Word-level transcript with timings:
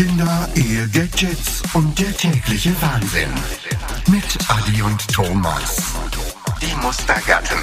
Kinder, 0.00 0.48
Ehe, 0.54 0.88
Gadgets 0.88 1.62
und 1.74 1.98
der 1.98 2.16
tägliche 2.16 2.70
Wahnsinn. 2.80 3.28
Mit 4.10 4.24
Adi 4.48 4.80
und 4.80 5.06
Thomas. 5.12 5.92
Die 6.62 6.74
Mustergatten. 6.82 7.58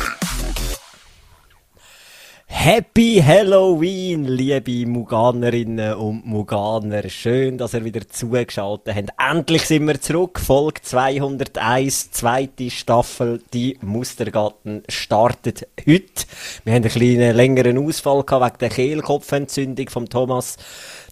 Happy 2.46 3.24
Halloween, 3.26 4.26
liebe 4.26 4.86
Muganerinnen 4.88 5.96
und 5.96 6.28
Muganer. 6.28 7.10
Schön, 7.10 7.58
dass 7.58 7.74
ihr 7.74 7.84
wieder 7.86 8.08
zugeschaltet 8.08 8.96
habt. 8.96 9.10
Endlich 9.18 9.66
sind 9.66 9.88
wir 9.88 10.00
zurück. 10.00 10.40
Folge 10.40 10.82
201, 10.82 12.12
zweite 12.12 12.70
Staffel. 12.70 13.42
Die 13.54 13.80
Mustergatten 13.82 14.84
startet 14.90 15.68
heute. 15.80 16.26
Wir 16.66 16.74
haben 16.74 16.84
einen 16.84 16.92
kleinen 16.92 17.36
längeren 17.36 17.78
Ausfall 17.78 18.24
gehabt 18.24 18.44
wegen 18.44 18.60
der 18.60 18.70
Kehlkopfentzündung 18.70 19.90
von 19.90 20.08
Thomas. 20.08 20.58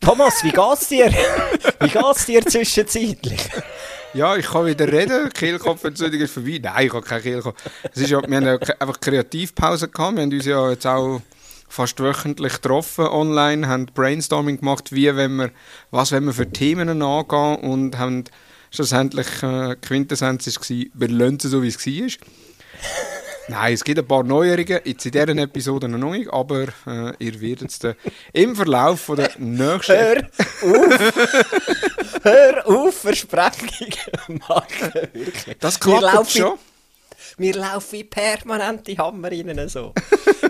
Thomas, 0.05 0.43
wie 0.43 0.51
geht's 0.51 0.87
dir? 0.87 1.07
wie 1.79 1.89
geht's 1.89 2.25
dir 2.27 2.45
zwischenzeitlich? 2.45 3.49
Ja, 4.13 4.35
ich 4.35 4.45
kann 4.45 4.67
wieder 4.67 4.87
reden. 4.87 5.33
Kehlkopfentzündung 5.33 6.21
ist 6.21 6.31
vorbei. 6.31 6.59
Nein, 6.61 6.85
ich 6.85 6.93
habe 6.93 7.01
keine 7.01 7.21
Kehlkopf. 7.23 7.55
Ist 7.91 8.11
ja, 8.11 8.21
wir 8.21 8.37
haben 8.37 8.45
ja 8.45 8.59
einfach 8.79 8.99
Kreativpause 8.99 9.87
gehabt. 9.87 10.15
Wir 10.15 10.21
haben 10.21 10.31
uns 10.31 10.45
ja 10.45 10.69
jetzt 10.69 10.85
auch 10.85 11.21
fast 11.67 11.99
wöchentlich 11.99 12.53
getroffen 12.53 13.07
online, 13.07 13.67
haben 13.67 13.87
Brainstorming 13.87 14.59
gemacht, 14.59 14.91
wie 14.91 15.13
wenn 15.15 15.37
wir, 15.37 15.49
was 15.89 16.11
wenn 16.11 16.25
wir 16.25 16.33
für 16.33 16.51
Themen 16.51 17.01
angehen 17.01 17.55
und 17.55 17.97
haben 17.97 18.25
schlussendlich 18.69 19.41
äh, 19.41 19.75
Quintessenz 19.81 20.45
war, 20.45 20.85
wir 20.93 21.09
lassen 21.09 21.37
es 21.37 21.49
so, 21.49 21.63
wie 21.63 21.69
es 21.69 21.83
war. 21.83 23.24
Nein, 23.47 23.73
es 23.73 23.83
gibt 23.83 23.99
ein 23.99 24.07
paar 24.07 24.23
Neuerungen, 24.23 24.79
jetzt 24.83 25.05
in 25.05 25.11
dieser 25.11 25.27
Episode 25.29 25.87
noch 25.87 26.11
nicht, 26.11 26.31
aber 26.31 26.63
äh, 26.87 27.13
ihr 27.19 27.39
werdet 27.41 27.69
es 27.69 27.95
im 28.33 28.55
Verlauf 28.55 29.01
von 29.01 29.17
der 29.17 29.31
nächsten... 29.37 29.93
Hör 29.93 30.17
auf! 30.63 31.13
Hör 32.23 32.67
auf, 32.67 32.95
Versprechungen 32.95 34.41
machen, 34.49 34.93
wirklich. 35.13 35.57
Das 35.59 35.79
klappt 35.79 36.31
schon. 36.31 36.57
Wir 37.37 37.53
laufen 37.53 37.91
wie 37.91 38.03
permanente 38.03 38.97
Hammer 38.97 39.29
rein, 39.29 39.69
so. 39.69 39.93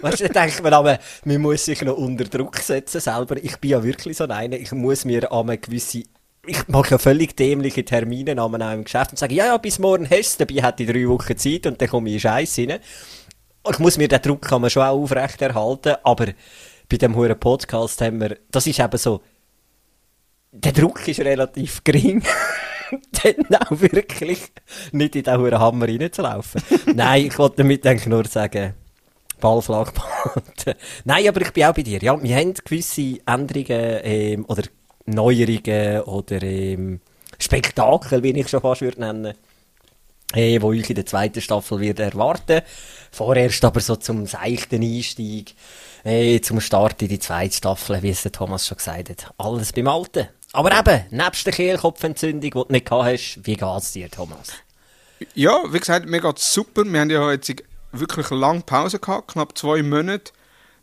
weißt 0.02 0.22
du, 0.22 0.30
denkt 0.30 0.64
man 0.64 0.74
aber, 0.74 1.00
man 1.26 1.42
muss 1.42 1.66
sich 1.66 1.82
noch 1.82 1.98
unter 1.98 2.26
Druck 2.26 2.58
setzen 2.58 3.02
selber. 3.02 3.38
Ich 3.44 3.58
bin 3.58 3.72
ja 3.72 3.84
wirklich 3.84 4.18
so 4.18 4.26
einer, 4.26 4.56
ich 4.56 4.72
muss 4.72 5.04
mir 5.04 5.32
an 5.32 5.50
eine 5.50 5.58
gewisse 5.58 6.04
ich 6.48 6.68
mache 6.68 6.92
ja 6.92 6.98
völlig 6.98 7.36
dämliche 7.36 7.84
Termine 7.86 8.40
an 8.42 8.62
einem 8.62 8.84
Geschäft 8.84 9.12
und 9.12 9.18
sage, 9.18 9.36
ja, 9.36 9.46
ja, 9.46 9.58
bis 9.58 9.80
morgen 9.80 10.10
hast 10.10 10.40
du, 10.40 10.46
dabei 10.46 10.68
hätte 10.68 10.84
ich 10.84 10.90
drei 10.90 11.08
Wochen 11.08 11.38
Zeit 11.38 11.66
und 11.66 11.82
dann 11.82 11.90
komme 11.90 12.10
ich 12.10 12.16
in 12.16 12.20
Scheiß 12.22 12.60
rein. 12.60 12.80
Ich 13.70 13.80
muss 13.80 13.98
mir 13.98 14.08
den 14.08 14.22
Druck 14.22 14.44
kann 14.44 14.62
man 14.62 14.70
schon 14.70 14.84
auch 14.84 15.02
aufrechterhalten, 15.02 15.96
aber 16.04 16.28
bei 16.88 16.98
dem 16.98 17.16
hohen 17.16 17.40
Podcast 17.40 18.02
haben 18.02 18.22
wir, 18.22 18.38
das 18.52 18.68
ist 18.68 18.80
eben 18.80 18.98
so, 18.98 19.22
der 20.52 20.72
Druck 20.72 21.08
ist 21.08 21.20
relativ 21.20 21.84
gering. 21.84 22.24
dann 23.24 23.62
auch 23.62 23.72
wirklich 23.72 24.40
nicht 24.92 25.16
in 25.16 25.24
den 25.24 25.38
hohen 25.40 25.60
Hammer 25.60 25.88
reinzulaufen. 25.88 26.62
Nein, 26.96 27.26
ich 27.26 27.38
wollte 27.40 27.58
damit 27.58 27.86
eigentlich 27.86 28.08
nur 28.08 28.26
sagen, 28.26 28.76
Ball. 29.40 29.62
Nein, 31.04 31.28
aber 31.28 31.42
ich 31.42 31.52
bin 31.52 31.66
auch 31.66 31.74
bei 31.74 31.84
dir. 31.84 32.00
Ja, 32.02 32.22
wir 32.22 32.36
haben 32.36 32.54
gewisse 32.54 33.20
Änderungen 33.26 34.00
ähm, 34.04 34.46
oder 34.48 34.64
Neuerungen 35.06 36.02
oder 36.02 36.42
ähm, 36.42 37.02
Spektakel, 37.40 38.24
wie 38.24 38.40
ich 38.40 38.48
schon 38.48 38.62
fast 38.62 38.82
würde 38.82 39.02
nennen 39.02 39.36
äh, 40.34 40.62
wo 40.62 40.74
ich 40.74 40.90
in 40.90 40.96
der 40.96 41.06
zweiten 41.06 41.42
Staffel 41.42 41.80
wird 41.80 42.00
erwarten. 42.00 42.62
Vorerst 43.12 43.64
aber 43.64 43.80
so 43.80 43.96
zum 43.96 44.26
seichten 44.26 44.82
Einstieg, 44.82 45.56
äh, 46.04 46.40
zum 46.42 46.60
Start 46.60 47.02
in 47.02 47.10
die 47.10 47.20
zweite 47.20 47.56
Staffel, 47.56 48.02
wie 48.02 48.10
es 48.10 48.24
der 48.24 48.32
Thomas 48.32 48.68
schon 48.68 48.78
gesagt 48.78 49.10
hat. 49.10 49.34
Alles 49.38 49.74
beim 49.74 49.88
Alten. 49.88 50.28
Aber 50.54 50.78
eben, 50.78 51.06
nebst 51.12 51.46
der 51.46 51.54
Kehlkopfentzündung, 51.54 52.42
die 52.42 52.50
du 52.50 52.66
nicht 52.70 52.86
gehabt 52.86 53.06
hast, 53.06 53.40
wie 53.44 53.56
geht 53.56 53.78
es 53.78 53.92
dir, 53.92 54.10
Thomas? 54.10 54.54
Ja, 55.34 55.62
wie 55.70 55.80
gesagt, 55.80 56.08
mir 56.08 56.22
geht 56.22 56.38
es 56.38 56.54
super. 56.54 56.84
Wir 56.86 57.00
haben 57.00 57.10
ja 57.10 57.32
jetzt 57.32 57.54
wirklich 57.92 58.30
lange 58.30 58.62
Pause 58.62 59.00
gehabt, 59.00 59.32
knapp 59.32 59.58
zwei 59.58 59.82
Monate 59.84 60.32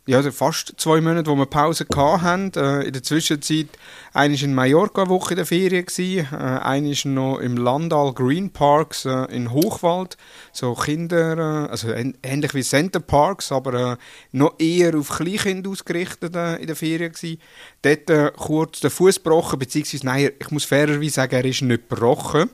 ja, 0.05 0.17
also 0.17 0.33
fast 0.33 0.75
zwei 0.79 1.01
Monate, 1.01 1.31
wo 1.31 1.37
wir 1.37 1.47
Pause 1.47 1.87
hatten. 1.97 2.51
Äh, 2.57 2.87
in 2.87 2.93
der 2.93 3.05
Zwischenzeit, 3.05 3.69
eine 4.13 4.35
in 4.35 4.53
Mallorca 4.53 5.09
Woche 5.09 5.35
in 5.35 5.37
der 5.37 5.47
Ferien 5.47 5.87
gewesen, 5.87 6.27
äh, 6.33 6.37
eine 6.37 6.93
noch 7.05 7.39
im 7.39 7.57
Landal 7.57 8.13
Green 8.13 8.51
Parks 8.51 9.05
äh, 9.05 9.27
in 9.27 9.53
Hochwald, 9.53 10.17
so 10.51 10.75
Kinder, 10.75 11.39
äh, 11.39 11.71
also 11.71 11.93
ähnlich 11.93 12.53
wie 12.53 12.65
Center 12.65 12.99
Parks, 12.99 13.53
aber 13.53 13.93
äh, 13.93 13.97
noch 14.33 14.59
eher 14.59 14.97
auf 14.99 15.09
Kleinkinder 15.09 15.71
ausgerichtet 15.71 16.35
äh, 16.35 16.57
in 16.57 16.67
der 16.67 16.77
Ferien 16.77 17.13
gewesen. 17.13 17.39
Dort 17.83 18.11
äh, 18.11 18.33
kurz 18.37 18.81
den 18.81 18.91
Fuß 18.91 19.23
gebrochen, 19.23 19.61
beziehungsweise, 19.61 20.05
nein, 20.05 20.31
ich 20.37 20.51
muss 20.51 20.65
fairerweise 20.65 21.11
sagen, 21.11 21.37
er 21.37 21.45
ist 21.45 21.63
nicht 21.63 21.89
gebrochen, 21.89 22.51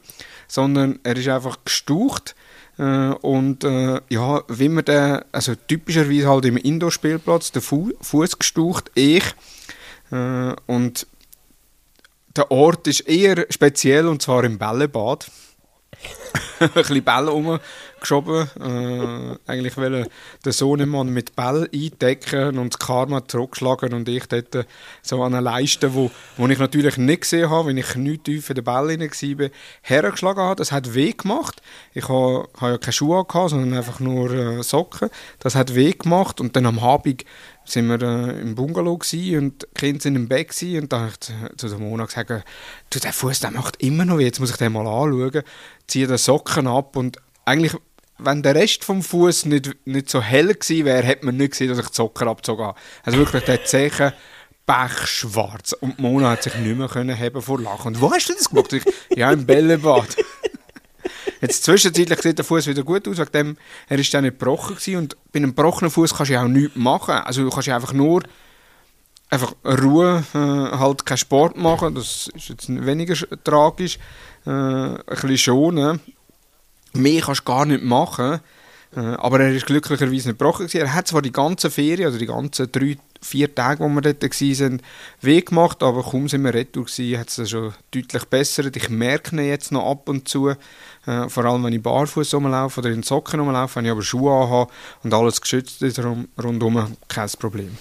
sondern 0.48 0.98
er 1.02 1.16
ist 1.16 1.28
einfach 1.28 1.56
gestaucht. 1.64 2.34
Äh, 2.78 3.10
und 3.22 3.64
äh, 3.64 4.00
ja, 4.08 4.42
wie 4.48 4.68
man 4.68 4.84
den, 4.84 5.24
also 5.32 5.54
typischerweise 5.54 6.28
halt 6.28 6.44
im 6.44 6.56
Indoor-Spielplatz, 6.56 7.52
den 7.52 7.62
Fu 7.62 7.90
Fuß 8.00 8.38
gestaucht, 8.38 8.90
ich. 8.94 9.24
Äh, 10.10 10.54
und 10.66 11.06
der 12.36 12.50
Ort 12.50 12.86
ist 12.86 13.00
eher 13.00 13.46
speziell 13.50 14.06
und 14.06 14.22
zwar 14.22 14.44
im 14.44 14.58
Bällebad. 14.58 15.30
ein 16.60 16.70
bisschen 16.70 17.04
Bälle 17.04 17.60
rumgeschoben. 17.98 18.48
Äh, 18.60 19.50
eigentlich 19.50 19.76
wollte 19.76 20.08
der 20.44 20.52
Sohnemann 20.52 21.10
mit 21.10 21.36
Ball 21.36 21.68
eindecken 21.72 22.58
und 22.58 22.74
das 22.74 22.78
Karma 22.78 23.26
zurückschlagen 23.26 23.92
und 23.92 24.08
ich 24.08 24.26
dort 24.26 24.66
so 25.02 25.22
an 25.22 25.34
einer 25.34 25.42
Leiste, 25.42 25.94
wo, 25.94 26.10
wo 26.36 26.46
ich 26.46 26.58
natürlich 26.58 26.96
nicht 26.96 27.22
gesehen 27.22 27.50
habe, 27.50 27.68
wenn 27.68 27.76
ich 27.76 27.94
nicht 27.96 28.24
tief 28.24 28.48
in 28.50 28.56
den 28.56 28.64
Ball 28.64 28.88
war, 28.88 29.50
hergeschlagen 29.82 30.42
habe. 30.42 30.56
Das 30.56 30.72
hat 30.72 30.94
weh 30.94 31.12
gemacht. 31.12 31.60
Ich 31.94 32.08
habe, 32.08 32.48
habe 32.58 32.72
ja 32.72 32.78
keine 32.78 32.92
Schuhe 32.92 33.24
gehabt, 33.24 33.50
sondern 33.50 33.74
einfach 33.74 34.00
nur 34.00 34.30
äh, 34.30 34.62
Socken. 34.62 35.10
Das 35.40 35.54
hat 35.54 35.74
weh 35.74 35.92
gemacht 35.92 36.40
und 36.40 36.56
dann 36.56 36.66
am 36.66 36.78
Abend 36.78 37.24
sind 37.64 37.88
wir 37.88 38.00
äh, 38.00 38.40
im 38.40 38.54
Bungalow 38.54 38.92
und 38.92 39.12
die 39.12 39.50
Kinder 39.74 40.00
sind 40.00 40.16
im 40.16 40.26
Bett 40.28 40.56
und 40.62 40.90
da 40.90 41.00
habe 41.00 41.12
ich 41.12 41.56
zu, 41.58 41.68
der 41.68 41.78
Mona 41.78 42.06
gesagt, 42.06 42.30
du, 42.90 42.98
der 42.98 43.12
Fuß 43.12 43.40
der 43.40 43.50
macht 43.50 43.82
immer 43.82 44.06
noch 44.06 44.16
weh, 44.16 44.24
jetzt 44.24 44.40
muss 44.40 44.50
ich 44.50 44.56
den 44.56 44.72
mal 44.72 44.86
anschauen, 44.86 45.42
ziehe 45.86 46.06
den 46.06 46.16
Socken 46.16 46.66
ab 46.66 46.96
und 46.96 47.18
eigentlich, 47.48 47.74
wenn 48.18 48.42
der 48.42 48.54
Rest 48.54 48.84
vom 48.84 49.02
Fuß 49.02 49.46
nicht, 49.46 49.76
nicht 49.86 50.10
so 50.10 50.20
hell 50.20 50.54
gewesen 50.54 50.84
wäre, 50.84 51.02
hätte 51.02 51.26
man 51.26 51.36
nicht 51.36 51.52
gesehen, 51.52 51.68
dass 51.68 51.78
ich 51.78 51.88
Socken 51.92 52.28
abgezogen 52.28 52.64
habe. 52.64 52.78
Also 53.04 53.18
wirklich 53.18 53.44
der 53.44 53.64
Zeichen 53.64 54.12
pechschwarz 54.66 55.72
und 55.72 55.98
Mona 55.98 56.30
hat 56.30 56.42
sich 56.42 56.54
nicht 56.56 56.76
mehr 56.76 56.88
können 56.88 57.18
haben 57.18 57.40
vor 57.40 57.60
Lachen. 57.60 57.94
Und 57.94 58.00
wo 58.00 58.12
hast 58.12 58.28
du 58.28 58.34
das 58.34 58.50
gemacht? 58.50 58.72
Ich, 58.72 58.84
ja, 59.16 59.32
im 59.32 59.46
Bällebad. 59.46 60.16
Jetzt 61.40 61.64
zwischenzeitlich 61.64 62.20
sieht 62.20 62.38
der 62.38 62.44
Fuß 62.44 62.66
wieder 62.66 62.82
gut 62.82 63.06
aus, 63.08 63.18
wegen 63.18 63.32
dem, 63.32 63.56
er 63.88 63.98
ist 63.98 64.12
dann 64.12 64.24
nicht 64.24 64.38
gebrochen 64.38 64.76
gewesen. 64.76 64.96
und 64.96 65.16
bei 65.32 65.38
einem 65.38 65.54
gebrochenen 65.54 65.90
Fuß 65.90 66.14
kannst 66.14 66.30
du 66.30 66.34
ja 66.34 66.42
auch 66.42 66.48
nichts 66.48 66.76
machen. 66.76 67.14
Also 67.14 67.42
du 67.42 67.50
kannst 67.50 67.68
ja 67.68 67.76
einfach 67.76 67.92
nur 67.92 68.22
einfach 69.30 69.54
Ruhe, 69.64 70.24
äh, 70.34 70.38
halt 70.38 71.06
keinen 71.06 71.18
Sport 71.18 71.56
machen, 71.56 71.94
das 71.94 72.28
ist 72.34 72.48
jetzt 72.48 72.68
weniger 72.68 73.14
tragisch, 73.44 73.98
äh, 74.46 74.50
ein 74.50 75.02
bisschen 75.06 75.38
schonen. 75.38 76.00
Mehr 76.98 77.22
kannst 77.22 77.40
du 77.40 77.44
gar 77.44 77.64
nicht 77.64 77.82
machen, 77.82 78.40
äh, 78.96 79.00
aber 79.00 79.40
er 79.40 79.52
ist 79.54 79.66
glücklicherweise 79.66 80.28
nicht 80.28 80.38
gebrochen. 80.38 80.68
Er 80.72 80.94
hat 80.94 81.08
zwar 81.08 81.22
die 81.22 81.32
ganze 81.32 81.70
Ferien, 81.70 82.06
also 82.06 82.18
die 82.18 82.26
ganzen 82.26 82.70
drei 82.70 82.96
vier 83.20 83.52
Tage, 83.54 83.80
wo 83.80 83.88
wir 83.88 84.00
dort 84.00 84.22
waren, 84.22 84.82
weh 85.20 85.40
gemacht, 85.40 85.82
aber 85.82 86.02
kaum 86.02 86.28
sind 86.28 86.42
wir 86.42 86.54
retour 86.54 86.84
gewesen, 86.84 87.18
hat 87.18 87.36
es 87.36 87.50
schon 87.50 87.74
deutlich 87.90 88.24
bessert. 88.26 88.76
Ich 88.76 88.88
merke 88.90 89.36
ihn 89.36 89.44
jetzt 89.44 89.72
noch 89.72 89.90
ab 89.90 90.08
und 90.08 90.28
zu, 90.28 90.48
äh, 90.48 90.56
vor 91.28 91.44
allem 91.44 91.64
wenn 91.64 91.72
ich 91.72 91.82
barfuß 91.82 92.34
rumlaufe 92.34 92.80
oder 92.80 92.90
in 92.90 93.02
Socken 93.02 93.40
rumlaufe, 93.40 93.76
wenn 93.76 93.86
ich 93.86 93.90
aber 93.90 94.02
Schuhe 94.02 94.32
anhabe 94.32 94.72
und 95.02 95.12
alles 95.12 95.40
geschützt 95.40 95.82
ist 95.82 95.98
rundherum, 95.98 96.96
kein 97.08 97.28
Problem. 97.38 97.76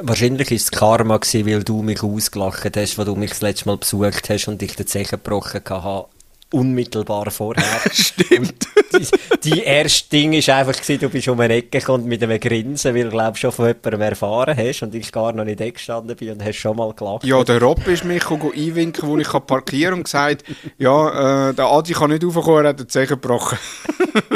Wahrscheinlich 0.00 0.50
war 0.50 0.56
es 0.56 0.70
Karma, 0.70 1.18
weil 1.18 1.64
du 1.64 1.82
mich 1.82 2.02
ausgelacht 2.02 2.64
hast, 2.64 2.76
als 2.76 2.94
du 2.94 3.16
mich 3.16 3.30
das 3.30 3.40
letzte 3.40 3.66
Mal 3.66 3.78
besucht 3.78 4.30
hast 4.30 4.46
und 4.48 4.62
ich 4.62 4.76
den 4.76 4.86
Zechen 4.86 5.18
gebrochen 5.22 5.62
habe 5.68 6.08
unmittelbar 6.50 7.30
vorher. 7.30 7.64
Stimmt. 7.92 8.68
Die, 8.92 9.50
die, 9.50 9.62
erste 9.62 10.08
Ding 10.10 10.32
war 10.32 10.56
einfach, 10.56 10.80
gewesen, 10.80 11.00
du 11.00 11.08
bist 11.10 11.28
um 11.28 11.38
eine 11.40 11.54
Ecke 11.54 11.78
gekommen 11.78 12.06
mit 12.06 12.22
einem 12.22 12.40
Grinsen, 12.40 12.94
weil 12.94 13.04
du 13.04 13.10
glaub, 13.10 13.36
schon 13.36 13.52
von 13.52 13.66
jemandem 13.66 14.00
erfahren 14.00 14.56
hast 14.56 14.82
und 14.82 14.94
ich 14.94 15.12
gar 15.12 15.32
noch 15.32 15.44
nicht 15.44 15.58
gestanden 15.58 16.16
bin 16.16 16.32
und 16.32 16.44
hast 16.44 16.56
schon 16.56 16.76
mal 16.76 16.92
gelacht. 16.94 17.24
Ja, 17.24 17.44
der 17.44 17.60
Rob 17.60 17.86
ist 17.86 18.04
mich 18.04 18.24
einwinken, 18.30 19.08
wo 19.08 19.18
ich 19.18 19.28
parkieren 19.28 19.90
kann 19.90 19.98
und 19.98 20.04
gesagt, 20.04 20.44
ja, 20.78 21.50
äh, 21.50 21.54
der 21.54 21.66
Adi 21.66 21.92
kann 21.92 22.10
nicht 22.10 22.24
raufkommen, 22.24 22.64
er 22.64 22.70
hat 22.70 22.80
den 22.80 22.88
Zeichen 22.88 23.20
gebrochen. 23.20 23.58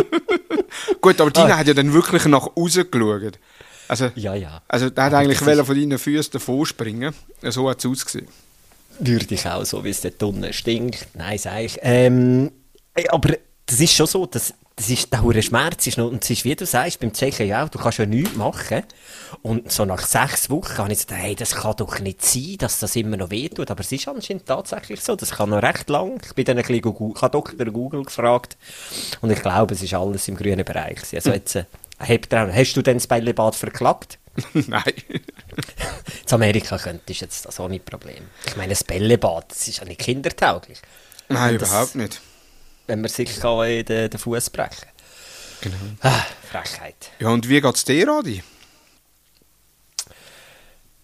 Gut, 1.01 1.21
aber 1.21 1.31
Dina 1.31 1.55
ah. 1.55 1.59
hat 1.59 1.67
ja 1.67 1.75
dann 1.75 1.93
wirklich 1.93 2.27
nach 2.27 2.49
außen 2.55 2.91
geschaut. 2.91 3.39
Also, 3.89 4.11
ja, 4.15 4.35
ja. 4.35 4.63
Also, 4.69 4.91
der 4.91 5.05
hat 5.05 5.15
eigentlich 5.15 5.39
von 5.39 5.57
deinen 5.57 5.99
Füßen 5.99 6.33
davor 6.33 6.67
springen. 6.67 7.15
So 7.43 7.69
hat 7.69 7.79
es 7.79 7.87
ausgesehen 7.87 8.29
würde 8.99 9.35
ich 9.35 9.47
auch, 9.47 9.65
so 9.65 9.85
wie 9.85 9.91
es 9.91 10.01
dort 10.01 10.23
unten 10.23 10.53
stinkt. 10.53 11.09
Nein, 11.15 11.39
sage 11.39 11.65
ich. 11.65 11.79
Ähm, 11.83 12.53
aber 13.11 13.37
das 13.67 13.81
ist 13.81 13.95
schon 13.95 14.07
so, 14.07 14.27
dass 14.27 14.55
das 14.77 14.89
ist 14.89 15.13
der 15.13 15.43
Schmerz 15.43 15.87
ist 15.87 15.99
noch, 15.99 16.11
und 16.11 16.25
es 16.25 16.31
ist, 16.31 16.45
wie 16.45 16.57
du 16.57 16.65
sagst, 16.65 16.99
beim 17.01 17.13
Zechen 17.13 17.47
ja 17.47 17.63
auch, 17.65 17.69
du 17.69 17.79
kannst 17.79 17.99
ja 17.99 18.07
nichts 18.07 18.35
machen. 18.37 18.83
Und 19.43 19.71
so 19.71 19.85
nach 19.85 20.05
sechs 20.07 20.49
Wochen 20.49 20.79
habe 20.79 20.93
ich 20.93 21.07
gesagt, 21.07 21.23
hey, 21.23 21.35
das 21.35 21.55
kann 21.55 21.77
doch 21.77 22.01
nicht 22.01 22.25
sein, 22.25 22.57
dass 22.59 22.81
das 22.81 22.97
immer 22.97 23.17
noch 23.17 23.31
wehtut. 23.31 23.71
Aber 23.71 23.81
es 23.81 23.93
ist 23.93 24.09
anscheinend 24.09 24.47
tatsächlich 24.47 25.01
so, 25.01 25.15
das 25.15 25.33
kann 25.33 25.51
noch 25.51 25.63
recht 25.63 25.89
lang. 25.91 26.21
Ich 26.25 26.35
bin 26.35 26.45
dann 26.47 26.57
ein 26.57 26.65
bisschen, 26.65 26.81
Google, 26.81 27.13
ich 27.15 27.23
habe 27.23 27.33
Dr. 27.33 27.67
Google 27.67 28.05
gefragt. 28.05 28.57
Und 29.21 29.31
ich 29.31 29.43
glaube, 29.43 29.75
es 29.75 29.83
ist 29.83 29.95
alles 29.95 30.27
im 30.29 30.37
grünen 30.37 30.65
Bereich. 30.65 31.01
Also 31.13 31.31
jetzt, 31.31 31.55
äh, 31.55 31.65
hast 31.99 32.77
du 32.77 32.83
denn 32.83 32.97
das 32.97 33.07
Bällebad 33.07 33.55
verklagt? 33.55 34.19
Nein. 34.55 34.83
In 36.27 36.35
Amerika 36.35 36.79
könntest 36.79 37.21
du 37.21 37.25
jetzt 37.25 37.47
das 37.47 37.61
ohne 37.61 37.79
Problem. 37.79 38.25
Ich 38.47 38.57
meine, 38.57 38.71
das 38.71 38.85
Bällebad, 38.85 39.51
das 39.51 39.69
ist 39.69 39.79
ja 39.79 39.85
nicht 39.85 40.01
kindertauglich. 40.01 40.81
Nein, 41.29 41.59
das, 41.59 41.69
überhaupt 41.69 41.95
nicht. 41.95 42.21
Wenn 42.87 43.01
man 43.01 43.11
sich 43.11 43.39
kann 43.39 43.85
den, 43.85 44.11
den 44.11 44.19
Fuß 44.19 44.51
brechen 44.51 44.89
Genau. 45.61 45.77
Ah, 46.01 46.25
Frechheit. 46.51 47.11
Ja, 47.21 47.29
und 47.29 47.49
wie 47.49 47.61
geht 47.61 47.77
es 47.77 47.85
dir, 47.85 48.09
Adi? 48.09 48.43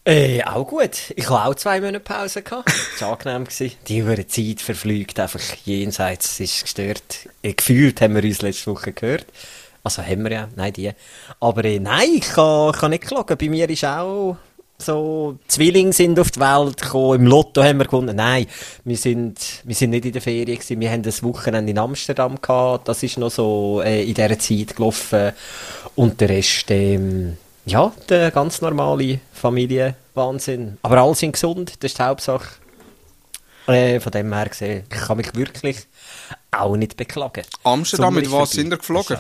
Äh, 0.05 0.43
auch 0.43 0.67
gut. 0.67 1.13
Ich 1.17 1.29
hatte 1.29 1.45
auch 1.45 1.55
zwei 1.55 1.81
Monate 1.81 2.01
Pause. 2.01 2.43
Gehabt. 2.43 2.69
Das 2.69 3.03
war 3.03 3.13
angenehm. 3.13 3.45
Gewesen. 3.45 3.77
Die 3.87 3.99
über 3.99 4.27
Zeit 4.27 4.63
verfliegt 4.63 5.21
einfach 5.21 5.41
jenseits. 5.65 6.33
Es 6.33 6.41
ist 6.41 6.63
gestört. 6.63 7.29
Gefühlt 7.43 8.01
haben 8.01 8.15
wir 8.15 8.25
uns 8.25 8.43
letzte 8.43 8.71
Woche 8.71 8.93
gehört. 8.93 9.27
Also 9.83 10.03
haben 10.03 10.25
wir 10.25 10.33
ja, 10.33 10.49
nein, 10.57 10.73
die. 10.73 10.91
Aber 11.41 11.65
äh, 11.65 11.79
nein, 11.79 12.09
ich 12.17 12.29
kann, 12.29 12.73
kann 12.73 12.91
nicht 12.91 13.05
klagen. 13.05 13.37
Bei 13.39 13.49
mir 13.49 13.69
ist 13.71 13.85
auch 13.85 14.37
so, 14.81 15.39
Zwillinge 15.49 15.93
sind 15.93 16.21
auf 16.21 16.31
die 16.31 16.39
Welt 16.39 16.81
gekommen, 16.81 17.21
im 17.21 17.27
Lotto 17.27 17.63
haben 17.65 17.79
wir 17.79 17.87
gewonnen. 17.87 18.15
Nein, 18.15 18.47
wir 18.85 18.97
sind, 18.97 19.63
wir 19.65 19.75
sind 19.75 19.91
nicht 19.91 20.05
in 20.05 20.13
der 20.13 20.23
Ferien 20.23 20.47
gewesen. 20.47 20.81
Wir 20.81 20.91
haben 20.91 21.03
das 21.03 21.23
Wochenende 21.23 21.71
in 21.73 21.79
Amsterdam 21.79 22.41
gehabt. 22.41 22.87
Das 22.87 23.03
ist 23.03 23.19
noch 23.19 23.31
so 23.31 23.83
äh, 23.85 24.05
in 24.05 24.15
dieser 24.15 24.39
Zeit 24.39 24.77
gelaufen. 24.77 25.33
Und 25.97 26.21
der 26.21 26.29
Rest, 26.29 26.71
ähm, 26.71 27.37
ja, 27.67 27.93
der 28.09 28.31
ganz 28.31 28.61
normale 28.61 29.19
Familienwahnsinn. 29.33 30.79
Aber 30.83 30.99
alle 30.99 31.15
sind 31.17 31.33
gesund, 31.33 31.75
das 31.81 31.91
ist 31.91 31.99
die 31.99 32.03
Hauptsache. 32.03 32.49
Äh, 33.67 34.01
von 34.01 34.13
dem 34.13 34.33
her 34.33 34.49
gesehen, 34.49 34.85
ich 34.91 34.99
kann 34.99 35.17
mich 35.17 35.35
wirklich 35.35 35.87
auch 36.53 36.77
nicht 36.77 36.97
beklagen. 36.97 37.43
Amsterdam, 37.65 38.07
Sommer 38.07 38.21
mit 38.21 38.33
was 38.33 38.53
sind 38.53 38.73
ihr 38.73 38.79
geflogen? 38.79 39.19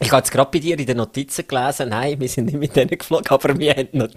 Ich 0.00 0.10
habe 0.10 0.18
jetzt 0.18 0.32
gerade 0.32 0.50
bei 0.50 0.58
dir 0.58 0.76
in 0.76 0.86
den 0.86 0.96
Notizen 0.96 1.46
gelesen, 1.46 1.90
nein, 1.90 2.18
wir 2.18 2.28
sind 2.28 2.46
nicht 2.46 2.58
mit 2.58 2.74
denen 2.74 2.98
geflogen, 2.98 3.28
aber 3.28 3.56
wir 3.56 3.74
haben 3.74 3.88
noch, 3.92 4.08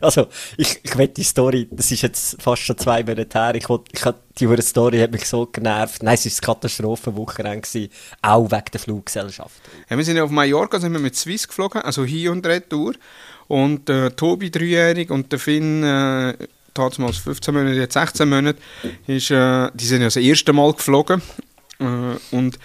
also, 0.00 0.26
ich, 0.56 0.80
ich 0.82 0.98
will 0.98 1.06
die 1.06 1.22
Story, 1.22 1.68
das 1.70 1.92
ist 1.92 2.02
jetzt 2.02 2.42
fast 2.42 2.62
schon 2.62 2.76
zwei 2.76 3.04
Monate 3.04 3.38
her, 3.38 3.54
ich, 3.54 3.68
will, 3.68 3.78
ich 3.92 4.02
die 4.40 4.62
Story 4.62 4.98
hat 4.98 5.12
mich 5.12 5.26
so 5.26 5.46
genervt, 5.46 6.02
nein, 6.02 6.14
es 6.14 6.24
war 6.24 6.32
ein 6.32 6.54
Katastrophenwochenende 6.54 7.88
auch 8.22 8.50
wegen 8.50 8.64
der 8.72 8.80
Fluggesellschaft. 8.80 9.60
Ja, 9.88 9.96
wir 9.96 10.04
sind 10.04 10.16
ja 10.16 10.24
auf 10.24 10.30
Mallorca 10.30 10.80
sind 10.80 10.92
wir 10.92 11.00
mit 11.00 11.14
Swiss 11.14 11.46
geflogen, 11.46 11.80
also 11.82 12.04
hier 12.04 12.32
und 12.32 12.44
retour. 12.44 12.94
Und 13.46 13.90
äh, 13.90 14.10
Tobi, 14.10 14.50
dreijährig, 14.50 15.10
und 15.10 15.32
der 15.32 15.38
Finn, 15.38 15.82
äh, 15.82 16.34
damals 16.74 17.18
15 17.18 17.54
Monate, 17.54 17.76
jetzt 17.76 17.94
16 17.94 18.28
Monate, 18.28 18.60
ist, 19.06 19.30
äh, 19.30 19.70
die 19.74 19.86
sind 19.86 20.00
ja 20.00 20.06
das 20.06 20.16
erste 20.16 20.52
Mal 20.52 20.72
geflogen. 20.72 21.20
Äh, 21.80 21.84
und 22.30 22.58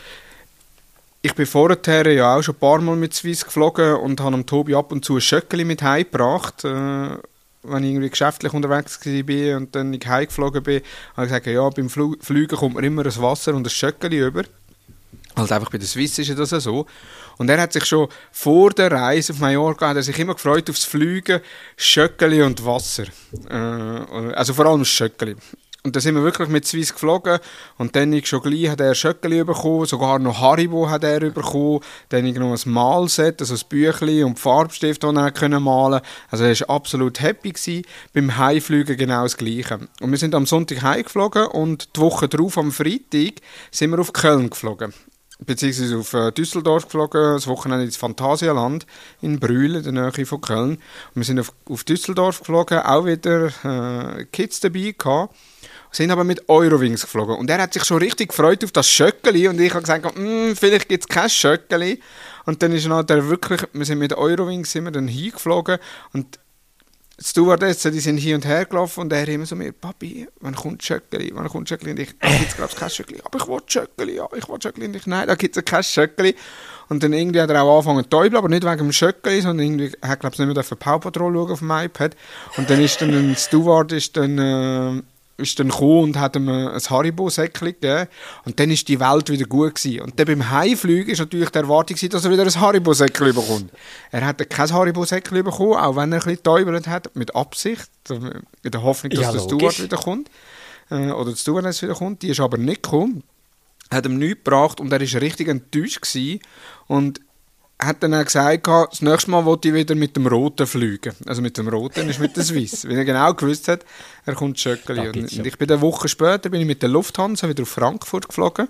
ich 1.26 1.34
bin 1.34 1.48
vorher 1.48 2.12
ja 2.12 2.36
auch 2.36 2.44
schon 2.44 2.54
ein 2.54 2.60
paar 2.60 2.80
Mal 2.82 2.96
mit 2.96 3.16
Swiss 3.16 3.44
geflogen 3.44 3.96
und 3.96 4.22
habe 4.22 4.36
dem 4.36 4.46
Tobi 4.46 4.76
ab 4.76 4.92
und 4.92 5.04
zu 5.04 5.16
ein 5.16 5.22
Schöckeli 5.22 5.66
mit 5.66 5.82
heimgebracht. 5.82 6.64
Äh, 6.64 7.18
wenn 7.64 7.84
ich 7.84 7.90
irgendwie 7.90 8.12
geschäftlich 8.12 8.54
unterwegs 8.54 9.04
war 9.04 9.58
und 9.58 9.76
dann 9.76 9.92
ich 9.92 10.06
heimgeflogen 10.06 10.62
bin, 10.62 10.84
habe 11.18 11.26
ich 11.26 11.32
gesagt, 11.32 11.48
ja, 11.48 11.68
beim 11.68 11.90
Flu 11.90 12.16
Fliegen 12.22 12.56
kommt 12.56 12.76
mir 12.76 12.86
immer 12.86 13.04
ein 13.04 13.22
Wasser 13.24 13.56
und 13.56 13.66
ein 13.66 13.72
Schöckeli 13.72 14.20
über. 14.20 14.44
Halt 15.36 15.52
einfach 15.52 15.72
bei 15.72 15.80
der 15.80 15.88
Swiss 15.88 16.20
ist 16.20 16.38
das 16.38 16.52
ja 16.52 16.60
so. 16.60 16.86
Und 17.38 17.50
er 17.50 17.60
hat 17.60 17.74
sich 17.74 17.86
schon 17.86 18.08
vor 18.32 18.70
der 18.70 18.92
Reise 18.92 19.34
auf 19.34 19.40
Mallorca 19.40 19.90
hat 19.90 19.98
er 19.98 20.04
sich 20.04 20.20
immer 20.20 20.36
gefreut 20.36 20.70
aufs 20.70 20.86
Fliegen, 20.86 21.42
Schöckeli 21.76 22.44
und 22.44 22.64
Wasser. 22.64 23.06
Äh, 23.50 23.56
also 24.36 24.54
vor 24.54 24.68
allem 24.68 24.80
das 24.82 24.90
Schöckeli. 24.90 25.36
Und 25.86 25.96
dann 25.96 26.02
sind 26.02 26.16
wir 26.16 26.24
wirklich 26.24 26.50
mit 26.50 26.66
Swiss 26.66 26.94
geflogen 26.94 27.38
und 27.78 27.96
dann 27.96 28.12
ich 28.12 28.26
schon 28.26 28.42
gleich 28.42 28.70
hat 28.70 28.82
er 28.82 28.96
Schöckeli 28.96 29.44
bekommen, 29.44 29.86
sogar 29.86 30.18
noch 30.18 30.42
Haribo 30.42 30.90
hat 30.90 31.04
er 31.04 31.20
bekommen, 31.20 31.82
dann 32.10 32.26
ich 32.26 32.36
noch 32.38 32.52
ein 32.52 32.72
Malset, 32.74 33.40
also 33.40 33.54
ein 33.54 33.62
Büchli 33.70 34.24
und 34.24 34.40
Farbstift, 34.40 35.04
den 35.04 35.18
er 35.18 35.30
können 35.30 35.62
malen 35.62 36.02
Also 36.32 36.44
er 36.44 36.60
war 36.62 36.76
absolut 36.76 37.22
happy. 37.22 37.52
Gewesen. 37.52 37.84
Beim 38.14 38.36
Heimfliegen 38.36 38.98
genau 38.98 39.22
das 39.24 39.38
Gleiche. 39.38 39.78
Und 40.02 40.10
wir 40.10 40.18
sind 40.18 40.34
am 40.34 40.48
Sonntag 40.48 40.82
heimgeflogen 40.82 41.46
und 41.46 41.96
die 41.96 42.02
Woche 42.02 42.28
darauf, 42.28 42.58
am 42.58 42.72
Freitag, 42.72 43.42
sind 43.70 43.92
wir 43.92 44.00
auf 44.00 44.12
Köln 44.12 44.50
geflogen 44.50 44.92
beziehungsweise 45.40 45.98
auf 45.98 46.14
äh, 46.14 46.32
Düsseldorf 46.32 46.86
geflogen, 46.86 47.34
das 47.34 47.48
Wochenende 47.48 47.86
ins 47.86 47.98
Phantasialand 47.98 48.86
in 49.22 49.40
Brühl, 49.40 49.76
in 49.76 49.84
der 49.84 49.92
Nähe 49.92 50.26
von 50.26 50.42
Köln. 50.42 50.72
Und 50.72 50.82
wir 51.16 51.24
sind 51.24 51.40
auf, 51.40 51.52
auf 51.70 51.84
Düsseldorf 51.84 52.40
geflogen, 52.40 52.80
auch 52.80 53.06
wieder 53.06 53.48
äh, 53.64 54.26
Kids 54.26 54.62
dabei 54.62 54.96
gehabt, 54.98 55.36
sind 55.96 56.12
aber 56.12 56.24
mit 56.24 56.50
Eurowings 56.50 57.02
geflogen. 57.02 57.36
Und 57.36 57.50
er 57.50 57.62
hat 57.62 57.74
sich 57.74 57.84
schon 57.86 57.98
richtig 57.98 58.30
gefreut 58.30 58.64
auf 58.64 58.72
das 58.72 58.90
Schöckeli 58.90 59.48
und 59.48 59.60
ich 59.60 59.74
habe 59.74 59.82
gesagt, 59.82 60.18
mm, 60.18 60.54
vielleicht 60.54 60.90
gibt 60.90 61.04
es 61.04 61.08
kein 61.08 61.30
Schöckeli. 61.30 62.02
Und 62.46 62.62
dann 62.62 62.74
ist 62.74 62.86
er 62.86 62.90
nachher 62.90 63.30
wirklich, 63.30 63.62
wir 63.74 63.86
sind 63.86 64.00
mit 64.00 64.14
Eurowings 64.14 64.72
sind 64.72 64.84
wir 64.84 64.92
dann 64.92 65.08
hingeflogen 65.08 65.78
und 66.14 66.40
die 67.18 67.24
Stewardessen, 67.24 67.94
die 67.94 68.02
sind 68.02 68.18
hier 68.18 68.36
und 68.36 68.46
her 68.46 68.66
gelaufen 68.66 69.00
und 69.02 69.14
er 69.14 69.26
immer 69.30 69.46
so 69.46 69.56
mir, 69.56 69.72
Papi, 69.72 70.28
wann 70.42 70.54
kommt 70.54 70.84
Schöckeli, 70.84 71.32
wann 71.34 71.48
kommt 71.48 71.70
Schöckeli? 71.70 71.92
Und 71.92 72.00
ich, 72.00 72.20
da 72.20 72.28
gibt 72.28 72.50
es 72.50 72.56
glaube 72.58 72.72
ich 72.74 72.78
kein 72.78 72.90
Schöckeli. 72.90 73.22
Aber 73.24 73.40
ich 73.40 73.48
will 73.48 73.60
Schöckeli, 73.66 74.16
ja, 74.18 74.28
ich 74.36 74.50
will 74.50 74.62
Schöckeli. 74.62 74.88
Und 74.88 74.96
ich, 74.98 75.08
nein, 75.08 75.26
da 75.26 75.36
gibt 75.36 75.56
es 75.56 75.64
kein 75.64 75.82
Schöckeli. 75.82 76.36
Und 76.90 77.04
dann 77.04 77.14
irgendwie 77.14 77.40
hat 77.40 77.50
er 77.50 77.64
auch 77.64 77.78
angefangen 77.78 78.04
zu 78.04 78.10
täubeln, 78.10 78.36
aber 78.36 78.50
nicht 78.50 78.66
wegen 78.66 78.78
dem 78.78 78.92
Schöckeli, 78.92 79.40
sondern 79.40 79.66
irgendwie, 79.66 79.92
er 80.02 80.10
hat 80.10 80.20
glaube 80.20 80.34
ich 80.34 80.40
nicht 80.40 80.54
mehr 80.54 80.58
auf 80.58 80.78
Power 80.78 81.00
Patrol 81.00 81.34
schauen 81.34 81.52
auf 81.52 81.60
dem 81.60 81.72
iPad. 81.72 82.18
Und 82.58 82.70
dann 82.70 82.82
ist 82.82 83.02
dann 83.02 83.14
ein 83.14 83.36
Steward, 83.38 83.94
ist 83.94 84.18
dann... 84.18 84.38
Äh, 84.38 85.02
ist 85.38 85.60
dann 85.60 85.70
gekommen 85.70 86.04
und 86.04 86.20
hat 86.20 86.36
ihm 86.36 86.48
ein 86.48 86.80
Haribo-Säckchen 86.80 87.68
gegeben. 87.68 88.08
Und 88.46 88.60
dann 88.60 88.72
ist 88.72 88.88
die 88.88 89.00
Welt 89.00 89.30
wieder 89.30 89.46
gut 89.46 89.76
gewesen. 89.76 90.02
Und 90.02 90.20
dann 90.20 90.26
beim 90.28 90.50
Heimfliegen 90.50 91.12
ist 91.12 91.20
natürlich 91.20 91.50
die 91.50 91.58
Erwartung 91.58 91.98
dass 92.10 92.26
er 92.26 92.32
wieder 92.32 92.44
ein 92.44 92.62
Haribo-Säckchen 92.62 93.34
bekommt. 93.34 93.72
Er 94.12 94.26
hat 94.26 94.50
kein 94.50 94.72
Haribo-Säckchen 94.72 95.44
bekommen, 95.44 95.76
auch 95.76 95.96
wenn 95.96 96.12
er 96.12 96.20
ein 96.20 96.24
bisschen 96.24 96.36
getäubelt 96.36 96.88
hat, 96.88 97.16
mit 97.16 97.36
Absicht, 97.36 97.90
in 98.10 98.72
der 98.72 98.84
Hoffnung, 98.84 99.12
dass 99.12 99.22
Ja, 99.22 99.32
der. 99.32 99.40
Steward 99.42 99.84
wieder 99.84 99.98
kommt. 99.98 100.30
Äh, 100.90 101.12
oder 101.12 101.32
die 101.32 101.38
Stewardess 101.38 101.82
wieder 101.82 101.96
kommt. 101.96 102.22
Die 102.22 102.30
ist 102.30 102.40
aber 102.40 102.58
nicht 102.58 102.84
gekommen. 102.84 103.24
Hat 103.92 104.06
ihm 104.06 104.18
nichts 104.18 104.44
gebracht 104.44 104.80
und 104.80 104.92
er 104.92 105.02
war 105.02 105.22
richtig 105.22 105.48
enttäuscht 105.48 106.02
gewesen. 106.02 106.40
Und 106.88 107.22
hat 107.80 108.02
dann 108.02 108.14
auch 108.14 108.24
gesagt, 108.24 108.68
das 108.68 109.02
nächste 109.02 109.32
Mal 109.32 109.46
wollte 109.46 109.68
ich 109.68 109.74
wieder 109.74 109.96
mit 109.96 110.16
dem 110.16 110.28
Roten 110.28 110.66
fliegen. 110.66 111.14
Also 111.26 111.42
mit 111.42 111.58
dem 111.58 111.68
Roten 111.68 112.10
ist 112.10 112.20
mit 112.20 112.36
der 112.36 112.44
Swiss. 112.44 112.88
Weil 112.88 112.98
er 112.98 113.06
genau 113.06 113.34
gewusst 113.34 113.68
hat, 113.68 113.86
er 114.26 114.34
kommt 114.34 114.60
Schöckeli. 114.60 115.10
Und, 115.10 115.46
ich 115.46 115.58
bin 115.58 115.70
eine 115.70 115.82
Woche 115.82 116.08
später 116.08 116.50
bin 116.50 116.62
ich 116.62 116.68
mit 116.68 116.82
der 116.82 116.90
Lufthansa 116.90 117.50
wieder 117.50 117.64
auf 117.64 117.70
Frankfurt 117.70 118.28
geflogen. 118.30 118.70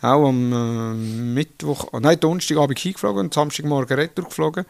Auch 0.00 0.28
am 0.28 0.52
äh, 0.52 0.94
Mittwoch, 0.94 1.88
oh 1.92 2.00
nein, 2.00 2.18
Donnerstagabend 2.20 2.78
hingeflogen 2.78 3.20
und 3.20 3.34
Samstagmorgen 3.34 3.96
retour 3.98 4.26
geflogen. 4.26 4.64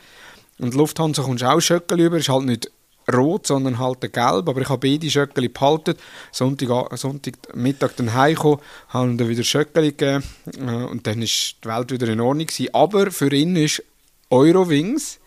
Und 0.59 0.75
Lufthansa 0.75 1.23
kommst 1.23 1.43
du 1.43 1.51
auch 1.51 1.61
Schöckeli 1.61 2.07
über, 2.07 2.17
ist 2.19 2.29
halt 2.29 2.45
nicht 2.45 2.71
rot, 3.13 3.47
sondern 3.47 3.79
halt 3.79 4.01
gelb. 4.01 4.49
Aber 4.49 4.61
ich 4.61 4.69
habe 4.69 4.89
beide 4.89 5.11
Schöckeli 5.11 5.49
behalten. 5.49 5.95
Sonntag, 6.33 6.97
Sonntagmittag 6.99 7.93
dann 7.97 8.15
heimgekommen, 8.15 8.61
habe 8.89 9.09
ihm 9.09 9.19
dann 9.19 9.29
wieder 9.29 9.45
Schöckeli 9.45 9.93
gegeben. 9.93 10.25
Äh, 10.59 10.85
und 10.85 11.07
dann 11.07 11.23
ist 11.23 11.57
die 11.63 11.69
Welt 11.69 11.91
wieder 11.91 12.09
in 12.09 12.21
Ordnung 12.21 12.47
gewesen. 12.47 12.75
Aber 12.75 13.11
für 13.11 13.33
ihn 13.33 13.57
ist 13.57 13.83
Eurowings, 14.31 15.19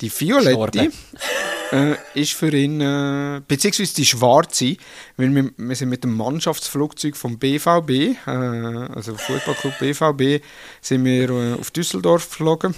die 0.00 0.10
violette, 0.10 0.90
äh, 1.72 1.94
ist 2.14 2.32
für 2.32 2.54
ihn, 2.54 2.80
äh, 2.80 3.40
beziehungsweise 3.46 3.94
die 3.94 4.06
schwarze, 4.06 4.76
weil 5.16 5.34
wir, 5.34 5.50
wir 5.56 5.74
sind 5.74 5.88
mit 5.88 6.04
dem 6.04 6.16
Mannschaftsflugzeug 6.16 7.16
vom 7.16 7.38
BVB, 7.38 7.90
äh, 7.90 8.30
also 8.30 9.16
Fußballclub 9.16 9.78
BVB, 9.78 10.44
sind 10.80 11.04
wir 11.04 11.30
äh, 11.30 11.54
auf 11.54 11.70
Düsseldorf 11.70 12.28
geflogen. 12.28 12.74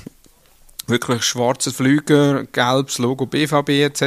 Wirklich 0.89 1.23
schwarzer 1.23 1.71
Flüger, 1.71 2.45
gelbes 2.45 2.99
Logo 2.99 3.27
BVB 3.27 3.69
etc. 3.69 4.03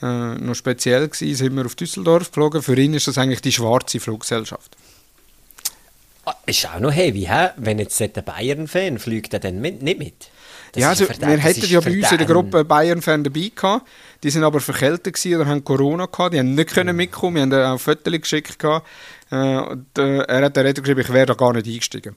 Äh, 0.00 0.34
noch 0.34 0.54
speziell 0.54 1.08
gewesen, 1.08 1.34
sind 1.34 1.56
wir 1.56 1.66
auf 1.66 1.74
Düsseldorf 1.74 2.30
geflogen. 2.30 2.62
Für 2.62 2.78
ihn 2.78 2.94
ist 2.94 3.08
das 3.08 3.18
eigentlich 3.18 3.40
die 3.40 3.52
schwarze 3.52 3.98
Fluggesellschaft. 3.98 4.76
Ah, 6.24 6.36
Ist 6.46 6.66
auch 6.68 6.78
noch 6.78 6.92
heavy, 6.92 7.22
hä? 7.22 7.48
Wenn 7.56 7.78
jetzt 7.78 7.98
der 7.98 8.08
Bayern-Fan 8.08 8.98
fliegt, 8.98 9.34
er 9.34 9.40
dann 9.40 9.60
mit, 9.60 9.82
nicht 9.82 9.98
mit? 9.98 10.30
Das 10.72 10.82
ja, 10.82 10.88
also, 10.90 11.08
wir 11.08 11.38
hätten 11.38 11.66
ja 11.66 11.80
bei 11.80 11.96
uns 11.96 12.12
in 12.12 12.18
der. 12.18 12.26
Gruppe 12.26 12.64
Bayern-Fan 12.64 13.24
dabei 13.24 13.50
gehabt. 13.54 13.88
Die 14.22 14.30
sind 14.30 14.44
aber 14.44 14.60
verkältet 14.60 15.14
gewesen 15.14 15.40
oder 15.40 15.50
haben 15.50 15.64
Corona 15.64 16.06
gehabt. 16.06 16.34
Die 16.34 16.38
haben 16.38 16.54
nicht 16.54 16.70
können 16.70 16.94
mitkommen. 16.94 17.50
Wir 17.50 17.58
haben 17.58 17.76
auch 17.76 17.80
Fotos 17.80 18.12
geschickt 18.12 18.58
gehabt. 18.58 18.86
Äh, 19.30 19.36
und, 19.36 19.98
äh, 19.98 20.18
er 20.18 20.44
hat 20.44 20.58
Rede 20.58 20.80
geschrieben, 20.80 21.00
ich 21.00 21.12
wäre 21.12 21.26
da 21.26 21.34
gar 21.34 21.52
nicht 21.54 21.66
eingestiegen. 21.66 22.14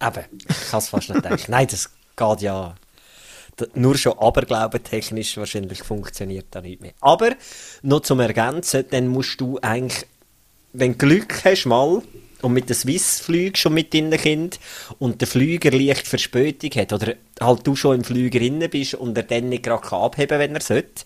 Eben, 0.00 0.24
ich 0.48 0.70
kann 0.70 0.78
es 0.78 0.88
fast 0.88 1.10
nicht 1.10 1.24
denken. 1.24 1.50
Nein, 1.50 1.66
das 1.68 1.90
geht 2.18 2.40
ja. 2.42 2.74
Nur 3.74 3.96
schon 3.96 4.16
aberglaubentechnisch 4.18 5.36
wahrscheinlich 5.36 5.82
funktioniert 5.82 6.46
da 6.52 6.60
nicht 6.60 6.80
mehr. 6.80 6.92
Aber 7.00 7.30
noch 7.82 8.00
zum 8.00 8.20
Ergänzen, 8.20 8.84
dann 8.90 9.08
musst 9.08 9.40
du 9.40 9.58
eigentlich, 9.62 10.06
wenn 10.72 10.92
du 10.92 10.98
Glück 10.98 11.44
hast, 11.44 11.66
mal, 11.66 12.02
und 12.40 12.52
mit 12.52 12.68
der 12.68 12.76
Swiss 12.76 13.18
fliegst 13.18 13.62
schon 13.62 13.74
mit 13.74 13.92
deinen 13.92 14.16
Kind 14.16 14.60
und 15.00 15.20
der 15.20 15.26
Flüger 15.26 15.72
leicht 15.72 16.06
Verspätung 16.06 16.70
hat 16.80 16.92
oder 16.92 17.14
halt 17.40 17.66
du 17.66 17.74
schon 17.74 17.96
im 17.96 18.04
Flüger 18.04 18.38
drin 18.38 18.64
bist 18.70 18.94
und 18.94 19.16
er 19.16 19.24
dann 19.24 19.48
nicht 19.48 19.64
gerade 19.64 19.90
abheben 19.90 20.38
wenn 20.38 20.54
er 20.54 20.60
sollte, 20.60 21.04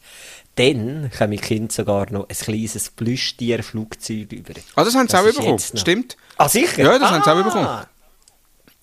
dann 0.56 1.10
kann 1.10 1.30
mein 1.30 1.40
Kind 1.40 1.72
sogar 1.72 2.12
noch 2.12 2.28
ein 2.28 2.36
kleines 2.36 2.90
Plüschtierflugzeug 2.90 4.30
über. 4.32 4.52
Ah, 4.74 4.84
das 4.84 4.94
haben 4.94 5.08
sie 5.08 5.12
Das 5.12 5.24
auch 5.26 5.32
bekommen, 5.40 5.58
stimmt. 5.58 6.16
Ah, 6.36 6.48
sicher? 6.50 6.82
Ja, 6.82 6.98
das 6.98 7.10
haben 7.10 7.22
sie 7.24 7.30
auch 7.30 7.36
Ah. 7.36 7.42
bekommen. 7.42 7.86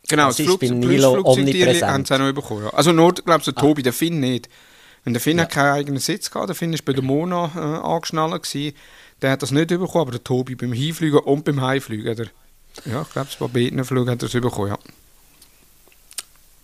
Genau, 0.09 0.27
Das 0.27 0.37
das, 0.37 0.47
ist 0.47 0.59
beim 0.59 0.79
Nilo 0.79 1.21
omnipräsent. 1.23 1.83
haben 1.83 2.05
sie 2.05 2.13
auch 2.15 2.19
noch 2.19 2.33
bekommen. 2.33 2.63
Ja. 2.63 2.69
Also 2.71 2.91
nur, 2.91 3.13
glaube 3.13 3.39
ich, 3.39 3.45
der 3.45 3.55
Tobi, 3.55 3.83
der 3.83 3.93
Finn 3.93 4.19
nicht. 4.19 4.49
Wenn 5.03 5.13
der 5.13 5.21
Finn 5.21 5.39
hat 5.39 5.51
keinen 5.51 5.73
eigenen 5.73 5.99
Sitz 5.99 6.29
gehabt, 6.29 6.49
der 6.49 6.55
Finn 6.55 6.73
war 6.73 6.79
bei 6.83 6.93
der 6.93 7.03
Mona 7.03 7.51
äh, 7.55 7.59
angeschnallt, 7.87 8.43
gewesen. 8.43 8.75
der 9.21 9.31
hat 9.31 9.41
das 9.41 9.51
nicht 9.51 9.69
bekommen, 9.69 10.01
aber 10.01 10.11
der 10.11 10.23
Tobi 10.23 10.55
beim 10.55 10.73
Hinfliegen 10.73 11.19
und 11.19 11.45
beim 11.45 11.61
Heimfliegen 11.61 12.09
hat 12.09 12.19
er, 12.19 12.27
ja, 12.91 13.01
ich 13.03 13.09
glaube, 13.09 13.29
bei 13.39 13.47
beiden 13.47 13.83
Flügen 13.85 14.09
hat 14.09 14.21
er 14.21 14.25
es 14.25 14.33
bekommen, 14.33 14.69
ja. 14.69 14.77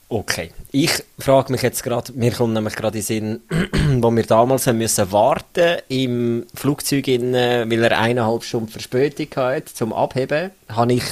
Okay. 0.08 0.52
Ich 0.72 0.92
frage 1.18 1.52
mich 1.52 1.62
jetzt 1.64 1.82
gerade, 1.82 2.14
mir 2.14 2.32
kommt 2.32 2.54
nämlich 2.54 2.75
gerade 2.75 3.00
in 3.00 3.04
den 3.04 3.42
Sinn, 3.50 4.02
wo 4.04 4.12
wir 4.12 4.24
damals 4.24 4.68
haben 4.68 4.78
müssen 4.78 5.12
warten 5.12 5.80
im 5.88 6.46
Flugzeug, 6.54 7.08
innen, 7.08 7.72
weil 7.72 7.84
er 7.84 8.00
eineinhalb 8.00 8.44
Stunden 8.44 8.70
Verspätung 8.70 9.28
hatte 9.36 9.74
zum 9.74 9.94
Abheben, 9.94 10.52
habe 10.70 10.94
ich 10.94 11.04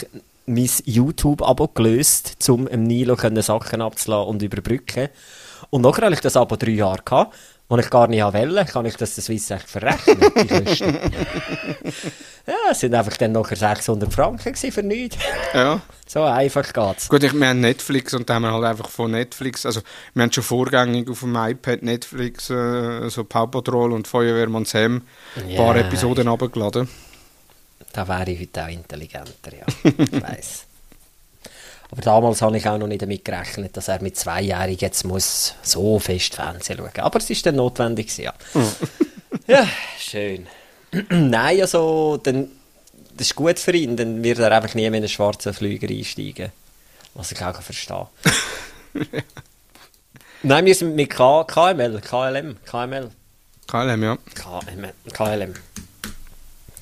mein 0.45 0.69
YouTube-Abo 0.85 1.69
gelöst, 1.69 2.37
um 2.49 2.67
im 2.67 2.83
Nilo 2.83 3.15
Sachen 3.15 3.81
abzulassen 3.81 4.29
und 4.29 4.41
überbrücken. 4.41 5.09
Und 5.69 5.81
nachher 5.81 6.03
habe 6.05 6.13
ich 6.13 6.21
das 6.21 6.35
Abo 6.35 6.55
drei 6.55 6.71
Jahre 6.71 7.01
gehabt, 7.03 7.35
und 7.69 7.79
ich 7.79 7.89
gar 7.89 8.07
nicht 8.07 8.21
wollte, 8.21 8.65
kann 8.65 8.85
ich 8.85 8.97
das 8.97 9.15
der 9.15 9.23
Swiss 9.23 9.49
echt 9.49 9.67
verrechnen, 9.67 10.19
die 10.35 10.47
Kosten. 10.47 10.93
ja, 12.45 12.53
es 12.69 12.81
sind 12.81 12.93
einfach 12.93 13.17
dann 13.17 13.31
nachher 13.31 13.55
600 13.55 14.13
Franken 14.13 14.53
für 14.55 14.83
nichts. 14.83 15.17
ja. 15.53 15.81
So 16.05 16.21
einfach 16.21 16.71
geht's. 16.73 17.09
Gut, 17.09 17.23
ich, 17.23 17.33
wir 17.33 17.47
haben 17.47 17.61
Netflix 17.61 18.13
und 18.13 18.29
haben 18.29 18.43
wir 18.43 18.51
halt 18.51 18.65
einfach 18.65 18.89
von 18.89 19.09
Netflix, 19.09 19.65
also 19.65 19.81
wir 20.13 20.21
haben 20.21 20.31
schon 20.31 20.43
vorgängig 20.43 21.09
auf 21.09 21.21
dem 21.21 21.35
iPad 21.35 21.81
Netflix, 21.81 22.51
äh, 22.51 23.09
so 23.09 23.23
Paw 23.23 23.47
Patrol 23.47 23.93
und 23.93 24.07
Feuerwehrmann 24.07 24.65
Sam, 24.65 25.01
ein 25.35 25.55
paar 25.55 25.75
Ja. 25.75 25.81
Episoden 25.81 26.27
abgeladen. 26.27 26.87
Da 27.93 28.07
wäre 28.07 28.31
ich 28.31 28.41
heute 28.41 28.63
auch 28.63 28.69
intelligenter, 28.69 29.53
ja. 29.53 29.65
Ich 29.83 30.11
weiss. 30.21 30.65
Aber 31.91 32.01
damals 32.01 32.41
habe 32.41 32.57
ich 32.57 32.67
auch 32.67 32.79
noch 32.79 32.87
nicht 32.87 33.03
damit 33.03 33.23
gerechnet, 33.23 33.77
dass 33.77 33.87
er 33.87 34.01
mit 34.01 34.17
Zweijährigen 34.17 34.79
jetzt 34.79 35.03
muss 35.05 35.53
so 35.61 35.99
fest 35.99 36.33
Fernsehen 36.33 36.77
schauen 36.77 37.03
Aber 37.03 37.19
es 37.19 37.29
ist 37.29 37.45
dann 37.45 37.55
notwendig, 37.55 38.17
ja. 38.17 38.33
ja, 39.47 39.67
schön. 39.99 40.47
Nein, 41.09 41.61
also, 41.61 42.17
dann, 42.17 42.49
das 43.15 43.27
ist 43.27 43.35
gut 43.35 43.59
für 43.59 43.73
ihn, 43.73 43.95
dann 43.95 44.23
wird 44.23 44.39
er 44.39 44.51
einfach 44.51 44.73
nie 44.73 44.81
mehr 44.81 44.87
in 44.87 44.95
einen 44.95 45.07
schwarzen 45.07 45.53
Flüger 45.53 45.87
einsteigen. 45.87 46.51
Was 47.13 47.31
ich 47.31 47.43
auch 47.43 47.61
verstehe. 47.61 48.07
Nein, 50.41 50.65
wir 50.65 50.73
sind 50.73 50.95
mit 50.95 51.11
K 51.11 51.43
KML, 51.43 52.01
KLM, 52.01 52.57
KML. 52.65 53.11
KLM, 53.67 54.03
ja. 54.03 54.17
KLM, 54.33 54.91
KLM. 55.13 55.53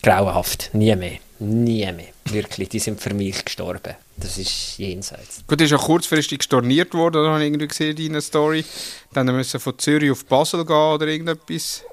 Grauenhaft. 0.03 0.71
Nie 0.73 0.95
mehr. 0.95 1.19
Nie 1.39 1.91
mehr. 1.91 2.07
Wirklich, 2.25 2.69
die 2.69 2.79
sind 2.79 3.01
für 3.01 3.13
mich 3.13 3.43
gestorben. 3.43 3.95
Das 4.17 4.37
ist 4.37 4.77
jenseits. 4.77 5.43
Gut, 5.47 5.59
ist 5.61 5.71
ja 5.71 5.77
kurzfristig 5.77 6.43
storniert 6.43 6.93
worden, 6.93 7.25
habe 7.27 7.39
ich 7.39 7.47
irgendwie 7.47 7.67
gesehen 7.67 7.97
in 7.97 8.11
einer 8.11 8.21
Story. 8.21 8.63
Dann 9.13 9.25
müssen 9.27 9.59
von 9.59 9.77
Zürich 9.77 10.11
auf 10.11 10.25
Basel 10.25 10.65
gehen 10.65 10.75
oder 10.75 11.07
irgendetwas. 11.07 11.83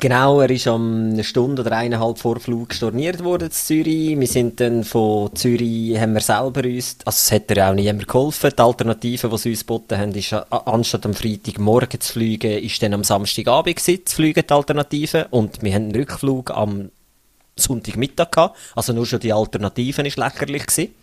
Genau, 0.00 0.40
er 0.40 0.50
ist 0.50 0.66
um 0.66 1.10
eine 1.12 1.22
Stunde 1.22 1.62
oder 1.62 1.72
eineinhalb 1.76 2.18
vor 2.18 2.40
Flug 2.40 2.74
storniert 2.74 3.22
worden 3.22 3.44
in 3.44 3.50
Zürich. 3.52 4.18
Wir 4.18 4.26
sind 4.26 4.58
dann 4.58 4.82
von 4.84 5.34
Zürich, 5.36 5.96
haben 6.00 6.14
wir 6.14 6.20
selber 6.20 6.64
uns, 6.64 6.96
also 7.04 7.16
es 7.16 7.30
hat 7.30 7.50
er 7.52 7.70
auch 7.70 7.74
niemand 7.74 8.08
geholfen. 8.08 8.50
Die 8.56 8.62
Alternative, 8.62 9.28
die 9.28 9.38
sie 9.38 9.50
uns 9.50 9.60
geboten 9.60 9.98
haben, 9.98 10.12
ist, 10.12 10.32
a- 10.32 10.46
anstatt 10.64 11.04
am 11.06 11.14
Freitagmorgen 11.14 12.00
zu 12.00 12.14
fliegen, 12.14 12.58
ist 12.64 12.82
dann 12.82 12.94
am 12.94 13.04
Samstagabend 13.04 13.78
zu 13.78 13.98
fliegen, 14.06 14.42
die 14.48 14.52
Alternative. 14.52 15.28
Und 15.30 15.62
wir 15.62 15.72
haben 15.74 15.84
einen 15.84 15.94
Rückflug 15.94 16.50
am 16.50 16.90
Sonntagmittag 17.54 18.30
gehabt. 18.32 18.58
Also 18.74 18.92
nur 18.94 19.06
schon 19.06 19.20
die 19.20 19.32
Alternative 19.32 20.02
ist 20.02 20.16
lächerlich 20.16 20.66
gewesen. 20.66 20.94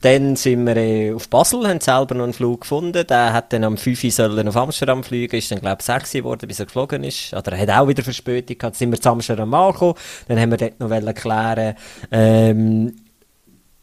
Dann 0.00 0.36
sind 0.36 0.64
wir 0.64 0.76
äh, 0.76 1.12
auf 1.12 1.28
Basel, 1.28 1.66
haben 1.66 1.80
selber 1.80 2.14
noch 2.14 2.24
einen 2.24 2.32
Flug 2.32 2.60
gefunden. 2.60 3.04
Der 3.06 3.32
hat 3.32 3.52
dann 3.52 3.64
am 3.64 3.76
5 3.76 4.04
Uhr 4.04 4.10
sollen 4.10 4.48
auf 4.48 4.56
Amsterdam 4.56 5.02
fliegen, 5.02 5.36
ist 5.36 5.50
dann, 5.50 5.60
glaube 5.60 5.78
ich, 5.80 5.86
6 5.86 6.14
Uhr 6.14 6.20
geworden, 6.20 6.46
bis 6.46 6.60
er 6.60 6.66
geflogen 6.66 7.02
ist. 7.02 7.34
Oder 7.34 7.52
er 7.52 7.62
hat 7.62 7.70
auch 7.70 7.88
wieder 7.88 8.04
Verspätung 8.04 8.58
gehabt. 8.58 8.74
Dann 8.74 8.78
sind 8.78 8.92
wir 8.92 9.00
zu 9.00 9.10
Amsterdam 9.10 9.52
angekommen. 9.52 9.94
Dann 10.28 10.38
haben 10.38 10.50
wir 10.50 10.56
dort 10.56 10.78
noch 10.78 11.14
klären, 11.14 11.74
ähm, 12.12 12.94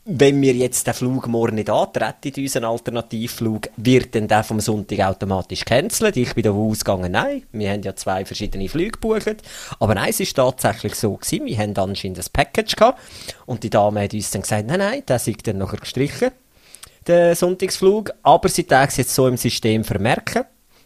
wenn 0.07 0.39
wir 0.39 0.53
jetzt 0.53 0.85
den 0.85 0.93
Flug 0.93 1.27
morgen 1.27 1.55
nicht 1.55 1.69
antreten, 1.69 2.39
unseren 2.39 2.65
Alternativflug, 2.65 3.69
wird 3.77 4.13
dann 4.13 4.27
der 4.27 4.43
vom 4.43 4.59
Sonntag 4.59 4.99
automatisch 4.99 5.65
cancelt. 5.65 6.15
Ich 6.15 6.35
bin 6.35 6.43
davon 6.43 6.69
ausgegangen, 6.69 7.11
nein, 7.11 7.41
wir 7.51 7.71
haben 7.71 7.81
ja 7.81 7.95
zwei 7.95 8.23
verschiedene 8.23 8.69
Flüge 8.69 8.91
gebucht. 8.91 9.37
Aber 9.79 9.95
nein, 9.95 10.11
es 10.11 10.19
ist 10.19 10.35
tatsächlich 10.35 10.93
so 10.93 11.15
gewesen, 11.15 11.47
wir 11.47 11.57
haben 11.57 11.75
anscheinend 11.75 12.19
ein 12.19 12.25
Package 12.31 12.75
gehabt 12.75 13.01
und 13.47 13.63
die 13.63 13.71
Dame 13.71 14.03
hat 14.03 14.13
uns 14.13 14.29
dann 14.29 14.43
gesagt, 14.43 14.67
nein, 14.67 14.77
nein, 14.77 15.03
der 15.07 15.17
sei 15.17 15.35
dann 15.43 15.57
nachher 15.57 15.79
gestrichen, 15.79 16.29
der 17.07 17.35
Sonntagsflug, 17.35 18.13
aber 18.21 18.47
sie 18.47 18.67
darf 18.67 18.89
es 18.89 18.97
jetzt 18.97 19.15
so 19.15 19.27
im 19.27 19.37
System 19.37 19.83
vermerken. 19.83 20.43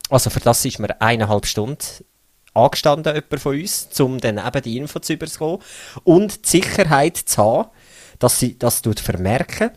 Also 0.09 0.29
für 0.29 0.39
das 0.39 0.63
ist 0.63 0.79
mir 0.79 0.99
eineinhalb 1.01 1.45
Stunden 1.45 1.83
angestanden, 2.53 3.13
jemand 3.13 3.39
von 3.41 3.59
uns, 3.59 3.89
um 3.99 4.17
dann 4.17 4.37
eben 4.37 4.61
die 4.61 4.77
Info 4.77 4.99
zu 4.99 5.13
überkommen 5.13 5.59
und 6.05 6.45
die 6.45 6.49
Sicherheit 6.49 7.17
zu 7.17 7.43
haben, 7.43 7.69
dass 8.19 8.39
sie 8.39 8.57
das 8.59 8.81
tut 8.81 8.99
vermerken, 8.99 9.71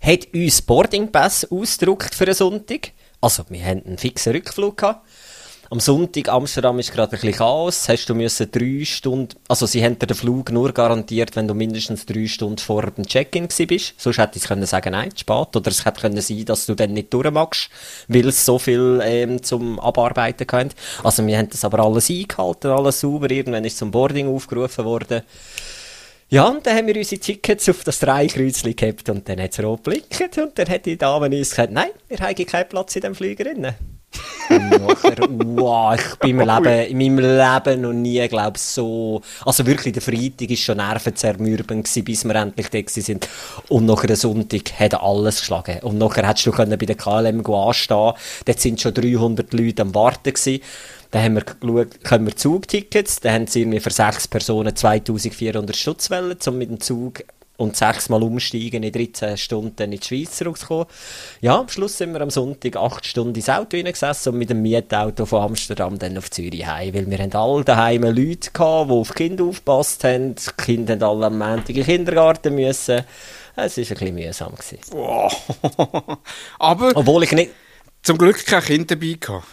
hat 0.00 0.34
uns 0.34 0.62
Boarding 0.62 1.10
Pass 1.10 1.50
ausgedruckt 1.50 2.14
für 2.14 2.24
einen 2.24 2.34
Sonntag. 2.34 2.92
Also, 3.20 3.44
wir 3.48 3.64
hatten 3.64 3.86
einen 3.86 3.98
fixen 3.98 4.32
Rückflug 4.32 4.76
gehabt. 4.76 5.06
Am 5.70 5.80
Sonntag 5.80 6.28
Amsterdam 6.28 6.78
ist 6.78 6.92
gerade 6.92 7.16
ein 7.16 7.20
bisschen 7.20 7.38
Chaos. 7.38 7.88
Hast 7.88 8.06
du 8.06 8.14
müssen 8.14 8.50
drei 8.50 8.84
Stunden, 8.84 9.34
also 9.48 9.66
sie 9.66 9.82
haben 9.82 9.98
dir 9.98 10.06
den 10.06 10.16
Flug 10.16 10.52
nur 10.52 10.72
garantiert, 10.72 11.34
wenn 11.36 11.48
du 11.48 11.54
mindestens 11.54 12.04
drei 12.04 12.26
Stunden 12.28 12.58
vor 12.58 12.82
dem 12.90 13.06
Check-in 13.06 13.48
bist. 13.66 13.94
Sonst 13.96 14.18
hätte 14.18 14.38
ich 14.38 14.44
können 14.44 14.66
sagen, 14.66 14.92
nein, 14.92 15.10
spät. 15.16 15.56
Oder 15.56 15.70
es 15.70 15.84
hätte 15.84 16.02
können 16.02 16.20
sein, 16.20 16.44
dass 16.44 16.66
du 16.66 16.74
dann 16.74 16.92
nicht 16.92 17.12
durchmachst, 17.12 17.70
weil 18.08 18.28
es 18.28 18.44
so 18.44 18.58
viel 18.58 19.00
ähm, 19.02 19.42
zum 19.42 19.80
Abarbeiten 19.80 20.46
gehabt. 20.46 20.76
Also 21.02 21.26
wir 21.26 21.38
haben 21.38 21.48
das 21.48 21.64
aber 21.64 21.80
alles 21.80 22.10
eingehalten, 22.10 22.70
alles 22.70 23.00
sauber. 23.00 23.30
Irgendwann 23.30 23.64
ist 23.64 23.78
zum 23.78 23.90
Boarding 23.90 24.28
aufgerufen 24.28 24.84
worden. 24.84 25.22
Ja, 26.28 26.48
und 26.48 26.66
dann 26.66 26.76
haben 26.76 26.86
wir 26.86 26.96
unsere 26.96 27.20
Tickets 27.20 27.68
auf 27.68 27.84
das 27.84 28.00
Dreikreuzchen 28.00 28.74
gehabt 28.74 29.08
und 29.08 29.28
dann 29.28 29.40
hat 29.40 29.52
es 29.52 29.62
rot 29.62 29.82
blinkt 29.82 30.38
und 30.38 30.58
dann 30.58 30.68
hat 30.68 30.86
die 30.86 30.96
Dame 30.96 31.26
uns 31.26 31.50
gesagt, 31.50 31.72
nein, 31.72 31.90
wir 32.08 32.18
haben 32.18 32.34
keinen 32.46 32.68
Platz 32.68 32.96
in 32.96 33.02
dem 33.02 33.14
Flieger 33.14 33.44
drin. 33.44 33.74
Und 34.50 34.70
nachher, 34.70 35.16
wow, 35.28 35.94
ich 35.94 36.18
bin 36.18 36.38
im 36.38 36.48
Leben, 36.48 36.90
in 36.90 37.16
meinem 37.16 37.18
Leben 37.18 37.80
noch 37.80 37.92
nie, 37.92 38.26
glaube 38.28 38.58
so, 38.58 39.22
also 39.44 39.66
wirklich, 39.66 39.94
der 39.94 40.02
Freitag 40.02 40.50
war 40.50 40.56
schon 40.56 40.76
nervenzermürbend 40.76 41.84
gewesen, 41.84 42.04
bis 42.04 42.24
wir 42.24 42.34
endlich 42.34 42.68
da 42.68 42.78
sind. 42.86 43.28
Und 43.68 43.86
nachher 43.86 44.08
der 44.08 44.16
Sonntag 44.16 44.78
hat 44.78 44.94
alles 44.94 45.40
geschlagen. 45.40 45.78
Und 45.82 45.98
nachher 45.98 46.28
hättest 46.28 46.46
du 46.46 46.52
können 46.52 46.78
bei 46.78 46.86
der 46.86 46.96
KLM 46.96 47.44
anstehen 47.46 48.12
dort 48.44 48.60
sind 48.60 48.80
schon 48.80 48.94
300 48.94 49.52
Leute 49.52 49.82
am 49.82 49.94
Warten 49.94 50.32
gewesen. 50.32 50.60
Dann 51.10 51.22
haben 51.22 51.34
wir 51.36 51.42
geschaut, 51.42 52.02
können 52.02 52.26
wir 52.26 52.34
Zugtickets, 52.34 53.20
dann 53.20 53.34
haben 53.34 53.46
sie 53.46 53.60
irgendwie 53.60 53.78
für 53.78 53.90
sechs 53.90 54.26
Personen 54.26 54.74
2400 54.74 55.76
Stutz 55.76 56.10
wollen, 56.10 56.36
um 56.44 56.58
mit 56.58 56.70
dem 56.70 56.80
Zug 56.80 57.22
und 57.56 57.76
sechsmal 57.76 58.22
umsteigen 58.22 58.82
in 58.82 58.92
13 58.92 59.36
Stunden 59.36 59.92
in 59.92 60.00
die 60.00 60.06
Schweiz 60.06 60.36
zurückzukommen. 60.36 60.86
Ja, 61.40 61.58
am 61.60 61.68
Schluss 61.68 61.98
sind 61.98 62.12
wir 62.12 62.20
am 62.20 62.30
Sonntag 62.30 62.76
acht 62.76 63.06
Stunden 63.06 63.36
ins 63.36 63.48
Auto 63.48 63.76
hineingesessen 63.76 64.32
und 64.32 64.38
mit 64.38 64.50
dem 64.50 64.62
Mietauto 64.62 65.24
von 65.24 65.42
Amsterdam 65.42 65.98
dann 65.98 66.18
auf 66.18 66.30
Zürich 66.30 66.66
heim, 66.66 66.94
weil 66.94 67.08
wir 67.08 67.18
haben 67.18 67.32
alle 67.32 67.64
daheim 67.64 68.02
Leute 68.02 68.50
gehabt, 68.50 68.90
die 68.90 68.94
auf 68.94 69.14
Kinder 69.14 69.44
aufgepasst 69.44 70.02
haben. 70.04 70.34
Die 70.34 70.62
Kinder 70.64 70.94
haben 70.94 71.02
alle 71.02 71.26
am 71.26 71.38
Montag 71.38 71.70
in 71.70 71.76
den 71.76 71.84
Kindergarten 71.84 72.54
müssen. 72.56 73.04
Es 73.56 73.76
war 73.76 73.84
ein 73.84 73.88
bisschen 73.88 74.14
mühsam. 74.14 74.52
Gewesen. 74.54 74.78
Wow. 74.90 76.18
Aber 76.58 76.92
Obwohl 76.96 77.22
ich 77.22 77.32
nicht... 77.32 77.52
zum 78.02 78.18
Glück 78.18 78.44
kein 78.46 78.62
Kind 78.62 78.90
dabei 78.90 79.16
gehabt. 79.20 79.46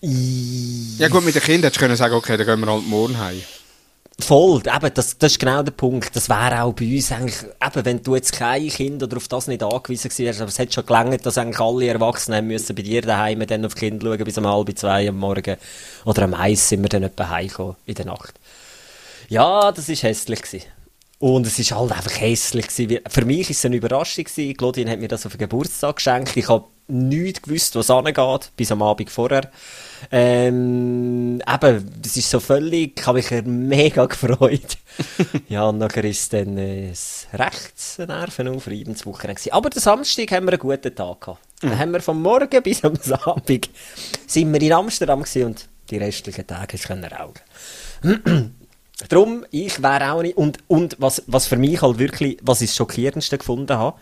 Ja 0.00 1.08
gut, 1.08 1.24
mit 1.24 1.34
den 1.34 1.42
Kindern 1.42 1.64
hättest 1.64 1.76
du 1.76 1.80
können 1.80 1.96
sagen, 1.96 2.14
okay, 2.14 2.36
dann 2.36 2.46
gehen 2.46 2.60
wir 2.60 2.72
halt 2.72 2.86
morgen 2.86 3.18
heim. 3.18 3.42
Voll, 4.20 4.60
eben, 4.66 4.94
das, 4.94 5.16
das 5.16 5.32
ist 5.32 5.38
genau 5.38 5.62
der 5.62 5.70
Punkt. 5.70 6.14
Das 6.16 6.28
wäre 6.28 6.62
auch 6.62 6.72
bei 6.72 6.96
uns 6.96 7.12
eigentlich, 7.12 7.36
eben, 7.42 7.84
wenn 7.84 8.02
du 8.02 8.16
jetzt 8.16 8.32
kein 8.32 8.68
Kind 8.68 9.02
oder 9.02 9.16
auf 9.16 9.28
das 9.28 9.46
nicht 9.46 9.62
angewiesen 9.62 10.10
wärst, 10.18 10.40
aber 10.40 10.48
es 10.48 10.58
hat 10.58 10.74
schon 10.74 10.84
gelangt, 10.86 11.24
dass 11.24 11.38
eigentlich 11.38 11.60
alle 11.60 11.86
Erwachsenen 11.86 12.46
müssen 12.48 12.74
bei 12.74 12.82
dir 12.82 13.00
daheim 13.00 13.46
dann 13.46 13.64
auf 13.64 13.76
Kinder 13.76 14.06
schauen 14.06 14.24
bis 14.24 14.36
um 14.36 14.46
halb 14.46 14.76
zwei 14.76 15.08
am 15.08 15.18
Morgen. 15.18 15.56
Oder 16.04 16.22
am 16.22 16.34
eins 16.34 16.68
sind 16.68 16.82
wir 16.82 16.88
dann 16.88 17.04
etwa 17.04 17.28
heimgekommen 17.28 17.76
in 17.86 17.94
der 17.94 18.06
Nacht. 18.06 18.34
Ja, 19.28 19.70
das 19.70 19.88
ist 19.88 20.02
hässlich 20.02 20.42
gewesen. 20.42 20.66
Und 21.20 21.46
es 21.46 21.58
ist 21.58 21.72
halt 21.72 21.92
einfach 21.92 22.20
hässlich 22.20 22.68
gewesen. 22.68 23.00
Für 23.08 23.24
mich 23.24 23.46
war 23.46 23.50
es 23.50 23.64
eine 23.64 23.76
Überraschung 23.76 24.24
gewesen. 24.24 24.56
Claudine 24.56 24.90
hat 24.90 25.00
mir 25.00 25.08
das 25.08 25.26
auf 25.26 25.32
den 25.32 25.38
Geburtstag 25.38 25.96
geschenkt. 25.96 26.36
Ich 26.36 26.48
habe 26.48 26.64
nichts 26.88 27.42
gewusst, 27.42 27.76
was 27.76 27.90
angeht, 27.90 28.50
bis 28.56 28.72
am 28.72 28.82
Abend 28.82 29.10
vorher. 29.10 29.50
Ähm, 30.10 31.40
eben, 31.40 31.92
das 32.02 32.16
ist 32.16 32.30
so 32.30 32.40
völlig, 32.40 32.98
ich 32.98 33.06
habe 33.06 33.18
mich 33.18 33.42
mega 33.44 34.06
gefreut. 34.06 34.78
ja, 35.48 35.64
und 35.64 35.78
nachher 35.78 36.04
ist 36.04 36.32
dann 36.32 36.56
äh, 36.56 36.90
das 36.90 37.26
rechts 37.32 37.98
Wochenende 37.98 39.52
Aber 39.52 39.70
den 39.70 39.80
Samstag 39.80 40.30
haben 40.32 40.46
wir 40.46 40.52
einen 40.52 40.58
guten 40.58 40.94
Tag 40.94 41.20
gehabt. 41.20 41.40
Mhm. 41.62 41.68
Dann 41.68 41.78
haben 41.78 41.92
wir 41.92 42.00
vom 42.00 42.22
Morgen 42.22 42.62
bis 42.62 42.84
am 42.84 42.96
Abend 43.24 43.70
sind 44.26 44.52
wir 44.52 44.62
in 44.62 44.72
Amsterdam 44.72 45.24
und 45.44 45.68
die 45.90 45.98
restlichen 45.98 46.46
Tage 46.46 46.78
können 46.78 47.04
rauchen. 47.04 48.54
Darum, 49.08 49.46
ich 49.52 49.80
wäre 49.80 50.12
auch 50.12 50.22
nicht, 50.22 50.36
und, 50.36 50.58
und 50.66 50.96
was, 50.98 51.22
was 51.28 51.46
für 51.46 51.56
mich 51.56 51.80
halt 51.82 51.98
wirklich, 51.98 52.38
was 52.42 52.60
ich 52.60 52.70
das 52.70 52.76
Schockierendste 52.76 53.38
gefunden 53.38 53.78
habe, 53.78 53.96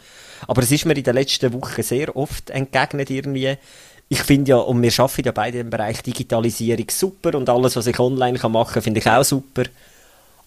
aber 0.47 0.63
es 0.63 0.73
ist 0.73 0.87
mir 0.87 0.97
in 0.97 1.05
den 1.05 1.15
letzten 1.15 1.53
Wochen 1.53 1.83
sehr 1.83 2.17
oft 2.17 2.49
entgegnet 2.49 3.11
irgendwie, 3.11 3.59
ich 4.09 4.23
finde 4.23 4.51
ja, 4.51 4.57
und 4.57 4.83
wir 4.83 4.93
arbeiten 4.99 5.27
ja 5.27 5.33
beide 5.33 5.59
im 5.59 5.71
Bereich 5.71 6.03
Digitalisierung 6.03 6.87
super 6.91 7.37
und 7.37 7.49
alles, 7.49 7.75
was 7.77 7.87
ich 7.87 7.99
online 7.99 8.39
kann 8.39 8.53
machen 8.53 8.75
kann, 8.75 8.83
finde 8.83 9.01
ich 9.01 9.07
auch 9.07 9.25
super. 9.25 9.65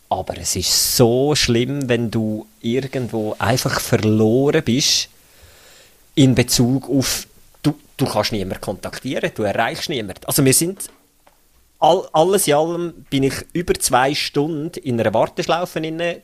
Aber 0.08 0.38
es 0.38 0.56
ist 0.56 0.96
so 0.96 1.36
schlimm, 1.36 1.88
wenn 1.88 2.10
du 2.10 2.48
irgendwo 2.62 3.36
einfach 3.38 3.80
verloren 3.80 4.64
bist 4.64 5.10
in 6.16 6.36
Bezug 6.36 6.90
auf, 6.90 7.28
du, 7.62 7.76
du 7.98 8.06
kannst 8.06 8.32
niemanden 8.32 8.62
kontaktieren, 8.62 9.32
du 9.36 9.44
erreichst 9.44 9.90
niemanden. 9.90 10.26
Also 10.26 10.44
wir 10.44 10.54
sind 10.54 10.90
all, 11.80 12.08
alles 12.14 12.48
in 12.48 12.54
allem 12.54 12.94
bin 13.10 13.24
ich 13.24 13.34
über 13.54 13.74
zwei 13.76 14.16
Stunden 14.16 14.80
in 14.80 15.00
einer 15.00 15.14
Warteschlaufe 15.14 15.80
inne 15.80 16.22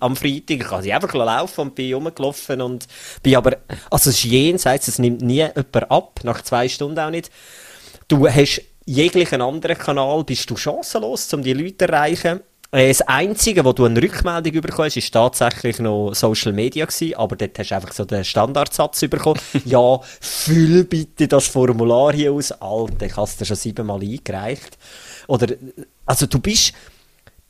am 0.00 0.16
Freitag. 0.16 0.60
Ich 0.60 0.70
habe 0.70 0.92
einfach 0.92 1.14
laufen 1.14 1.60
und 1.60 1.74
bin 1.74 1.94
rumgelaufen 1.94 2.60
und 2.60 2.86
bin 3.22 3.36
aber, 3.36 3.58
also 3.90 4.10
es 4.10 4.16
ist 4.16 4.24
jenseits, 4.24 4.88
es 4.88 4.98
nimmt 4.98 5.22
nie 5.22 5.42
jemand 5.42 5.90
ab, 5.90 6.20
nach 6.22 6.42
zwei 6.42 6.68
Stunden 6.68 6.98
auch 6.98 7.10
nicht. 7.10 7.30
Du 8.08 8.28
hast 8.28 8.62
jeglichen 8.86 9.40
anderen 9.40 9.78
Kanal, 9.78 10.24
bist 10.24 10.48
du 10.50 10.56
chancenlos, 10.56 11.32
um 11.32 11.42
die 11.42 11.52
Leute 11.52 11.78
zu 11.78 11.84
erreichen. 11.92 12.40
Äh, 12.74 12.88
das 12.88 13.02
Einzige, 13.02 13.64
wo 13.64 13.72
du 13.72 13.84
eine 13.84 14.02
Rückmeldung 14.02 14.60
bekommst, 14.60 14.96
ist 14.96 15.12
tatsächlich 15.12 15.78
noch 15.78 16.12
Social 16.12 16.52
Media 16.52 16.84
gewesen, 16.84 17.14
aber 17.14 17.36
dort 17.36 17.58
hast 17.58 17.70
du 17.70 17.74
einfach 17.76 17.92
so 17.92 18.04
den 18.04 18.24
Standardsatz 18.24 19.00
bekommen. 19.02 19.40
ja, 19.64 20.00
füll 20.20 20.84
bitte 20.84 21.28
das 21.28 21.46
Formular 21.46 22.12
hier 22.12 22.32
aus. 22.32 22.50
Alter, 22.52 23.06
ich 23.06 23.16
habe 23.16 23.28
es 23.28 23.36
dir 23.36 23.44
schon 23.44 23.56
siebenmal 23.56 24.00
eingereicht. 24.00 24.76
Oder, 25.28 25.54
also 26.04 26.26
du 26.26 26.40
bist, 26.40 26.74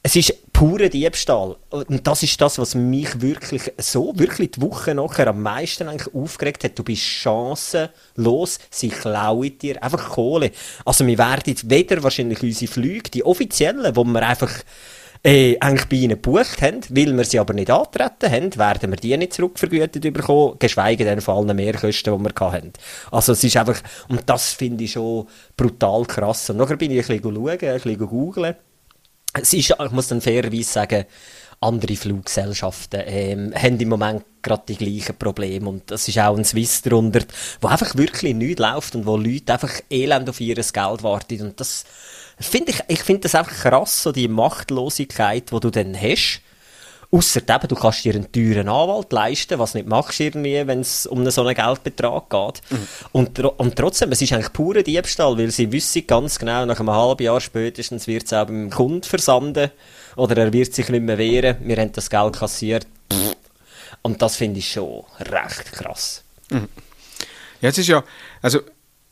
es 0.07 0.17
ist 0.17 0.53
pure 0.53 0.91
Diebstahl. 0.91 1.57
Und 1.71 2.07
das 2.07 2.23
ist 2.23 2.39
das, 2.39 2.59
was 2.59 2.75
mich 2.75 3.23
wirklich 3.23 3.73
so, 3.79 4.13
wirklich 4.17 4.51
die 4.51 4.61
Woche 4.61 4.95
nachher 4.95 5.29
am 5.29 5.41
meisten 5.41 5.89
eigentlich 5.89 6.15
aufgeregt 6.15 6.63
hat. 6.63 6.79
Du 6.79 6.83
bist 6.83 7.01
chancenlos, 7.01 8.59
sie 8.71 8.91
klauen 8.91 9.59
dir 9.59 9.83
einfach 9.83 10.11
Kohle. 10.11 10.51
Also 10.85 11.07
wir 11.07 11.17
werden 11.17 11.57
weder 11.65 12.03
wahrscheinlich 12.03 12.43
unsere 12.43 12.71
Flüge, 12.71 13.11
die 13.11 13.25
offiziellen, 13.25 13.97
wo 13.97 14.05
wir 14.05 14.23
einfach 14.23 14.53
äh, 15.23 15.57
eigentlich 15.59 15.89
bei 15.89 15.97
ihnen 15.97 16.21
gebucht 16.21 16.61
haben, 16.61 16.83
weil 16.91 17.17
wir 17.17 17.25
sie 17.25 17.39
aber 17.39 17.55
nicht 17.55 17.71
antreten 17.71 18.31
haben, 18.31 18.57
werden 18.59 18.91
wir 18.91 18.99
die 18.99 19.17
nicht 19.17 19.33
zurückvergütet 19.33 20.03
bekommen, 20.13 20.57
geschweige 20.59 21.07
denn 21.07 21.23
von 21.23 21.49
allen 21.49 21.57
Mehrkosten, 21.57 22.19
die 22.19 22.25
wir 22.25 22.51
hatten. 22.53 22.75
Also 23.11 23.33
es 23.33 23.43
ist 23.43 23.57
einfach, 23.57 23.81
und 24.09 24.21
das 24.27 24.53
finde 24.53 24.85
ich 24.85 24.93
schon 24.93 25.27
brutal 25.57 26.05
krass. 26.05 26.51
Und 26.51 26.59
nachher 26.59 26.77
bin 26.77 26.91
ich 26.91 27.09
ein 27.09 27.23
bisschen 27.23 27.35
schauen, 27.35 27.49
ein 27.49 27.81
bisschen 27.81 27.99
googeln. 27.99 28.55
Es 29.35 29.53
ist, 29.53 29.71
ich 29.71 29.91
muss 29.91 30.09
dann 30.09 30.21
fairerweise 30.21 30.65
sagen, 30.65 31.05
andere 31.61 31.97
Fluggesellschaften 31.97 33.03
ähm, 33.07 33.55
haben 33.55 33.81
im 33.81 33.89
Moment 33.89 34.25
gerade 34.43 34.65
die 34.69 34.77
gleichen 34.77 35.17
Probleme 35.17 35.69
und 35.69 35.91
das 35.91 36.07
ist 36.09 36.19
auch 36.19 36.37
ein 36.37 36.45
Swiss 36.45 36.83
drunter, 36.83 37.21
wo 37.61 37.69
einfach 37.69 37.97
wirklich 37.97 38.35
nichts 38.35 38.61
läuft 38.61 38.95
und 38.95 39.07
wo 39.07 39.17
Leute 39.17 39.55
einfach 39.55 39.73
elend 39.91 40.29
auf 40.29 40.41
ihr 40.41 40.57
Geld 40.57 41.03
warten 41.03 41.41
und 41.41 41.61
das 41.61 41.85
Find 42.39 42.69
ich 42.69 42.81
ich 42.89 43.03
finde 43.03 43.23
das 43.23 43.35
einfach 43.35 43.55
krass, 43.55 44.03
so 44.03 44.13
die 44.13 44.29
Machtlosigkeit, 44.29 45.53
die 45.53 45.61
du 45.61 45.71
dann 45.71 45.95
hast. 45.95 46.41
Ausser 47.15 47.41
eben, 47.43 47.69
du 47.69 47.75
kannst 47.77 48.05
dir 48.05 48.15
einen 48.15 48.33
teuren 48.33 48.69
Anwalt 48.69 49.13
leisten, 49.13 49.59
was 49.59 49.75
nicht 49.75 49.87
machst 49.87 50.19
irgendwie, 50.19 50.67
wenn 50.67 50.81
es 50.81 51.07
um 51.07 51.21
einen 51.21 51.31
so 51.31 51.47
einen 51.47 51.55
Geldbetrag 51.55 52.29
geht. 52.29 52.63
Mhm. 52.71 52.89
Und, 53.13 53.39
und 53.39 53.77
trotzdem, 53.77 54.11
es 54.11 54.21
ist 54.21 54.33
eigentlich 54.33 54.53
purer 54.53 54.83
Diebstahl, 54.83 55.39
weil 55.39 55.51
sie 55.51 55.71
wissen 55.71 56.07
ganz 56.07 56.39
genau, 56.39 56.65
nach 56.67 56.81
einem 56.81 56.91
halben 56.91 57.23
Jahr 57.23 57.41
spätestens 57.41 58.07
wird 58.07 58.25
es 58.25 58.33
auch 58.33 58.47
beim 58.47 58.71
Kunden 58.71 59.05
versanden 59.05 59.71
oder 60.17 60.37
er 60.37 60.53
wird 60.53 60.75
sich 60.75 60.89
nicht 60.89 61.03
mehr 61.03 61.19
wehren. 61.19 61.57
Wir 61.61 61.77
haben 61.77 61.93
das 61.93 62.11
Geld 62.11 62.37
kassiert. 62.37 62.87
Und 64.03 64.21
das 64.21 64.37
finde 64.37 64.59
ich 64.59 64.73
schon 64.73 65.05
recht 65.21 65.73
krass. 65.73 66.23
Mhm. 66.51 66.69
Ja, 67.61 67.69
es 67.71 67.79
ist 67.79 67.89
ja, 67.89 68.03
also 68.43 68.61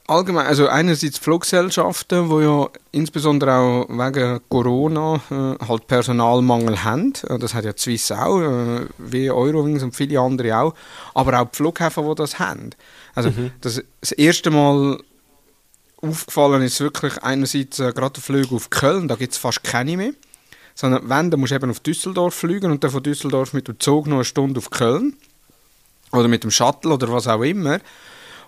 allgemein, 0.06 0.46
also 0.46 0.68
einerseits 0.68 1.18
Fluggesellschaften, 1.18 2.28
die 2.28 2.44
ja 2.44 2.68
insbesondere 2.90 3.54
auch 3.54 3.88
wegen 3.88 4.40
Corona 4.48 5.20
äh, 5.30 5.66
halt 5.66 5.86
Personalmangel 5.86 6.84
haben. 6.84 7.12
Äh, 7.28 7.38
das 7.38 7.54
hat 7.54 7.64
ja 7.64 7.72
die 7.72 7.80
Swiss 7.80 8.12
auch, 8.12 8.40
äh, 8.40 8.86
wie 8.98 9.30
Eurowings 9.30 9.82
und 9.82 9.94
viele 9.94 10.20
andere 10.20 10.56
auch. 10.56 10.74
Aber 11.14 11.40
auch 11.40 11.48
die 11.48 11.56
Flughäfen, 11.56 12.08
die 12.08 12.14
das 12.14 12.38
haben. 12.38 12.70
Also 13.14 13.30
mhm. 13.30 13.52
das, 13.60 13.82
das 14.00 14.12
erste 14.12 14.50
Mal 14.50 14.98
aufgefallen 16.00 16.62
ist 16.62 16.80
wirklich 16.80 17.22
einerseits 17.22 17.78
äh, 17.78 17.92
gerade 17.92 18.14
der 18.14 18.22
Flug 18.22 18.52
auf 18.52 18.70
Köln, 18.70 19.08
da 19.08 19.14
gibt 19.14 19.32
es 19.32 19.38
fast 19.38 19.62
keine 19.62 19.96
mehr. 19.96 20.12
Sondern 20.74 21.08
wenn, 21.08 21.30
dann 21.30 21.38
musst 21.38 21.52
du 21.52 21.56
eben 21.56 21.70
auf 21.70 21.80
Düsseldorf 21.80 22.34
fliegen 22.34 22.70
und 22.70 22.82
dann 22.82 22.90
von 22.90 23.02
Düsseldorf 23.02 23.52
mit 23.52 23.68
dem 23.68 23.78
Zug 23.78 24.06
noch 24.06 24.16
eine 24.16 24.24
Stunde 24.24 24.58
auf 24.58 24.70
Köln. 24.70 25.16
Oder 26.12 26.28
mit 26.28 26.44
dem 26.44 26.50
Shuttle 26.50 26.92
oder 26.92 27.10
was 27.10 27.26
auch 27.26 27.42
immer. 27.42 27.78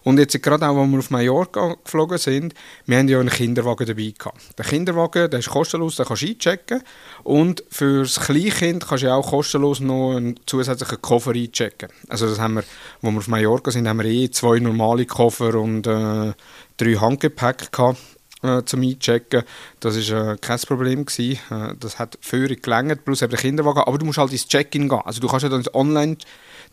Und 0.04 0.18
jetzt 0.18 0.40
gerade 0.42 0.68
auch, 0.68 0.76
als 0.76 0.90
wir 0.90 0.98
auf 0.98 1.10
Mallorca 1.10 1.76
geflogen 1.82 2.18
sind, 2.18 2.54
wir 2.86 2.98
haben 2.98 3.08
ja 3.08 3.18
einen 3.18 3.30
Kinderwagen 3.30 3.86
dabei 3.86 4.12
gehabt. 4.16 4.40
Der 4.58 4.64
Kinderwagen, 4.64 5.30
der 5.30 5.40
ist 5.40 5.48
kostenlos, 5.48 5.96
den 5.96 6.06
kannst 6.06 6.22
du 6.22 6.26
einchecken. 6.28 6.82
Und 7.22 7.64
für 7.70 8.02
das 8.02 8.20
Kleinkind 8.20 8.86
kannst 8.86 9.04
du 9.04 9.12
auch 9.12 9.28
kostenlos 9.28 9.80
noch 9.80 10.16
einen 10.16 10.38
zusätzlichen 10.46 11.00
Koffer 11.00 11.32
einchecken. 11.32 11.88
Also 12.08 12.28
das 12.28 12.38
haben 12.38 12.54
wir, 12.54 12.64
als 13.02 13.12
wir 13.12 13.18
auf 13.18 13.28
Mallorca 13.28 13.70
sind, 13.70 13.88
haben 13.88 13.98
wir 13.98 14.06
eh 14.06 14.30
zwei 14.30 14.58
normale 14.58 15.06
Koffer 15.06 15.54
und 15.54 15.86
äh, 15.86 16.32
drei 16.76 16.94
Handgepäck 16.94 17.72
gehabt 17.72 17.98
äh, 18.44 18.62
zum 18.64 18.82
Einchecken. 18.82 19.42
Das 19.80 19.96
war 20.10 20.32
äh, 20.32 20.36
kein 20.36 20.58
Problem. 20.60 21.06
Gewesen. 21.06 21.40
Äh, 21.50 21.74
das 21.80 21.98
hat 21.98 22.18
völlig 22.20 22.62
gelangt, 22.62 23.04
plus 23.04 23.22
eben 23.22 23.30
der 23.30 23.40
Kinderwagen. 23.40 23.84
Aber 23.84 23.98
du 23.98 24.04
musst 24.04 24.18
halt 24.18 24.32
ins 24.32 24.46
Check-in 24.46 24.88
gehen. 24.88 25.00
Also 25.04 25.20
du 25.20 25.28
kannst 25.28 25.44
ja 25.44 25.48
dann 25.48 25.64
online 25.72 26.18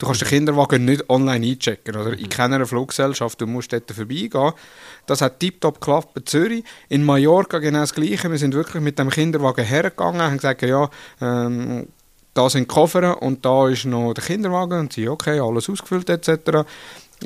Du 0.01 0.07
kannst 0.07 0.21
den 0.21 0.29
Kinderwagen 0.29 0.83
nicht 0.83 1.07
online 1.11 1.45
einchecken. 1.45 1.95
Oder? 1.95 2.17
In 2.17 2.27
keiner 2.27 2.65
Fluggesellschaft, 2.65 3.39
du 3.39 3.45
musst 3.45 3.71
dort 3.71 3.91
vorbeigehen. 3.91 4.51
Das 5.05 5.21
hat 5.21 5.39
tiptop 5.39 5.79
geklappt 5.79 6.15
bei 6.15 6.21
Zürich. 6.25 6.63
In 6.89 7.03
Mallorca 7.03 7.59
genau 7.59 7.81
das 7.81 7.93
Gleiche. 7.93 8.31
Wir 8.31 8.39
sind 8.39 8.55
wirklich 8.55 8.81
mit 8.81 8.97
dem 8.97 9.11
Kinderwagen 9.11 9.63
hergegangen, 9.63 10.19
haben 10.19 10.37
gesagt, 10.37 10.63
ja, 10.63 10.89
ähm, 11.21 11.87
da 12.33 12.49
sind 12.49 12.63
die 12.63 12.73
Koffer 12.73 13.21
und 13.21 13.45
da 13.45 13.69
ist 13.69 13.85
noch 13.85 14.15
der 14.15 14.23
Kinderwagen. 14.23 14.79
Und 14.79 14.93
sie, 14.93 15.07
okay, 15.07 15.39
alles 15.39 15.69
ausgefüllt 15.69 16.09
etc. 16.09 16.29
Äh, 16.29 16.63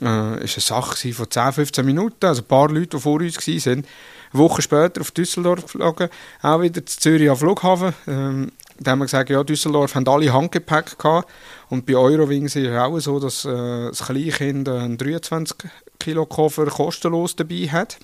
war 0.01 0.33
eine 0.35 0.45
Sache 0.45 1.13
von 1.13 1.31
10, 1.31 1.53
15 1.53 1.85
Minuten. 1.85 2.25
Also 2.25 2.41
ein 2.41 2.47
paar 2.49 2.67
Leute, 2.69 2.97
die 2.97 2.99
vor 2.99 3.21
uns 3.21 3.37
waren, 3.37 3.59
sind. 3.59 3.87
Eine 4.33 4.43
Woche 4.43 4.61
später 4.61 4.99
auf 4.99 5.11
Düsseldorf 5.11 5.61
geflogen, 5.61 6.09
auch 6.41 6.61
wieder 6.61 6.85
zu 6.85 6.99
Zürich 6.99 7.29
am 7.29 7.37
Flughafen. 7.37 7.93
Ähm, 8.05 8.51
da 8.79 8.91
haben 8.91 8.99
wir 8.99 9.05
gesagt, 9.05 9.29
ja, 9.29 9.43
Düsseldorf 9.43 9.95
haben 9.95 10.07
alle 10.07 10.31
Handgepäck 10.33 10.97
gehabt. 10.97 11.29
Und 11.69 11.85
bei 11.85 11.95
Eurowings 11.95 12.55
ist 12.55 12.67
es 12.67 12.77
auch 12.77 12.99
so, 12.99 13.19
dass 13.19 13.45
äh, 13.45 13.87
das 13.87 14.05
Kleinkind 14.05 14.67
einen 14.69 14.97
23 14.97 15.57
Kilo 15.99 16.25
Koffer 16.25 16.65
kostenlos 16.65 17.35
dabei 17.35 17.69
hat. 17.71 17.97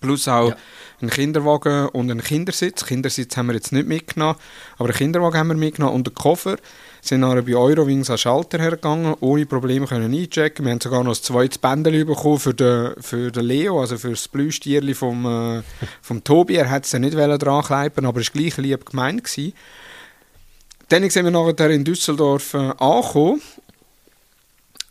Plus 0.00 0.28
auch 0.28 0.50
ja. 0.50 0.56
einen 1.00 1.10
Kinderwagen 1.10 1.88
und 1.88 2.10
einen 2.10 2.22
Kindersitz. 2.22 2.84
Kindersitz 2.84 3.36
haben 3.36 3.46
wir 3.46 3.54
jetzt 3.54 3.72
nicht 3.72 3.88
mitgenommen, 3.88 4.38
aber 4.76 4.90
einen 4.90 4.98
Kinderwagen 4.98 5.38
haben 5.38 5.48
wir 5.48 5.56
mitgenommen 5.56 5.94
und 5.94 6.06
den 6.06 6.14
Koffer. 6.14 6.56
Sind 7.02 7.22
dann 7.22 7.44
bei 7.44 7.54
Eurowings 7.54 8.10
an 8.10 8.18
Schalter 8.18 8.58
hergegangen, 8.58 9.14
ohne 9.20 9.46
Probleme 9.46 9.86
können 9.86 10.12
einchecken. 10.12 10.64
Wir 10.64 10.72
haben 10.72 10.80
sogar 10.80 11.02
noch 11.02 11.16
ein 11.16 11.22
zweites 11.22 11.58
Bändel 11.58 12.04
bekommen 12.04 12.38
für 12.38 12.54
den, 12.54 12.92
für 13.00 13.30
den 13.30 13.44
Leo, 13.44 13.80
also 13.80 13.96
für 13.96 14.10
das 14.10 14.28
Blüstierli 14.28 14.94
vom, 14.94 15.24
äh, 15.24 15.62
vom 16.02 16.22
Tobi. 16.22 16.56
Er 16.56 16.70
hat 16.70 16.84
es 16.84 16.92
nicht 16.92 17.16
dran 17.16 17.62
kleiben, 17.64 18.04
aber 18.04 18.20
es 18.20 18.34
war 18.34 18.40
gleich 18.40 18.56
lieb 18.58 18.86
gemeint. 18.86 19.24
Gewesen. 19.24 19.54
Dann 20.90 21.08
sind 21.08 21.24
wir 21.24 21.30
nachher 21.30 21.70
in 21.70 21.84
Düsseldorf 21.84 22.54
äh, 22.54 22.72
angekommen, 22.78 23.40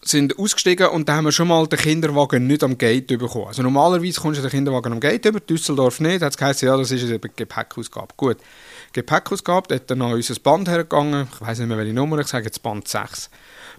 sind 0.01 0.39
ausgestiegen 0.39 0.87
und 0.87 1.09
da 1.09 1.17
haben 1.17 1.25
wir 1.25 1.33
schon 1.33 1.49
mal 1.49 1.67
den 1.67 1.77
Kinderwagen 1.77 2.47
nicht 2.47 2.63
am 2.63 2.77
Gate 2.77 3.07
bekommen. 3.07 3.47
Also 3.47 3.61
normalerweise 3.63 4.21
kommst 4.21 4.39
du 4.39 4.41
den 4.41 4.49
Kinderwagen 4.49 4.93
am 4.93 5.01
Gate 5.01 5.25
über, 5.25 5.41
Düsseldorf 5.41 5.99
nicht. 5.99 6.21
Hat 6.21 6.41
es 6.41 6.61
ja, 6.61 6.77
das 6.77 6.91
ist 6.91 7.03
eine 7.03 7.19
Gepäckausgabe. 7.19 8.13
Gut, 8.15 8.37
Gepäckausgabe, 8.93 9.67
da 9.67 9.75
hat 9.75 9.89
dann 9.89 9.99
noch 9.99 10.11
unser 10.11 10.35
Band 10.35 10.67
hergegangen, 10.67 11.27
ich 11.33 11.41
weiß 11.41 11.59
nicht 11.59 11.67
mehr 11.67 11.77
welche 11.77 11.93
Nummer, 11.93 12.19
ich 12.19 12.27
sage 12.27 12.45
jetzt 12.45 12.61
Band 12.63 12.87
6. 12.87 13.29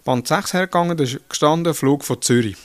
Band 0.05 0.27
6 0.27 0.55
hergegangen, 0.55 0.97
da 0.97 1.05
ist 1.05 1.21
gestanden, 1.29 1.75
Flug 1.75 2.05
von 2.05 2.21
Zürich. 2.23 2.57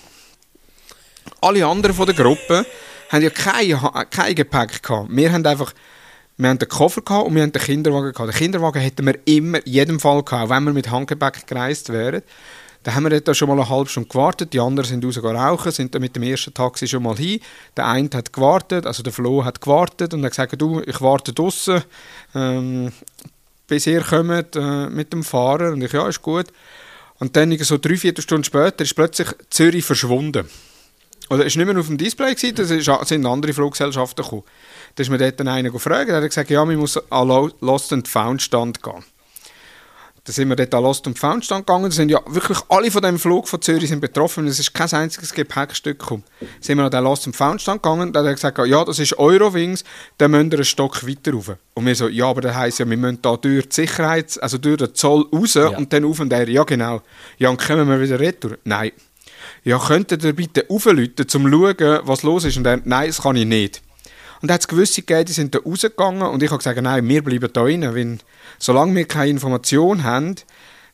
Alle 1.42 1.66
anderen 1.66 1.96
von 1.96 2.06
der 2.06 2.16
Gruppe 2.16 2.66
haben 3.10 3.22
ja 3.24 3.30
kein, 3.30 3.78
kein 4.10 4.36
Gepäck 4.36 4.82
gehabt. 4.84 5.10
Wir 5.12 5.32
haben 5.32 5.46
einfach 5.46 5.74
wir 6.38 6.50
haben 6.50 6.60
den 6.60 6.68
Koffer 6.68 7.02
gehabt 7.02 7.28
und 7.28 7.36
wir 7.36 7.44
haben 7.44 7.54
den 7.54 7.62
Kinderwagen 7.62 8.12
gehabt. 8.12 8.34
Den 8.34 8.38
Kinderwagen 8.38 8.82
hätten 8.82 9.06
wir 9.06 9.18
immer, 9.26 9.66
in 9.66 9.72
jedem 9.72 10.00
Fall 10.02 10.22
gehabt, 10.22 10.46
auch 10.46 10.50
wenn 10.50 10.64
wir 10.66 10.74
mit 10.74 10.92
Handgepäck 10.92 11.48
gereist 11.48 11.94
wären. 11.94 12.24
Da 12.86 12.94
haben 12.94 13.04
wir 13.04 13.20
dort 13.20 13.36
schon 13.36 13.48
mal 13.48 13.56
eine 13.56 13.68
halbe 13.68 13.90
Stunde 13.90 14.10
gewartet, 14.10 14.54
die 14.54 14.60
anderen 14.60 14.88
sind 14.88 15.04
rausgegangen 15.04 15.42
rauchen, 15.42 15.72
sind 15.72 15.96
dann 15.96 16.04
mit 16.04 16.16
dem 16.16 16.22
ersten 16.22 16.54
Taxi 16.54 16.88
schon 16.88 17.02
mal 17.02 17.18
hin. 17.18 17.40
Der 17.76 17.88
eine 17.88 18.12
hat 18.14 18.32
gewartet, 18.32 18.86
also 18.86 19.02
der 19.02 19.12
Flo 19.12 19.44
hat 19.44 19.60
gewartet 19.60 20.14
und 20.14 20.24
hat 20.24 20.34
gesagt, 20.34 20.62
du, 20.62 20.84
ich 20.86 21.02
warte 21.02 21.34
draussen, 21.34 21.82
ähm, 22.36 22.92
bis 23.66 23.88
ihr 23.88 24.02
kommt 24.02 24.56
äh, 24.56 24.88
mit 24.90 25.14
dem 25.14 25.24
Fahrer. 25.24 25.72
Und 25.72 25.84
ich, 25.84 25.94
ja, 25.94 26.08
ist 26.08 26.22
gut. 26.22 26.46
Und 27.18 27.36
dann 27.36 27.58
so 27.58 27.80
drei, 27.80 27.98
vier 27.98 28.14
Stunden 28.20 28.44
später 28.44 28.84
ist 28.84 28.94
plötzlich 28.94 29.30
Zürich 29.50 29.84
verschwunden. 29.84 30.48
Oder 31.32 31.44
ist 31.44 31.58
nicht 31.58 31.66
mehr 31.66 31.80
auf 31.80 31.88
dem 31.88 31.98
Display 31.98 32.36
gewesen, 32.36 32.54
das 32.54 33.10
sind 33.10 33.26
andere 33.26 33.54
Fluggesellschaften 33.54 34.24
gekommen. 34.24 34.44
Da 34.94 35.02
ist 35.02 35.10
mir 35.10 35.18
dort 35.18 35.42
einer 35.42 35.72
gefragt, 35.72 36.10
der 36.10 36.18
hat 36.18 36.24
gesagt, 36.24 36.52
ja, 36.52 36.64
man 36.64 36.76
muss 36.76 37.00
an 37.12 37.52
Lost 37.62 37.92
and 37.94 38.08
Found 38.08 38.44
Stand 38.44 38.84
gehen. 38.84 39.04
Da 40.28 40.34
sind 40.34 40.50
wir 40.50 40.56
dort 40.56 40.74
an 40.74 40.82
Lost 40.82 41.06
and 41.06 41.20
Found 41.20 41.46
Stand 41.46 41.68
gegangen. 41.68 41.86
Da 41.86 41.92
sind 41.92 42.10
ja 42.10 42.20
wirklich 42.28 42.58
alle 42.68 42.90
von 42.90 43.04
dem 43.04 43.20
Flug 43.20 43.48
von 43.48 43.62
Zürich 43.62 43.90
sind 43.90 44.00
betroffen. 44.00 44.48
Es 44.48 44.58
ist 44.58 44.74
kein 44.74 44.92
einziges 44.92 45.32
Gepäckstück 45.32 46.00
gekommen. 46.00 46.24
Da 46.40 46.48
sind 46.60 46.80
wir 46.80 46.86
an 46.86 46.90
den 46.90 47.04
Lost 47.04 47.28
and 47.28 47.36
Found 47.36 47.62
Stand 47.62 47.84
gegangen. 47.84 48.12
Da 48.12 48.22
hat 48.22 48.26
er 48.26 48.34
gesagt, 48.34 48.58
ja, 48.66 48.84
das 48.84 48.98
ist 48.98 49.20
Eurowings, 49.20 49.84
dann 50.18 50.32
müsst 50.32 50.52
ihr 50.52 50.58
einen 50.58 50.66
Stock 50.66 51.08
weiter 51.08 51.32
rauf. 51.32 51.52
Und 51.76 51.86
wir 51.86 51.96
so, 51.96 52.08
ja, 52.08 52.26
aber 52.26 52.42
das 52.42 52.56
heisst 52.56 52.80
ja, 52.80 52.90
wir 52.90 52.98
müssen 52.98 53.22
da 53.22 53.38
durch 53.38 53.70
die 53.70 53.76
Sicherheit, 53.76 54.42
also 54.42 54.58
durch 54.58 54.78
den 54.78 54.96
Zoll 54.96 55.28
raus 55.32 55.54
ja. 55.54 55.68
und 55.68 55.94
dann 55.94 56.04
auf 56.04 56.20
und 56.20 56.32
der, 56.32 56.50
ja 56.50 56.64
genau. 56.64 57.04
Ja, 57.38 57.50
und 57.50 57.64
kommen 57.64 57.88
wir 57.88 58.02
wieder 58.02 58.20
retour? 58.20 58.58
Nein. 58.64 58.94
Ja, 59.64 59.78
könntet 59.78 60.24
ihr 60.24 60.34
bitte 60.34 60.66
auflöten, 60.70 61.24
um 61.24 61.30
zu 61.30 61.40
schauen, 61.40 62.00
was 62.04 62.24
los 62.24 62.46
ist? 62.46 62.58
Und 62.58 62.66
er, 62.66 62.82
nein, 62.84 63.08
das 63.08 63.22
kann 63.22 63.36
ich 63.36 63.46
nicht. 63.46 63.84
Und 64.42 64.50
da 64.50 64.56
hat 64.56 64.62
es 64.62 64.68
gewisse 64.68 65.02
gegeben, 65.02 65.26
die 65.26 65.34
sind 65.34 65.54
da 65.54 65.60
rausgegangen 65.60 66.24
und 66.24 66.42
ich 66.42 66.50
habe 66.50 66.58
gesagt, 66.58 66.82
nein, 66.82 67.08
wir 67.08 67.24
bleiben 67.24 67.50
da 67.52 67.62
rein, 67.62 67.82
weil 67.84 68.18
solange 68.60 68.96
wir 68.96 69.06
keine 69.06 69.32
Information 69.32 70.04
haben, 70.04 70.36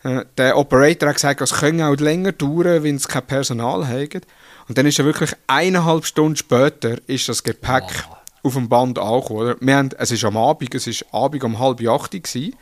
äh, 0.04 0.26
der 0.38 0.58
Operator 0.58 1.10
hat 1.10 1.16
gesagt, 1.16 1.42
es 1.42 1.54
könnte 1.54 1.86
auch 1.86 1.96
länger 1.96 2.32
dauern, 2.32 2.84
wenn 2.84 2.96
es 2.96 3.08
kein 3.08 3.26
Personal 3.26 3.88
hat. 3.88 4.24
Und 4.68 4.78
dann 4.78 4.86
ist 4.86 4.98
ja 4.98 5.06
wirklich 5.06 5.34
eineinhalb 5.48 6.06
Stunden 6.06 6.36
später 6.36 6.98
ist 7.08 7.28
das 7.30 7.44
Gepäck 7.44 7.84
oh. 8.10 8.48
auf 8.48 8.54
dem 8.54 8.70
Band 8.70 8.98
angekommen. 9.00 9.40
Oder? 9.40 9.56
Wir 9.60 9.76
haben, 9.76 9.90
es 9.98 10.12
ist 10.12 10.24
am 10.24 10.38
Abend, 10.38 10.74
es 10.74 10.88
ist 10.88 11.06
Abend 11.12 11.44
um 11.44 11.60
halb 11.60 11.86
acht 11.88 12.12
gewesen 12.12 12.56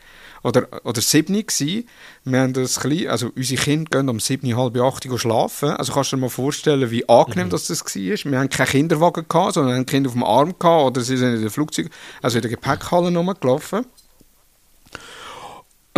oder, 0.44 0.68
oder 0.84 1.02
7 1.02 1.34
gewesen. 1.34 1.88
Wir 2.24 2.40
haben 2.40 2.54
das 2.54 2.80
klein, 2.80 3.08
also 3.08 3.30
unsere 3.36 3.62
Kinder 3.62 4.00
gehen 4.00 4.10
um 4.10 4.20
7, 4.20 4.56
halb 4.56 4.78
8 4.78 5.06
Uhr 5.08 5.20
schlafen. 5.20 5.70
Also 5.72 5.94
kannst 5.94 6.12
du 6.12 6.16
dir 6.16 6.22
mal 6.22 6.30
vorstellen, 6.30 6.92
wie 6.92 7.08
angenehm 7.08 7.48
mhm. 7.48 7.52
das, 7.52 7.68
das 7.68 7.86
war. 7.86 8.32
Wir 8.32 8.40
haben 8.40 8.50
keinen 8.50 8.68
Kinderwagen 8.68 9.26
gehabt, 9.28 9.54
sondern 9.54 9.76
ein 9.76 9.86
Kind 9.86 10.08
auf 10.08 10.14
dem 10.14 10.24
Arm 10.24 10.58
gehabt 10.58 10.86
oder 10.86 11.02
sie 11.02 11.18
sind 11.18 11.36
in 11.36 11.42
der 11.42 11.52
Flugzeug, 11.52 11.90
also 12.22 12.38
in 12.38 12.42
der 12.42 12.52
Gepäckhalle 12.52 13.16
rumgelaufen. 13.16 13.86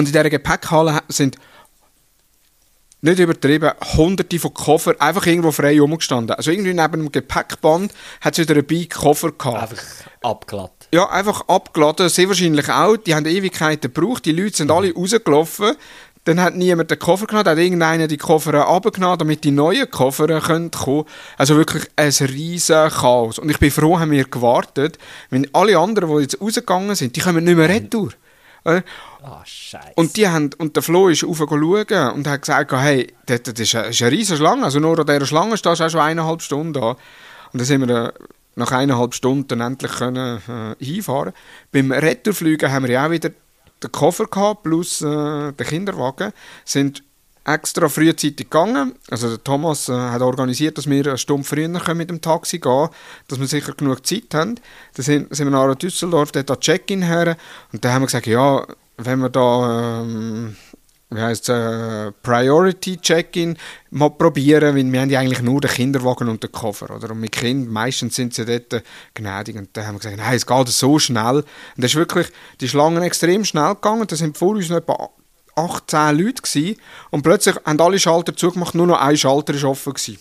Und 0.02 0.08
in 0.08 0.14
dieser 0.14 0.32
Gepäckhalle 0.32 1.02
sind 1.10 1.38
nicht 3.02 3.20
übertrieben, 3.20 3.70
hunderte 3.96 4.40
von 4.40 4.52
Koffer 4.52 4.96
einfach 4.98 5.28
irgendwo 5.28 5.52
frei 5.52 5.80
rumgestanden. 5.80 6.36
Also 6.36 6.50
irgendwie 6.50 6.74
neben 6.74 6.94
dem 6.94 7.12
Gepäckband 7.12 7.94
hat 8.20 8.34
es 8.34 8.40
wieder 8.40 8.60
ein 8.60 8.66
Bike 8.66 8.96
Koffer 8.96 9.32
gehabt. 9.32 9.62
Einfach 9.62 9.84
abgeladen. 10.24 10.72
Ja, 10.92 11.08
einfach 11.12 11.48
abgeladen. 11.48 12.10
Sehr 12.10 12.28
wahrscheinlich 12.30 12.68
auch. 12.68 12.98
Die 12.98 13.14
haben 13.14 13.28
Ewigkeiten 13.28 13.94
gebraucht. 13.94 14.26
Die 14.26 14.32
Leute 14.32 14.58
sind 14.58 14.72
alle 14.72 14.92
rausgelaufen. 14.92 15.76
Dann 16.24 16.42
hat 16.42 16.56
niemand 16.56 16.90
den 16.90 16.98
Koffer 16.98 17.28
genommen, 17.28 17.46
dann 17.46 17.58
hat 17.58 17.64
irgendeiner 17.64 18.08
die 18.08 18.18
Koffer 18.18 18.68
abgenommen, 18.68 19.20
damit 19.20 19.44
die 19.44 19.52
neuen 19.52 19.90
Koffer 19.92 20.42
kommen 20.42 20.72
können. 20.72 21.06
Also 21.38 21.58
wirklich 21.58 21.84
ein 21.96 22.12
riesen 22.12 22.90
Chaos. 22.90 23.38
Und 23.38 23.52
ich 23.52 23.60
bin 23.60 23.70
froh, 23.70 24.00
haben 24.00 24.10
wir 24.10 24.26
gewartet. 24.26 24.98
Wenn 25.30 25.48
alle 25.54 25.78
anderen, 25.78 26.10
die 26.16 26.24
jetzt 26.24 26.42
rausgegangen 26.42 26.96
sind, 26.96 27.16
die 27.16 27.20
kommen 27.20 27.44
nicht 27.44 27.56
mehr 27.56 27.70
retour. 27.70 28.10
Oh, 28.64 29.42
Scheiße. 29.44 29.94
Und, 29.96 30.18
die 30.18 30.28
haben, 30.28 30.52
und 30.58 30.76
der 30.76 30.84
Flo 30.84 31.08
ist 31.08 31.24
raufgeschaut 31.24 31.92
und 31.92 32.28
hat 32.28 32.42
gesagt, 32.42 32.72
hey, 32.72 33.14
das, 33.26 33.44
das 33.44 33.60
ist, 33.60 33.76
eine, 33.76 33.88
ist 33.88 34.02
eine 34.02 34.12
riesige 34.12 34.38
Schlange. 34.38 34.64
Also 34.64 34.80
nur 34.80 35.00
an 35.00 35.06
dieser 35.06 35.26
Schlange 35.26 35.58
stehst 35.58 35.80
du 35.80 35.86
auch 35.86 35.90
schon 35.90 36.00
eineinhalb 36.00 36.42
Stunden 36.42 36.74
da. 36.74 36.92
Und 36.92 36.98
dann 37.54 37.66
sind 37.66 37.88
wir 37.88 38.08
äh, 38.08 38.12
nach 38.56 38.72
eineinhalb 38.72 39.14
Stunden 39.14 39.62
endlich 39.62 39.92
können, 39.94 40.42
äh, 40.48 40.84
hinfahren 40.84 41.34
Beim 41.72 41.92
Retourfliegen 41.92 42.72
haben 42.72 42.86
wir 42.86 42.92
ja 42.92 43.08
auch 43.08 43.12
wieder 43.12 43.32
den 43.84 43.92
Koffer 43.92 44.26
gehabt, 44.26 44.64
plus 44.64 45.02
äh, 45.02 45.52
den 45.54 45.68
Kinderwagen. 45.68 46.32
Sind 46.66 47.04
extra 47.46 47.90
frühzeitig 47.90 48.50
gegangen. 48.50 48.96
Also 49.10 49.30
der 49.30 49.44
Thomas 49.44 49.90
äh, 49.90 49.94
hat 49.94 50.22
organisiert, 50.22 50.78
dass 50.78 50.90
wir 50.90 51.06
eine 51.06 51.18
Stunde 51.18 51.44
früher 51.44 51.68
mit 51.68 52.10
dem 52.10 52.22
Taxi 52.22 52.60
gehen 52.60 52.72
können, 52.72 52.90
dass 53.28 53.40
wir 53.40 53.48
sicher 53.48 53.74
genug 53.74 54.06
Zeit 54.06 54.34
haben. 54.34 54.56
Dann 54.96 55.06
sind, 55.06 55.36
sind 55.36 55.52
wir 55.52 55.52
nach 55.52 55.76
Düsseldorf, 55.76 56.32
dort 56.32 56.52
an 56.52 56.60
Check-in 56.60 57.02
her 57.04 57.38
und 57.72 57.84
dann 57.84 57.94
haben 57.94 58.04
wir 58.04 58.08
gesagt, 58.08 58.28
ja, 58.28 58.66
wenn 58.98 59.20
wir 59.20 59.30
da... 59.30 60.02
Ähm, 60.02 60.56
wie 61.14 61.20
heißt 61.20 61.50
äh, 61.50 62.12
Priority 62.24 62.98
Check-in 62.98 63.58
mal 63.90 64.12
probieren, 64.12 64.76
weil 64.78 64.90
wir 64.90 65.02
haben 65.02 65.10
ja 65.10 65.20
eigentlich 65.20 65.42
nur 65.42 65.60
den 65.60 65.70
Kinderwagen 65.70 66.30
und 66.30 66.42
den 66.42 66.54
Koffer, 66.54 66.96
oder? 66.96 67.12
Und 67.12 67.20
mit 67.20 67.34
Kindern, 67.34 67.72
meistens 67.72 68.16
sind 68.16 68.34
sie 68.34 68.46
dort 68.46 68.82
gnädig 69.14 69.58
und 69.58 69.70
dann 69.74 69.88
haben 69.88 69.96
wir 69.96 70.00
gesagt, 70.00 70.16
nein, 70.16 70.34
es 70.34 70.46
geht 70.46 70.70
so 70.70 71.00
schnell. 71.00 71.40
Und 71.40 71.46
das 71.76 71.92
ist 71.92 71.98
wirklich, 71.98 72.28
die 72.62 72.70
Schlangen 72.70 73.04
extrem 73.04 73.44
schnell 73.44 73.76
gegangen, 73.76 74.08
da 74.08 74.16
sind 74.16 74.38
vor 74.38 74.52
uns 74.52 74.70
noch 74.70 74.78
etwa 74.78 75.10
18 75.56 76.18
Leute 76.18 76.42
gewesen, 76.42 76.78
und 77.10 77.22
plötzlich 77.24 77.56
haben 77.66 77.80
alle 77.80 78.00
Schalter 78.00 78.36
zugemacht, 78.36 78.76
nur 78.76 78.88
noch 78.88 79.00
ein 79.00 79.18
Schalter 79.18 79.54
ist 79.54 79.64
offen 79.64 79.94
gewesen. 79.94 80.20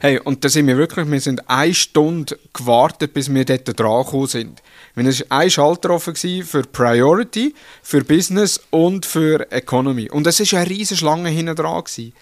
Hey, 0.00 0.18
und 0.18 0.44
da 0.44 0.48
sind 0.48 0.66
wir 0.66 0.76
wirklich, 0.76 1.10
wir 1.10 1.20
sind 1.20 1.48
eine 1.48 1.74
Stunde 1.74 2.38
gewartet, 2.52 3.12
bis 3.12 3.32
wir 3.32 3.44
dort 3.44 3.78
dran 3.78 4.04
gekommen 4.04 4.26
sind. 4.26 4.62
Wenn 4.94 5.06
es 5.06 5.30
ein 5.30 5.50
Schalter 5.50 5.90
offen 5.90 6.14
für 6.14 6.62
Priority, 6.62 7.54
für 7.82 8.02
Business 8.02 8.60
und 8.70 9.04
für 9.04 9.50
Economy. 9.52 10.10
Und 10.10 10.26
es 10.26 10.40
war 10.40 10.60
eine 10.60 10.70
riesige 10.70 10.98
Schlange 10.98 11.28
hinten 11.28 11.54
dran. 11.54 11.84
Gewesen. 11.84 12.14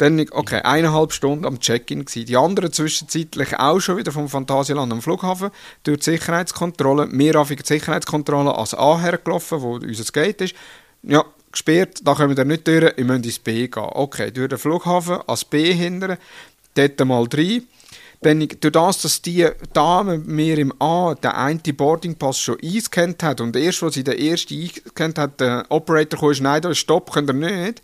Dann, 0.00 0.18
okay, 0.30 0.62
eineinhalb 0.62 1.12
Stunden 1.12 1.44
am 1.44 1.60
Check-in 1.60 2.06
gewesen. 2.06 2.24
Die 2.24 2.36
anderen 2.36 2.72
zwischenzeitlich 2.72 3.58
auch 3.58 3.80
schon 3.80 3.98
wieder 3.98 4.12
vom 4.12 4.30
Phantasialand 4.30 4.90
am 4.90 5.02
Flughafen 5.02 5.50
durch 5.82 5.98
die 5.98 6.12
Sicherheitskontrolle. 6.12 7.08
Wir 7.12 7.38
auf 7.38 7.48
die 7.48 7.58
Sicherheitskontrolle 7.62 8.56
als 8.56 8.74
A 8.74 8.98
hergelaufen, 8.98 9.60
wo 9.60 9.74
unser 9.74 10.12
Gate 10.12 10.40
ist. 10.40 10.54
Ja, 11.02 11.24
gesperrt, 11.50 12.00
da 12.04 12.14
können 12.14 12.36
wir 12.36 12.44
nicht 12.44 12.66
durch, 12.66 12.92
ich 12.96 13.04
müssen 13.04 13.24
ins 13.24 13.38
B 13.38 13.68
gehen. 13.68 13.82
Okay, 13.82 14.30
durch 14.30 14.48
den 14.48 14.58
Flughafen 14.58 15.18
als 15.26 15.44
B 15.44 15.72
hindern, 15.72 16.18
dort 16.74 17.04
mal 17.06 17.26
rein 17.32 17.66
ich, 18.42 18.60
durch 18.60 18.72
das, 18.72 19.00
dass 19.00 19.22
die 19.22 19.48
Dame 19.72 20.18
mir 20.18 20.58
im 20.58 20.74
A 20.78 21.14
den 21.14 21.30
einen 21.30 21.62
Boardingpass 21.62 22.38
schon 22.38 22.58
eingescannt 22.62 23.22
hat 23.22 23.40
und 23.40 23.56
erst, 23.56 23.82
als 23.82 23.94
sie 23.94 24.04
den 24.04 24.18
ersten 24.18 24.60
eingescannt 24.60 25.18
hat, 25.18 25.40
der 25.40 25.64
Operator 25.70 26.20
kam, 26.20 26.42
nein, 26.42 26.62
da 26.62 26.70
ist 26.70 26.78
Stopp, 26.78 27.12
könnt 27.12 27.34
nicht, 27.34 27.82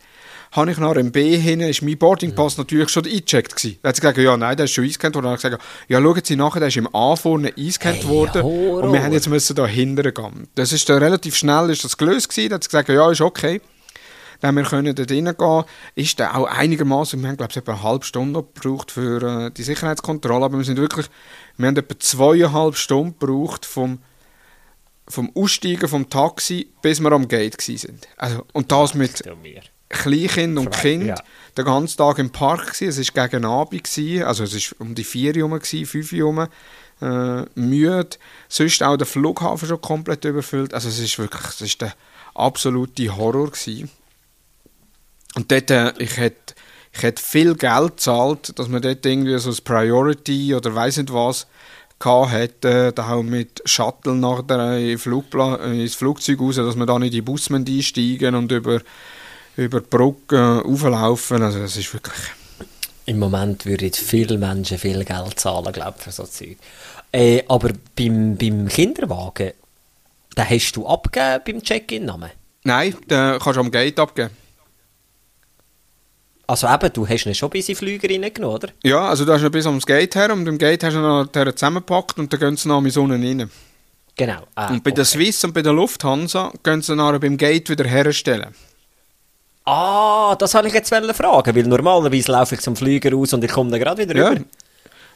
habe 0.53 0.71
ich 0.71 0.79
nach 0.79 0.95
dem 0.95 1.13
B 1.13 1.37
hin, 1.37 1.61
ist 1.61 1.83
mein 1.83 1.99
Boardingpass 1.99 2.59
natürlich 2.59 2.89
schon 2.89 3.05
eingecheckt 3.05 3.57
gewesen. 3.57 3.79
Da 3.83 3.89
hat 3.89 3.97
sie 3.97 4.01
gesagt, 4.01 4.19
ja, 4.19 4.37
nein, 4.37 4.57
der 4.57 4.65
ist 4.65 4.73
schon 4.73 4.85
eingescannt 4.85 5.15
worden. 5.15 5.25
Dann 5.25 5.33
habe 5.33 5.39
ich 5.39 5.43
gesagt, 5.43 5.65
ja, 5.89 6.01
schauen 6.01 6.21
Sie 6.25 6.37
nachher, 6.37 6.61
der 6.61 6.69
ist 6.69 6.77
im 6.77 6.95
A 6.95 7.17
vorne 7.17 7.49
eingescannt 7.57 8.03
hey, 8.03 8.09
worden 8.09 8.43
Horror. 8.43 8.85
und 8.85 8.93
wir 8.93 9.03
haben 9.03 9.13
jetzt 9.13 9.29
müssen 9.29 9.57
da 9.57 9.67
hinten 9.67 10.15
gehen. 10.15 10.49
Das 10.55 10.73
ist 10.73 10.89
dann 10.89 11.03
relativ 11.03 11.37
schnell 11.37 11.71
ist 11.71 11.85
das 11.85 11.97
gelöst 11.97 12.29
gewesen. 12.31 12.51
Da 12.51 12.55
hat 12.57 12.65
sie 12.65 12.69
gesagt, 12.69 12.89
ja, 12.89 13.11
ist 13.11 13.21
okay. 13.21 13.61
Dann 14.41 14.55
wir 14.55 14.65
können 14.65 14.95
dort 14.95 15.11
reingehen. 15.11 15.65
Ist 15.95 16.21
dann 16.21 16.35
auch 16.35 16.47
einigermaßen, 16.47 17.21
wir 17.21 17.29
haben 17.29 17.37
glaube 17.37 17.53
ich 17.53 17.57
etwa 17.57 17.73
eine 17.73 17.83
halbe 17.83 18.05
Stunde 18.05 18.43
gebraucht 18.43 18.91
für 18.91 19.47
äh, 19.47 19.51
die 19.51 19.63
Sicherheitskontrolle, 19.63 20.45
aber 20.45 20.59
wir 20.59 20.65
sind 20.65 20.79
wirklich, 20.79 21.07
wir 21.57 21.69
haben 21.69 21.77
etwa 21.77 21.99
zweieinhalb 21.99 22.77
Stunden 22.77 23.19
gebraucht 23.19 23.65
vom 23.65 23.99
vom 25.09 25.31
Aussteigen 25.37 25.89
vom 25.89 26.11
Taxi, 26.11 26.73
bis 26.83 27.01
wir 27.01 27.13
am 27.13 27.29
Gate 27.29 27.61
sind. 27.61 28.09
Also, 28.17 28.45
und 28.53 28.73
das 28.73 28.95
mit 28.95 29.23
Kleinkind 29.89 30.59
und 30.59 30.71
Kind, 30.71 31.07
ja. 31.07 31.15
den 31.57 31.65
ganzen 31.65 31.97
Tag 31.99 32.19
im 32.19 32.31
Park 32.31 32.73
gewesen. 32.73 33.01
Es 33.01 33.15
war 33.15 33.29
gegen 33.29 33.45
Abend, 33.45 33.85
gewesen, 33.85 34.25
also 34.25 34.45
es 34.45 34.73
war 34.73 34.87
um 34.87 34.95
die 34.95 35.05
vier 35.05 35.33
herum, 35.35 35.61
fünf 35.61 36.13
herum, 36.13 36.47
äh, 37.01 37.43
müde. 37.55 38.11
Sonst 38.49 38.83
auch 38.83 38.97
der 38.97 39.07
Flughafen 39.07 39.69
schon 39.69 39.81
komplett 39.81 40.25
überfüllt. 40.25 40.75
Also 40.75 40.89
es 40.89 40.99
ist 40.99 41.19
wirklich, 41.19 41.45
es 41.45 41.61
ist 41.61 41.81
der 41.81 41.95
absolute 42.35 43.17
Horror 43.17 43.51
gewesen. 43.51 43.91
Und 45.35 45.53
dort, 45.53 45.71
äh, 45.71 45.93
ich 45.99 46.17
hätte 46.17 46.55
ich 46.97 47.03
hätte 47.03 47.23
viel 47.23 47.55
Geld 47.55 47.97
gezahlt, 47.99 48.59
dass 48.59 48.69
man 48.69 48.81
dort 48.81 49.05
irgendwie 49.05 49.39
so 49.39 49.51
ein 49.51 49.57
Priority 49.63 50.55
oder 50.55 50.75
weiß 50.75 50.97
nicht 50.97 51.13
was 51.13 51.47
hätte, 52.05 52.93
da 52.93 53.13
auch 53.13 53.23
mit 53.23 53.63
Shuttle 53.65 54.15
nach 54.15 54.43
der 54.43 54.79
ins 54.79 55.95
Flugzeug 55.95 56.41
raus, 56.41 56.57
dass 56.57 56.77
man 56.77 56.87
da 56.87 56.99
nicht 56.99 57.09
in 57.09 57.13
die 57.13 57.23
Bus 57.23 57.51
einsteigen 57.51 58.35
und 58.35 58.53
über, 58.53 58.81
über 59.57 59.81
die 59.81 59.89
Brücke 59.89 60.37
äh, 60.37 60.69
auflaufen. 60.69 61.43
Also 61.43 61.59
das 61.61 61.77
ist 61.77 61.93
wirklich... 61.93 62.15
Im 63.07 63.21
Moment 63.21 63.65
würden 63.67 63.93
viele 63.93 64.37
Menschen 64.37 64.79
viel 64.79 65.05
Geld 65.05 65.39
zahlen, 65.39 65.73
glaube 65.73 65.95
ich, 65.99 66.05
für 66.05 66.11
so 66.11 66.25
Zeug. 66.25 66.57
Äh, 67.13 67.45
aber 67.49 67.71
beim, 67.97 68.37
beim 68.37 68.67
Kinderwagen, 68.69 69.53
den 70.37 70.51
hast 70.51 70.73
du 70.73 70.87
abgegeben 70.87 71.43
beim 71.47 71.63
Check-in-Namen? 71.63 72.31
Nein, 72.65 72.97
den 73.09 73.39
kannst 73.39 73.57
du 73.57 73.61
am 73.61 73.71
Gate 73.71 73.99
abgeben. 74.01 74.31
Also 76.49 76.69
eben, 76.69 76.93
du 76.93 77.09
hast 77.09 77.27
ihn 77.27 77.35
schon 77.35 77.51
bis 77.51 77.69
in 77.69 77.75
den 77.75 77.79
Flüger 77.79 78.09
reingenommen, 78.09 78.57
oder? 78.57 78.69
Ja, 78.83 79.09
also 79.09 79.25
du 79.25 79.33
hast 79.33 79.43
ihn 79.43 79.51
bis 79.51 79.67
ans 79.67 79.87
Gate 79.87 80.15
her 80.15 80.33
und 80.33 80.47
im 80.47 80.59
Gate 80.59 80.85
hast 80.85 80.95
du 80.95 80.99
ihn 80.99 81.03
noch 81.03 81.53
zusammengepackt 81.55 82.19
und 82.19 82.33
dann 82.33 82.41
gehen 82.41 82.57
sie 82.57 82.69
noch 82.69 82.79
in 82.79 82.85
die 82.85 82.91
Sonne 82.91 83.15
rein. 83.15 83.51
Genau. 84.17 84.47
Ah, 84.55 84.69
Und 84.69 84.83
bei 84.83 84.91
der 84.91 85.03
okay. 85.03 85.19
Swiss 85.19 85.45
und 85.45 85.55
bei 85.55 85.63
der 85.63 85.73
Lufthansa 85.73 86.53
gehen 86.63 86.83
sie 86.83 86.97
nachher 86.97 87.19
beim 87.19 87.37
Gate 87.37 87.69
wieder 87.71 87.85
herstellen. 87.85 88.55
Ah, 89.67 90.37
das 90.39 90.55
wollte 90.55 90.69
ich 90.69 90.75
jetzt 90.75 90.89
fragen, 90.89 91.57
weil 91.57 91.63
normalerweise 91.65 92.31
laufe 92.31 92.55
ich 92.55 92.61
zum 92.61 92.77
Flieger 92.77 93.13
raus 93.13 93.33
und 93.33 93.43
ich 93.43 93.51
komme 93.51 93.71
dann 93.71 93.81
gerade 93.81 94.01
wieder 94.09 94.17
Ja. 94.17 94.29
rüber. 94.29 94.45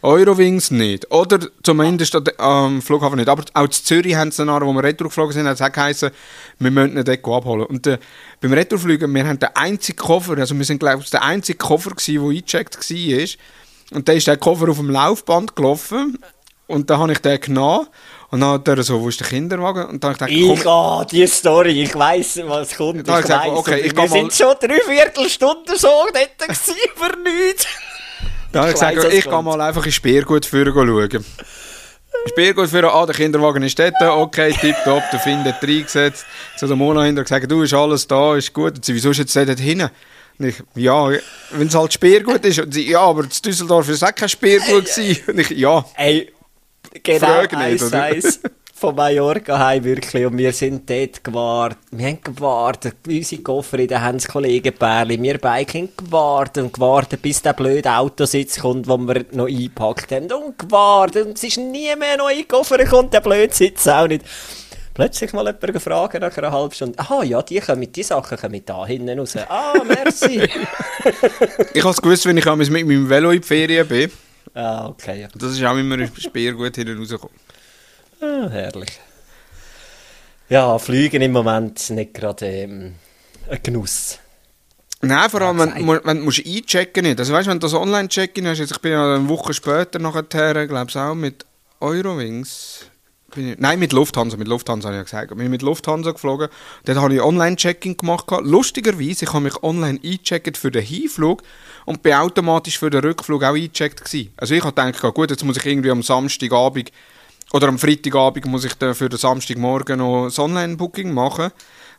Eurowings 0.02 0.70
nicht. 0.70 1.10
Oder 1.12 1.38
zumindest 1.62 2.16
am 2.40 2.80
Flughafen 2.82 3.16
nicht. 3.16 3.28
Aber 3.28 3.44
auch 3.52 3.64
in 3.64 3.70
Zürich 3.70 4.14
haben 4.14 4.30
sie 4.32 4.44
nachher, 4.44 4.66
wo 4.66 4.72
wir 4.72 4.82
retour 4.82 5.08
geflogen 5.08 5.32
sind, 5.34 5.46
hat 5.46 5.60
es 5.60 5.72
geheißen, 5.72 6.10
wir 6.58 6.70
müssen 6.70 6.96
ihn 6.96 7.04
dort 7.04 7.24
abholen. 7.24 7.66
Und 7.66 7.86
äh, 7.86 7.98
beim 8.40 8.52
Retourfliegen, 8.52 9.14
wir 9.14 9.26
haben 9.26 9.38
den 9.38 9.50
einzigen 9.54 9.98
Koffer, 9.98 10.36
also 10.38 10.56
wir 10.56 10.64
sind 10.64 10.80
glaube 10.80 11.02
ich 11.02 11.10
der 11.10 11.22
einzige 11.22 11.58
Koffer 11.58 11.90
gewesen, 11.90 12.14
der 12.14 12.30
eingecheckt 12.30 12.76
war. 12.90 13.96
Und 13.96 14.08
dann 14.08 14.16
ist 14.16 14.26
der 14.26 14.36
Koffer 14.36 14.68
auf 14.70 14.78
dem 14.78 14.90
Laufband 14.90 15.54
gelaufen. 15.54 16.18
Und 16.66 16.88
dann 16.88 16.98
habe 17.00 17.12
ich 17.12 17.18
den 17.18 17.40
genommen. 17.40 17.86
Und 18.32 18.40
dann 18.40 18.50
hat 18.50 18.68
er 18.68 18.82
so, 18.84 19.00
wo 19.00 19.08
ist 19.08 19.18
der 19.18 19.26
Kinderwagen? 19.26 19.86
Und 19.86 20.04
dann 20.04 20.14
habe 20.18 20.30
ich 20.30 20.38
gedacht, 20.40 20.60
Ich, 20.60 20.66
ah, 20.66 21.04
die 21.04 21.26
Story, 21.26 21.82
ich 21.82 21.94
weiss, 21.96 22.40
was 22.44 22.76
kommt. 22.76 23.06
Da 23.08 23.14
hab 23.14 23.18
ich 23.20 23.24
ich 23.24 23.28
gesagt, 23.30 23.46
weiss. 23.50 23.58
okay, 23.58 23.80
ich 23.80 23.92
wir 23.96 24.02
mal- 24.02 24.08
sind 24.08 24.32
schon 24.32 24.54
drei 24.60 24.80
Viertelstunden 24.86 25.76
so 25.76 25.88
dort 26.12 26.38
gewesen, 26.38 26.74
für 26.94 27.18
nichts. 27.18 27.66
Dann 28.52 28.62
habe 28.62 28.70
ich 28.72 28.74
Ich 28.76 28.80
gesagt, 28.80 28.96
was 29.04 29.12
ich 29.14 29.24
gehe 29.28 29.42
mal 29.42 29.60
einfach 29.60 29.84
in 29.86 29.92
Speergut 29.92 30.46
führen 30.46 30.72
schauen. 30.74 31.24
Speergut 32.28 32.68
führen, 32.68 32.90
ah, 32.92 33.06
der 33.06 33.14
Kinderwagen 33.14 33.62
ist 33.62 33.78
dort, 33.78 33.94
okay, 34.00 34.52
tipptopp, 34.52 35.02
der 35.10 35.20
Finn 35.20 35.42
hat 35.44 35.62
reingesetzt. 35.62 36.24
Zu 36.58 36.66
der 36.66 36.76
Mona 36.76 37.02
hinter 37.04 37.22
gesagt, 37.22 37.50
du, 37.50 37.62
ist 37.62 37.72
alles 37.74 38.06
da, 38.06 38.36
ist 38.36 38.52
gut. 38.52 38.74
Und 38.76 38.84
sie, 38.84 38.94
wieso 38.94 39.10
ist 39.10 39.18
jetzt 39.18 39.34
dort 39.34 39.58
hinten? 39.58 39.90
Und 40.38 40.46
ich, 40.46 40.56
ja, 40.74 41.10
wenn 41.50 41.66
es 41.68 41.74
halt 41.74 41.92
Speergut 41.92 42.44
ist. 42.44 42.58
Und 42.60 42.72
sie, 42.74 42.88
ja, 42.90 43.00
aber 43.00 43.24
in 43.24 43.30
Düsseldorf 43.44 43.86
war 43.88 43.94
es 43.94 44.02
auch 44.02 44.14
kein 44.14 44.28
Speergut. 44.28 44.86
Und 45.28 45.38
ich, 45.38 45.50
ja, 45.50 45.84
Ey, 45.96 46.32
genau, 47.02 47.18
Frag 47.18 47.56
nicht, 47.58 47.94
eins, 47.94 48.40
von 48.80 48.94
Mallorca 48.94 49.58
heim 49.58 49.84
wirklich. 49.84 50.24
Und 50.24 50.38
wir 50.38 50.52
sind 50.52 50.88
dort 50.88 51.22
gewartet. 51.22 51.78
Wir 51.90 52.06
haben 52.06 52.22
gewartet. 52.22 52.96
Unsere 53.06 53.42
Koffer 53.42 53.78
in 53.78 53.88
den 53.88 54.02
Händen, 54.02 54.26
Kollegenpärli. 54.26 55.20
Wir 55.22 55.38
beide 55.38 55.72
haben 55.74 55.90
gewartet 55.96 56.64
und 56.64 56.72
gewartet, 56.72 57.20
bis 57.20 57.42
der 57.42 57.52
blöde 57.52 57.92
Autositz 57.92 58.58
kommt, 58.58 58.88
den 58.88 59.06
wir 59.06 59.26
noch 59.32 59.48
eingepackt 59.48 60.10
haben. 60.12 60.32
Und 60.32 60.58
gewartet. 60.58 61.26
Und 61.26 61.36
es 61.36 61.44
ist 61.44 61.58
nie 61.58 61.94
mehr 61.94 62.16
noch 62.16 62.30
in 62.30 62.48
Koffer 62.48 62.78
gekommen, 62.78 63.10
der 63.10 63.20
blöde 63.20 63.52
Sitz 63.52 63.86
auch 63.86 64.08
nicht. 64.08 64.24
Plötzlich 64.94 65.32
mal 65.32 65.46
jemand 65.46 65.72
gefragt 65.72 66.20
nach 66.20 66.36
einer 66.36 66.50
halben 66.50 66.74
Stunde. 66.74 66.98
Aha, 66.98 67.22
ja, 67.22 67.42
die, 67.42 67.60
kommen, 67.60 67.92
die 67.92 68.02
Sachen 68.02 68.36
kommen 68.36 68.62
da 68.64 68.86
hinten 68.86 69.18
raus. 69.18 69.36
Ah, 69.48 69.74
merci. 69.86 70.42
ich 71.74 71.82
habe 71.82 71.90
es 71.90 72.02
gewusst, 72.02 72.26
wenn 72.26 72.36
ich 72.36 72.44
mit 72.44 72.70
meinem 72.70 73.08
Velo 73.08 73.30
in 73.30 73.40
die 73.40 73.46
Ferien 73.46 73.86
bin. 73.86 74.10
Ah, 74.54 74.86
okay. 74.88 75.22
Ja. 75.22 75.28
Das 75.34 75.52
ist 75.52 75.64
auch 75.64 75.76
immer 75.76 75.96
ein 75.98 76.10
Speergut 76.16 76.76
hinten 76.76 76.98
rausgekommen. 76.98 77.34
Ah, 78.20 78.48
herrlich. 78.50 78.98
Ja, 80.48 80.78
Fliegen 80.78 81.22
im 81.22 81.32
Moment 81.32 81.90
nicht 81.90 82.14
gerade 82.14 82.46
ähm, 82.46 82.94
ein 83.48 83.60
Genuss. 83.62 84.18
Nein, 85.02 85.30
vor 85.30 85.40
allem, 85.40 85.58
wenn, 85.58 85.84
mu- 85.84 86.00
wenn 86.04 86.18
du 86.18 86.24
musst 86.24 86.44
einchecken 86.44 87.04
nicht. 87.04 87.18
Also 87.18 87.32
weißt 87.32 87.46
du, 87.46 87.50
wenn 87.52 87.60
du 87.60 87.66
das 87.66 87.74
Online-Check-In 87.74 88.46
hast, 88.48 88.58
jetzt, 88.58 88.72
ich 88.72 88.78
bin 88.80 88.92
ja 88.92 89.14
eine 89.14 89.28
Woche 89.28 89.54
später 89.54 89.98
nachher, 89.98 90.66
glaube 90.66 90.90
ich 90.90 90.96
auch 90.96 91.14
mit 91.14 91.46
Eurowings. 91.80 92.80
Ich, 93.36 93.58
nein, 93.58 93.78
mit 93.78 93.92
Lufthansa, 93.92 94.36
mit 94.36 94.48
Lufthansa 94.48 94.88
habe 94.88 94.96
ich 94.96 94.98
ja 94.98 95.04
gesagt. 95.04 95.30
Ich 95.30 95.36
bin 95.36 95.50
mit 95.50 95.62
Lufthansa 95.62 96.12
geflogen. 96.12 96.48
Dort 96.84 96.98
habe 96.98 97.14
ich 97.14 97.20
Online-Check-In 97.20 97.96
gemacht. 97.96 98.26
Lustigerweise, 98.42 99.24
ich 99.24 99.32
habe 99.32 99.40
mich 99.40 99.62
online 99.62 100.00
eingecheckt 100.02 100.56
für 100.56 100.70
den 100.70 100.82
Hinflug 100.82 101.42
und 101.86 102.02
bin 102.02 102.14
automatisch 102.14 102.78
für 102.78 102.90
den 102.90 103.00
Rückflug 103.00 103.42
auch 103.42 103.54
eingecheckt 103.54 104.04
gewesen. 104.04 104.32
Also 104.36 104.54
ich 104.54 104.64
habe 104.64 104.74
gedacht, 104.74 105.14
gut, 105.14 105.30
jetzt 105.30 105.44
muss 105.44 105.56
ich 105.56 105.66
irgendwie 105.66 105.90
am 105.90 106.02
Samstagabend 106.02 106.90
oder 107.52 107.68
am 107.68 107.78
Freitagabend 107.78 108.46
muss 108.46 108.64
ich 108.64 108.74
dann 108.74 108.94
für 108.94 109.08
den 109.08 109.18
Samstagmorgen 109.18 109.98
noch 109.98 110.26
das 110.26 110.38
Online-Booking 110.38 111.12
machen. 111.12 111.50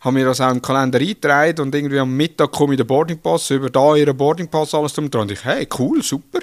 Habe 0.02 0.13
mir 0.13 0.26
das 0.26 0.41
auch 0.41 0.52
im 0.52 0.62
Kalender 0.62 1.00
eingetragen 1.00 1.62
und 1.62 1.76
irgendwie 1.76 2.00
am 2.00 2.15
Mittag 2.15 2.52
komme 2.52 2.74
ich 2.74 2.78
den 2.78 2.88
Boardingpass 2.88 3.52
über, 3.52 3.70
da 3.70 3.96
ihren 3.96 4.17
Boardingpass, 4.17 4.74
alles 4.74 4.94
drum 4.94 5.12
dran. 5.12 5.24
Und 5.24 5.32
ich, 5.32 5.44
hey, 5.44 5.67
cool, 5.78 6.02
super. 6.02 6.39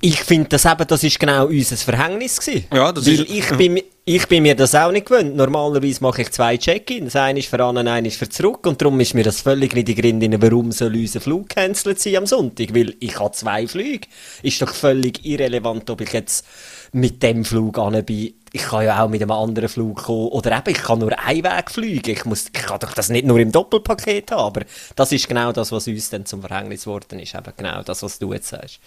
Ich 0.00 0.20
finde 0.20 0.48
das 0.48 0.64
eben, 0.64 0.86
das 0.86 1.02
ist 1.04 1.18
genau 1.18 1.46
unser 1.46 1.76
Verhängnis 1.76 2.40
gewesen. 2.40 2.66
Ja, 2.72 2.92
das 2.92 3.06
Weil 3.06 3.20
ist- 3.20 3.30
ich 3.30 3.48
bin, 3.56 3.80
ich 4.04 4.26
bin 4.26 4.42
mir 4.42 4.54
das 4.56 4.74
auch 4.74 4.90
nicht 4.90 5.06
gewöhnt. 5.06 5.36
Normalerweise 5.36 6.02
mache 6.02 6.22
ich 6.22 6.30
zwei 6.32 6.56
Check-ins. 6.56 7.14
Einer 7.16 7.38
ist 7.38 7.48
für 7.48 7.62
an, 7.62 7.76
einer 7.78 8.06
ist 8.06 8.16
für 8.16 8.28
zurück. 8.28 8.66
Und 8.66 8.80
darum 8.80 8.98
ist 9.00 9.14
mir 9.14 9.24
das 9.24 9.40
völlig 9.40 9.74
nicht 9.74 9.88
die 9.88 9.94
Gründe, 9.94 10.40
warum 10.42 10.72
soll 10.72 10.94
unser 10.96 11.20
Flug 11.20 11.48
gecancelt 11.48 12.00
sein 12.00 12.16
am 12.16 12.26
Sonntag. 12.26 12.74
Weil 12.74 12.94
ich 13.00 13.18
habe 13.18 13.32
zwei 13.32 13.66
Flüge. 13.66 14.08
Ist 14.42 14.60
doch 14.62 14.74
völlig 14.74 15.24
irrelevant, 15.24 15.88
ob 15.90 16.00
ich 16.00 16.12
jetzt 16.12 16.44
mit 16.92 17.22
dem 17.22 17.44
Flug 17.44 17.78
an 17.78 18.04
bin. 18.04 18.34
Ich 18.52 18.62
kann 18.62 18.84
ja 18.84 19.04
auch 19.04 19.08
mit 19.08 19.22
einem 19.22 19.30
anderen 19.30 19.68
Flug 19.68 20.02
kommen. 20.02 20.28
Oder 20.28 20.58
eben, 20.58 20.70
ich 20.70 20.82
kann 20.82 20.98
nur 20.98 21.16
einen 21.16 21.44
Weg 21.44 21.70
fliegen. 21.70 22.10
Ich, 22.10 22.24
muss, 22.24 22.46
ich 22.46 22.52
kann 22.52 22.80
doch 22.80 22.92
das 22.94 23.10
nicht 23.10 23.26
nur 23.26 23.38
im 23.38 23.52
Doppelpaket 23.52 24.32
haben. 24.32 24.40
Aber 24.40 24.62
das 24.96 25.12
ist 25.12 25.28
genau 25.28 25.52
das, 25.52 25.70
was 25.70 25.86
uns 25.86 26.10
dann 26.10 26.26
zum 26.26 26.40
Verhängnis 26.42 26.84
geworden 26.84 27.20
ist. 27.20 27.34
Eben 27.34 27.52
genau 27.56 27.82
das, 27.84 28.02
was 28.02 28.18
du 28.18 28.32
jetzt 28.32 28.48
sagst. 28.48 28.80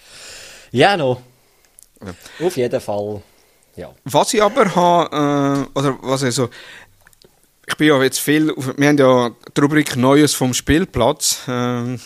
Ja, 0.74 0.96
no. 0.96 1.22
Auf 2.44 2.56
jeden 2.56 2.80
Fall. 2.80 3.22
Ja. 3.76 3.94
Was 4.04 4.34
ich 4.34 4.42
aber 4.42 4.74
habe, 4.74 5.68
äh, 5.72 5.78
oder 5.78 5.98
was 6.02 6.24
ich 6.24 6.34
so, 6.34 6.50
ich 7.64 7.76
bin 7.76 7.86
ja 7.86 8.02
jetzt 8.02 8.18
viel, 8.18 8.52
wir 8.76 8.88
haben 8.88 8.98
ja 8.98 9.30
die 9.56 9.60
Rubrik 9.60 9.94
Neues 9.94 10.34
vom 10.34 10.52
Spielplatz. 10.52 11.42
ähm, 11.46 12.00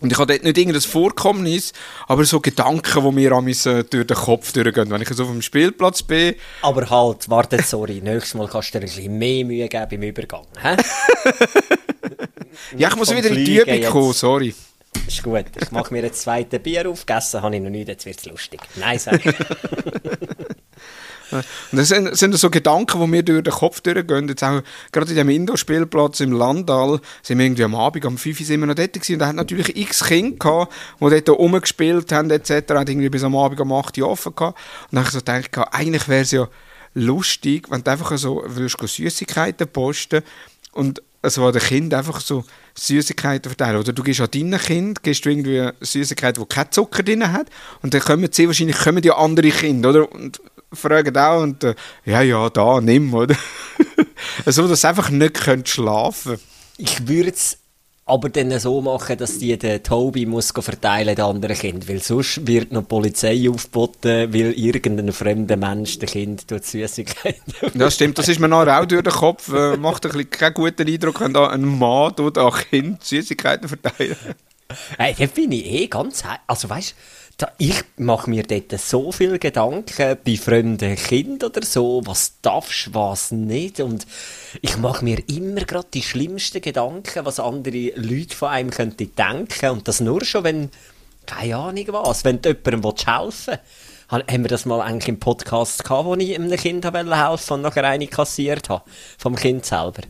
und 0.00 0.12
ich 0.12 0.18
habe 0.18 0.32
dort 0.32 0.44
nicht 0.44 0.58
irgendein 0.58 0.82
Vorkommnis, 0.82 1.72
aber 2.08 2.26
so 2.26 2.40
Gedanken, 2.40 3.04
die 3.04 3.12
mir 3.12 3.32
an 3.32 3.48
äh, 3.48 3.84
durch 3.84 4.06
den 4.06 4.16
Kopf 4.16 4.52
durchgehen. 4.52 4.90
Wenn 4.90 5.00
ich 5.00 5.08
so 5.08 5.22
auf 5.22 5.30
dem 5.30 5.40
Spielplatz 5.40 6.02
bin, 6.02 6.34
Aber 6.60 6.90
halt, 6.90 7.30
warte, 7.30 7.62
sorry. 7.62 8.02
Nächstes 8.02 8.34
Mal 8.34 8.48
kannst 8.48 8.74
du 8.74 8.80
dir 8.80 8.84
ein 8.84 8.88
bisschen 8.88 9.16
mehr 9.16 9.44
Mühe 9.46 9.68
geben 9.68 9.86
beim 9.88 10.02
Übergang. 10.02 10.46
Hä? 10.60 10.76
ja, 12.76 12.88
ich 12.88 12.96
muss 12.96 13.14
wieder 13.16 13.30
in 13.30 13.44
die 13.44 13.60
Übung 13.60 13.82
kommen, 13.84 14.12
sorry. 14.12 14.54
Ist 15.06 15.22
gut. 15.22 15.44
Ich 15.60 15.70
mache 15.70 15.92
mir 15.92 16.04
ein 16.04 16.12
zweites 16.12 16.62
Bier 16.62 16.88
auf. 16.88 17.06
Gegessen 17.06 17.42
habe 17.42 17.56
ich 17.56 17.62
noch 17.62 17.70
nicht, 17.70 17.88
jetzt 17.88 18.06
wird 18.06 18.18
es 18.18 18.26
lustig. 18.26 18.60
Nein, 18.76 18.98
sag 18.98 19.24
ich. 19.24 19.34
Und 21.32 21.44
das 21.72 21.88
sind, 21.88 22.14
sind 22.16 22.34
so 22.36 22.50
Gedanken, 22.50 23.00
die 23.00 23.06
mir 23.06 23.22
durch 23.22 23.42
den 23.42 23.52
Kopf 23.52 23.80
durchgehen. 23.80 24.28
Jetzt 24.28 24.44
auch, 24.44 24.62
gerade 24.92 25.10
in 25.10 25.16
dem 25.16 25.28
Indoor-Spielplatz 25.28 26.20
im 26.20 26.32
Landal, 26.32 27.00
sind 27.22 27.38
wir 27.38 27.46
irgendwie 27.46 27.64
am 27.64 27.74
Abend, 27.74 28.04
am 28.04 28.18
5 28.18 28.38
Uhr 28.38 28.46
sind 28.46 28.60
wir 28.60 28.66
noch 28.66 28.74
dort 28.74 28.92
gewesen. 28.92 29.14
Und 29.14 29.18
da 29.18 29.26
hat 29.28 29.36
natürlich 29.36 29.76
x 29.76 30.04
Kinder 30.04 30.36
gehabt, 30.36 30.72
die 31.00 31.08
dort 31.08 31.28
rumgespielt 31.30 32.12
haben, 32.12 32.30
etc. 32.30 32.50
Hat 32.50 32.88
irgendwie 32.88 33.08
bis 33.08 33.24
am 33.24 33.36
Abend 33.36 33.60
um 33.60 33.72
8 33.72 33.98
Uhr 33.98 34.08
offen 34.08 34.34
gehabt. 34.34 34.58
Und 34.90 34.96
dann 34.96 35.00
habe 35.00 35.08
ich 35.08 35.14
so 35.14 35.18
gedacht, 35.18 35.74
eigentlich 35.74 36.08
wäre 36.08 36.22
es 36.22 36.30
ja 36.30 36.48
lustig, 36.94 37.70
wenn 37.70 37.82
du 37.82 37.90
einfach 37.90 38.16
so, 38.18 38.44
Süßigkeiten 38.46 39.68
posten 39.68 40.22
und 40.72 41.02
es 41.22 41.38
war 41.38 41.52
der 41.52 41.62
Kind 41.62 41.94
einfach 41.94 42.20
so 42.20 42.44
Süßigkeiten 42.74 43.50
verteilen. 43.50 43.78
Oder 43.78 43.92
du 43.92 44.02
gehst 44.02 44.20
an 44.20 44.28
dein 44.32 44.58
Kind, 44.58 45.02
gehst 45.02 45.24
du 45.24 45.30
irgendwie 45.30 45.70
Süßigkeiten, 45.80 46.42
die 46.42 46.54
keinen 46.54 46.72
Zucker 46.72 47.02
drin 47.02 47.32
hat. 47.32 47.48
Und 47.82 47.94
dann 47.94 48.00
kommen 48.00 48.28
sie 48.30 48.46
wahrscheinlich 48.46 48.78
kommen 48.78 49.02
ja 49.02 49.16
andere 49.16 49.50
Kinder, 49.50 49.90
oder? 49.90 50.12
Und 50.12 50.40
fragen 50.72 51.16
auch 51.16 51.42
und 51.42 51.64
äh, 51.64 51.74
ja, 52.04 52.22
ja, 52.22 52.48
da, 52.50 52.80
nimm, 52.80 53.12
oder? 53.12 53.36
so, 54.46 54.66
dass 54.66 54.80
sie 54.80 54.88
einfach 54.88 55.10
nicht 55.10 55.34
können 55.34 55.66
schlafen 55.66 56.38
Ich 56.78 57.06
würde 57.06 57.30
es 57.30 57.58
aber 58.12 58.28
dann 58.28 58.58
so 58.60 58.82
machen, 58.82 59.16
dass 59.16 59.38
die 59.38 59.56
den 59.56 59.82
Tobi 59.82 60.26
muss 60.26 60.52
verteilen 60.52 61.16
den 61.16 61.24
anderen 61.24 61.56
Kind, 61.56 61.88
weil 61.88 62.00
sonst 62.00 62.46
wird 62.46 62.70
noch 62.70 62.82
die 62.82 62.88
Polizei 62.88 63.48
aufgeboten, 63.48 64.34
weil 64.34 64.52
irgendein 64.52 65.12
fremder 65.12 65.56
Mensch 65.56 65.98
dem 65.98 66.08
Kind 66.10 66.46
tut 66.46 66.62
Süßigkeiten. 66.62 67.54
Ja, 67.74 67.90
stimmt, 67.90 68.18
das 68.18 68.28
ist 68.28 68.38
mir 68.38 68.48
nachher 68.48 68.82
auch 68.82 68.84
durch 68.84 69.02
den 69.02 69.12
Kopf. 69.12 69.50
Äh, 69.50 69.78
macht 69.78 70.04
ein 70.04 70.12
bisschen 70.12 70.28
keinen 70.28 70.52
guten 70.52 70.86
Eindruck, 70.86 71.20
wenn 71.22 71.32
da 71.32 71.48
ein 71.48 71.64
Mann 71.64 72.14
tut 72.14 72.36
an 72.36 72.52
Kind 72.52 73.02
Süßigkeiten 73.02 73.66
verteilen. 73.66 74.16
Hey, 74.98 75.14
da 75.18 75.26
bin 75.26 75.52
ich 75.52 75.66
eh 75.66 75.86
ganz 75.86 76.22
Also 76.46 76.68
weißt 76.68 76.90
da, 76.90 76.94
ich 77.58 77.82
mache 77.96 78.30
mir 78.30 78.44
dort 78.44 78.78
so 78.80 79.10
viel 79.10 79.38
Gedanken 79.38 80.16
bei 80.24 80.36
fremden 80.36 80.94
Kindern 80.96 81.50
oder 81.50 81.64
so, 81.64 82.00
was 82.04 82.34
darfst, 82.40 82.94
was 82.94 83.32
nicht. 83.32 83.80
Und 83.80 84.06
ich 84.60 84.76
mache 84.76 85.04
mir 85.04 85.18
immer 85.28 85.62
gerade 85.62 85.88
die 85.92 86.02
schlimmsten 86.02 86.60
Gedanken, 86.60 87.24
was 87.24 87.40
andere 87.40 87.92
Leute 87.96 88.36
von 88.36 88.48
einem 88.50 88.70
könnten 88.70 89.10
denken. 89.16 89.70
Und 89.70 89.88
das 89.88 90.00
nur 90.00 90.24
schon, 90.24 90.44
wenn, 90.44 90.70
keine 91.26 91.56
Ahnung 91.56 91.84
was, 91.88 92.24
wenn 92.24 92.40
jemandem 92.44 92.82
helfen 92.82 93.24
willst. 93.24 93.48
Ha- 93.48 94.22
Haben 94.30 94.44
wir 94.44 94.48
das 94.48 94.66
mal 94.66 94.80
eigentlich 94.80 95.08
im 95.08 95.18
Podcast 95.18 95.82
gehabt, 95.84 96.04
wo 96.04 96.14
ich 96.14 96.34
einem 96.34 96.56
Kind 96.56 96.84
helfen 96.84 97.08
wollte 97.10 97.54
und 97.54 97.62
nachher 97.62 97.84
eine 97.84 98.06
kassiert 98.06 98.68
habe? 98.68 98.84
Vom 99.18 99.34
Kind 99.34 99.64
selber. 99.64 100.02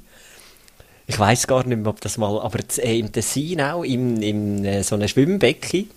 Ich 1.07 1.19
weiß 1.19 1.47
gar 1.47 1.65
nicht 1.65 1.79
mehr, 1.79 1.89
ob 1.91 2.01
das 2.01 2.19
mal, 2.19 2.41
aber 2.41 2.59
äh, 2.79 2.99
im 2.99 3.11
Tessin 3.13 3.61
auch, 3.61 3.85
im, 3.85 4.21
im 4.21 4.65
äh, 4.65 4.83
so 4.83 4.97
einem 4.97 5.09
Schwimmbecken, 5.09 5.89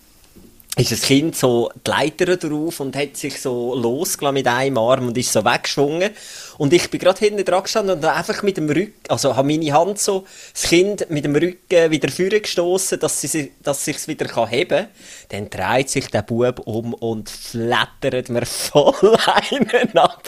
ist 0.78 0.92
das 0.92 1.02
Kind 1.04 1.36
so 1.36 1.72
die 1.86 1.90
Leiter 1.90 2.36
drauf 2.38 2.80
und 2.82 2.96
hat 2.96 3.16
sich 3.16 3.42
so 3.42 3.76
losgelassen 3.76 4.34
mit 4.34 4.48
einem 4.48 4.78
Arm 4.78 5.08
und 5.08 5.18
ist 5.18 5.32
so 5.32 5.46
weggeschwungen. 5.46 6.12
Und 6.58 6.74
ich 6.74 6.90
bin 6.90 7.00
gerade 7.00 7.20
hinten 7.20 7.44
dran 7.46 7.64
gestanden 7.64 7.98
und 7.98 8.06
einfach 8.06 8.44
mit 8.44 8.58
dem 8.58 8.70
Rücken, 8.70 8.94
also 9.10 9.36
habe 9.36 9.48
meine 9.48 9.74
Hand 9.74 10.00
so, 10.00 10.26
das 10.54 10.64
Kind 10.64 11.10
mit 11.10 11.26
dem 11.26 11.36
Rücken 11.36 11.92
wieder 11.92 12.10
vorgestoßen, 12.10 12.56
gestoßen, 12.96 13.00
dass 13.00 13.22
sie, 13.22 13.52
dass 13.62 13.86
sich's 13.86 14.08
wieder 14.08 14.26
kann 14.26 14.48
heben 14.48 14.88
kann. 15.30 15.50
Dann 15.50 15.50
dreht 15.50 15.90
sich 15.90 16.08
der 16.10 16.22
Bub 16.22 16.62
um 16.66 16.94
und 16.94 17.30
flattert 17.30 18.30
mir 18.30 18.46
voll 18.46 19.18
einen 19.52 19.98
ab, 19.98 20.24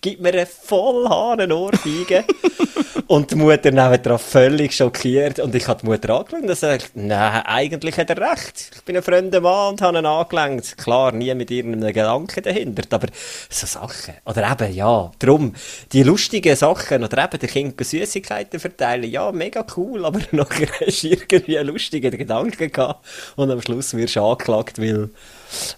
gibt 0.00 0.20
mir 0.20 0.32
einen 0.32 0.46
voll 0.46 1.08
Hahn 1.08 1.52
Ohrfeige. 1.52 2.24
und 3.06 3.30
die 3.30 3.34
Mutter 3.34 3.70
nebendran 3.70 4.18
völlig 4.18 4.74
schockiert 4.74 5.38
und 5.38 5.54
ich 5.54 5.68
habe 5.68 5.80
die 5.80 5.86
Mutter 5.86 6.14
angeschaut 6.14 6.42
und 6.42 6.56
sagt, 6.56 6.92
nein, 6.94 7.42
eigentlich 7.44 7.96
hat 7.98 8.10
er 8.10 8.32
recht. 8.32 8.70
Ich 8.74 8.82
bin 8.82 8.96
ein 8.96 9.02
fremder 9.02 9.40
Mann 9.40 9.72
und 9.72 9.82
habe 9.82 9.98
ihn 9.98 10.06
angelenkt. 10.06 10.78
Klar, 10.78 11.12
nie 11.12 11.34
mit 11.34 11.50
irgendeinem 11.50 11.92
Gedanken 11.92 12.42
dahinter, 12.42 12.82
aber 12.90 13.08
so 13.50 13.66
Sachen. 13.66 14.14
Oder 14.24 14.50
eben, 14.50 14.74
ja, 14.74 15.10
darum, 15.18 15.54
die 15.92 16.02
lustigen 16.02 16.54
Sachen 16.56 17.04
oder 17.04 17.24
eben 17.24 17.38
den 17.38 17.48
Kindern 17.48 17.84
Süßigkeiten 17.84 18.60
verteilen, 18.60 19.10
ja, 19.10 19.32
mega 19.32 19.64
cool, 19.76 20.04
aber 20.04 20.20
nachher 20.32 20.68
hast 20.86 21.02
du 21.02 21.08
irgendwie 21.08 21.58
einen 21.58 21.68
lustigen 21.68 22.16
Gedanken 22.16 22.70
gehabt 22.70 23.06
und 23.36 23.50
am 23.50 23.60
Schluss 23.62 23.94
wirst 23.94 24.16
du 24.16 24.22
angeklagt, 24.22 24.78
weil 24.78 25.10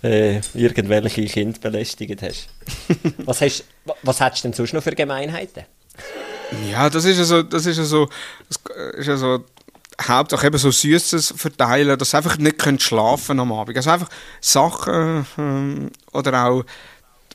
äh, 0.02 0.40
irgendwelche 0.54 1.24
Kinder 1.26 1.59
belästigt 1.61 2.22
hast. 2.22 2.48
was, 3.18 3.40
hast 3.40 3.64
was 4.02 4.20
hättest 4.20 4.44
du 4.44 4.48
denn 4.48 4.54
sonst 4.54 4.72
noch 4.72 4.83
für 4.83 4.94
Gemeinheiten? 4.94 5.64
Ja, 6.70 6.90
das 6.90 7.04
ist 7.04 7.18
ja 7.18 7.24
so, 7.24 7.42
das 7.42 7.66
ist 7.66 7.78
ja 7.78 7.85
so, 7.85 8.09
das 8.48 8.59
ist 8.98 9.07
ja 9.07 9.16
so 9.16 9.44
Hauptsache 10.00 10.46
eben 10.46 10.59
so 10.59 10.70
Süßes 10.70 11.35
verteilen, 11.37 11.98
dass 11.98 12.11
sie 12.11 12.16
einfach 12.16 12.37
nicht 12.38 12.59
können 12.59 12.80
schlafen 12.80 13.38
am 13.38 13.52
Abend. 13.52 13.76
Also 13.76 13.90
einfach 13.90 14.09
Sachen 14.40 15.26
ähm, 15.38 15.90
oder 16.12 16.46
auch 16.46 16.64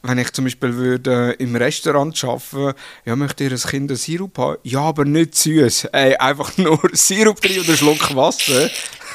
wenn 0.01 0.17
ich 0.17 0.31
zum 0.31 0.45
Beispiel 0.45 0.75
würde 0.75 1.35
im 1.39 1.55
Restaurant 1.55 2.23
arbeiten, 2.23 2.73
ja, 3.05 3.15
möchte 3.15 3.43
ihr 3.43 3.51
ein 3.51 3.57
Kind 3.57 3.91
einen 3.91 3.97
Sirup 3.97 4.37
haben? 4.37 4.57
Ja, 4.63 4.81
aber 4.81 5.05
nicht 5.05 5.35
süß. 5.35 5.85
Ey, 5.91 6.15
einfach 6.15 6.57
nur 6.57 6.79
Sirup 6.93 7.41
drin 7.41 7.59
oder 7.59 7.67
einen 7.69 7.77
Schluck 7.77 8.15
Wasser. 8.15 8.69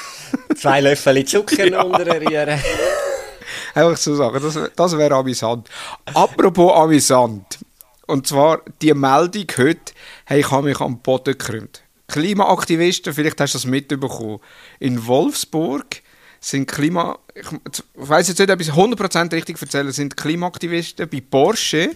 Zwei 0.57 0.81
Löffel 0.81 1.25
Zucker 1.25 1.70
ja. 1.70 1.83
unterrühren. 1.83 2.61
Einfach 3.75 3.97
so 3.97 4.14
sagen, 4.14 4.40
das, 4.40 4.59
das 4.75 4.99
wäre 4.99 5.14
amüsant. 5.14 5.68
Apropos 6.12 6.73
amüsant. 6.77 7.59
Und 8.07 8.27
zwar 8.27 8.62
die 8.81 8.94
Meldung 8.94 9.47
heute, 9.57 9.92
hey, 10.27 10.40
ich 10.40 10.51
habe 10.51 10.68
mich 10.68 10.81
am 10.81 11.01
Boden 11.01 11.37
gekrümmt. 11.37 11.83
Klimaaktivisten, 12.09 13.14
vielleicht 13.14 13.40
hast 13.40 13.55
du 13.55 13.59
das 13.59 13.66
mitbekommen, 13.66 14.40
in 14.79 15.07
Wolfsburg 15.07 16.03
sind 16.44 16.70
Klima... 16.70 17.18
Ich 17.35 17.83
weiß 17.94 18.28
jetzt 18.28 18.38
nicht, 18.38 18.50
ob 18.50 18.61
ich 18.61 18.68
es 18.68 18.74
100% 18.74 19.33
richtig 19.33 19.61
erzähle, 19.61 19.92
sind 19.92 20.16
Klimaaktivisten 20.16 21.09
bei 21.09 21.20
Porsche 21.20 21.90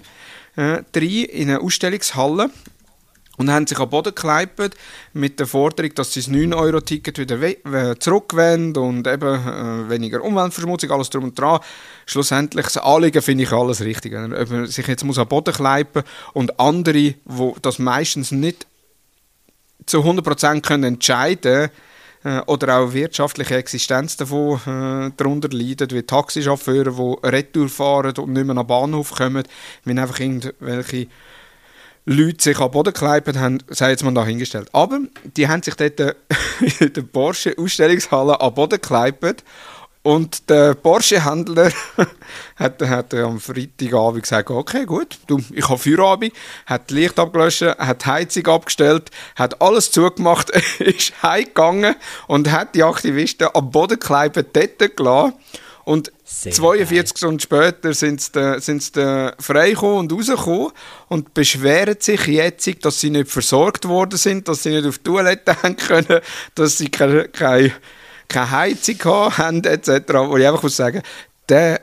äh, 0.57 0.83
drei 0.91 1.27
in 1.31 1.51
einer 1.51 1.63
Ausstellungshalle 1.63 2.51
und 3.37 3.53
haben 3.53 3.67
sich 3.67 3.79
am 3.79 3.89
Boden 3.89 4.15
gekleibt 4.15 4.77
mit 5.13 5.39
der 5.39 5.47
Forderung, 5.47 5.95
dass 5.95 6.13
sie 6.13 6.21
das 6.21 6.31
9-Euro-Ticket 6.31 7.19
wieder 7.19 8.01
zurückwenden 8.01 8.83
und 8.83 9.07
eben 9.07 9.35
äh, 9.35 9.89
weniger 9.89 10.23
Umweltverschmutzung, 10.23 10.91
alles 10.91 11.11
drum 11.11 11.25
und 11.25 11.39
dran. 11.39 11.61
Schlussendlich, 12.07 12.65
das 12.65 12.79
Anliegen 12.79 13.23
finde 13.23 13.45
ich 13.45 13.53
alles 13.53 13.83
richtig. 13.83 14.15
Ob 14.15 14.51
man 14.51 14.67
sich 14.67 14.87
jetzt 14.87 15.05
muss 15.05 15.19
am 15.19 15.29
Boden 15.29 15.55
kleipen 15.55 16.03
und 16.33 16.59
andere, 16.59 17.15
wo 17.25 17.55
das 17.63 17.79
meistens 17.79 18.33
nicht 18.33 18.67
zu 19.87 20.01
100% 20.01 20.63
können 20.63 20.85
entscheiden 20.85 21.71
äh, 22.25 22.41
oder 22.47 22.79
auch 22.79 22.93
wirtschaftliche 22.93 23.57
Existenz 23.57 24.17
davon 24.17 24.57
äh, 24.67 25.11
darunter 25.17 25.49
leiden, 25.51 25.91
wie 25.91 26.03
Taxichauffeure, 26.03 26.91
die 26.93 27.27
Retour 27.29 27.69
fahren 27.69 28.17
und 28.19 28.33
nicht 28.33 28.47
mehr 28.47 28.57
am 28.57 28.67
Bahnhof 28.67 29.13
kommen, 29.13 29.45
wenn 29.85 29.99
einfach 29.99 30.19
irgendwelche 30.21 31.07
Leute 32.05 32.43
sich 32.43 32.59
am 32.59 32.71
Boden 32.71 32.95
gekleibt 32.95 33.37
haben, 33.37 33.59
sei 33.69 33.91
jetzt 33.91 34.03
mal 34.03 34.15
dahingestellt. 34.15 34.69
Aber 34.73 35.01
die 35.37 35.47
haben 35.47 35.63
sich 35.63 35.75
dort 35.75 36.01
in 36.81 36.93
der 36.93 37.03
Porsche-Ausstellungshalle 37.03 38.41
am 38.41 38.55
Boden 38.55 38.81
gekleibt 38.81 39.45
und 40.09 40.49
der 40.49 40.73
Porsche-Händler 40.73 41.71
hat, 42.57 42.81
hat 42.81 43.13
am 43.13 43.39
Freitagabend 43.39 44.23
gesagt, 44.23 44.51
okay, 44.51 44.87
gut, 44.87 45.19
du, 45.27 45.39
ich 45.53 45.69
habe 45.69 45.79
Feierabend, 45.79 46.33
hat 46.65 46.91
Licht 46.91 47.19
abgelöscht, 47.19 47.61
hat 47.61 48.05
die 48.05 48.07
Heizung 48.07 48.47
abgestellt, 48.47 49.11
hat 49.37 49.61
alles 49.61 49.91
zugemacht, 49.91 50.49
ist 50.79 51.13
heimgegangen 51.23 51.95
und 52.27 52.51
hat 52.51 52.75
die 52.75 52.85
Aktivisten 52.85 53.49
am 53.53 53.71
Boden 53.71 53.99
gekleibt 54.01 54.37
dort 54.57 54.97
gelassen. 54.97 55.35
Und 55.85 56.11
Sehr 56.25 56.53
42 56.53 56.91
geil. 56.91 57.19
Stunden 57.19 57.41
später 57.41 57.93
sind 57.93 58.23
sie, 58.23 58.61
sind 58.61 58.83
sie 58.83 59.33
freigekommen 59.39 59.99
und 59.99 60.13
rausgekommen 60.13 60.73
und 61.09 61.35
beschweren 61.35 61.97
sich 61.99 62.27
jetzt, 62.29 62.67
dass 62.83 63.01
sie 63.01 63.11
nicht 63.11 63.31
versorgt 63.31 63.87
worden 63.87 64.17
sind, 64.17 64.49
dass 64.49 64.63
sie 64.63 64.71
nicht 64.71 64.87
auf 64.87 64.97
die 64.97 65.05
Toilette 65.05 65.55
haben 65.63 65.77
können, 65.77 66.21
dass 66.55 66.79
sie 66.79 66.89
keine, 66.89 67.29
keine 67.29 67.73
keine 68.29 68.51
Heizung 68.51 69.05
haben, 69.05 69.65
etc. 69.65 69.89
Wo 70.15 70.37
ich 70.37 70.47
einfach 70.47 70.63
muss 70.63 70.77
sagen, 70.77 71.03
der, 71.49 71.81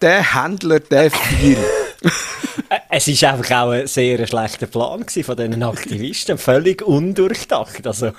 der 0.00 0.34
Händler, 0.34 0.80
der 0.80 1.10
viel. 1.10 1.58
es 2.90 3.22
war 3.22 3.32
einfach 3.32 3.50
auch 3.62 3.70
ein 3.70 3.86
sehr 3.86 4.26
schlechter 4.26 4.66
Plan 4.66 5.04
von 5.08 5.36
diesen 5.36 5.62
Aktivisten, 5.62 6.38
völlig 6.38 6.82
undurchdacht. 6.82 7.86
Also, 7.86 8.12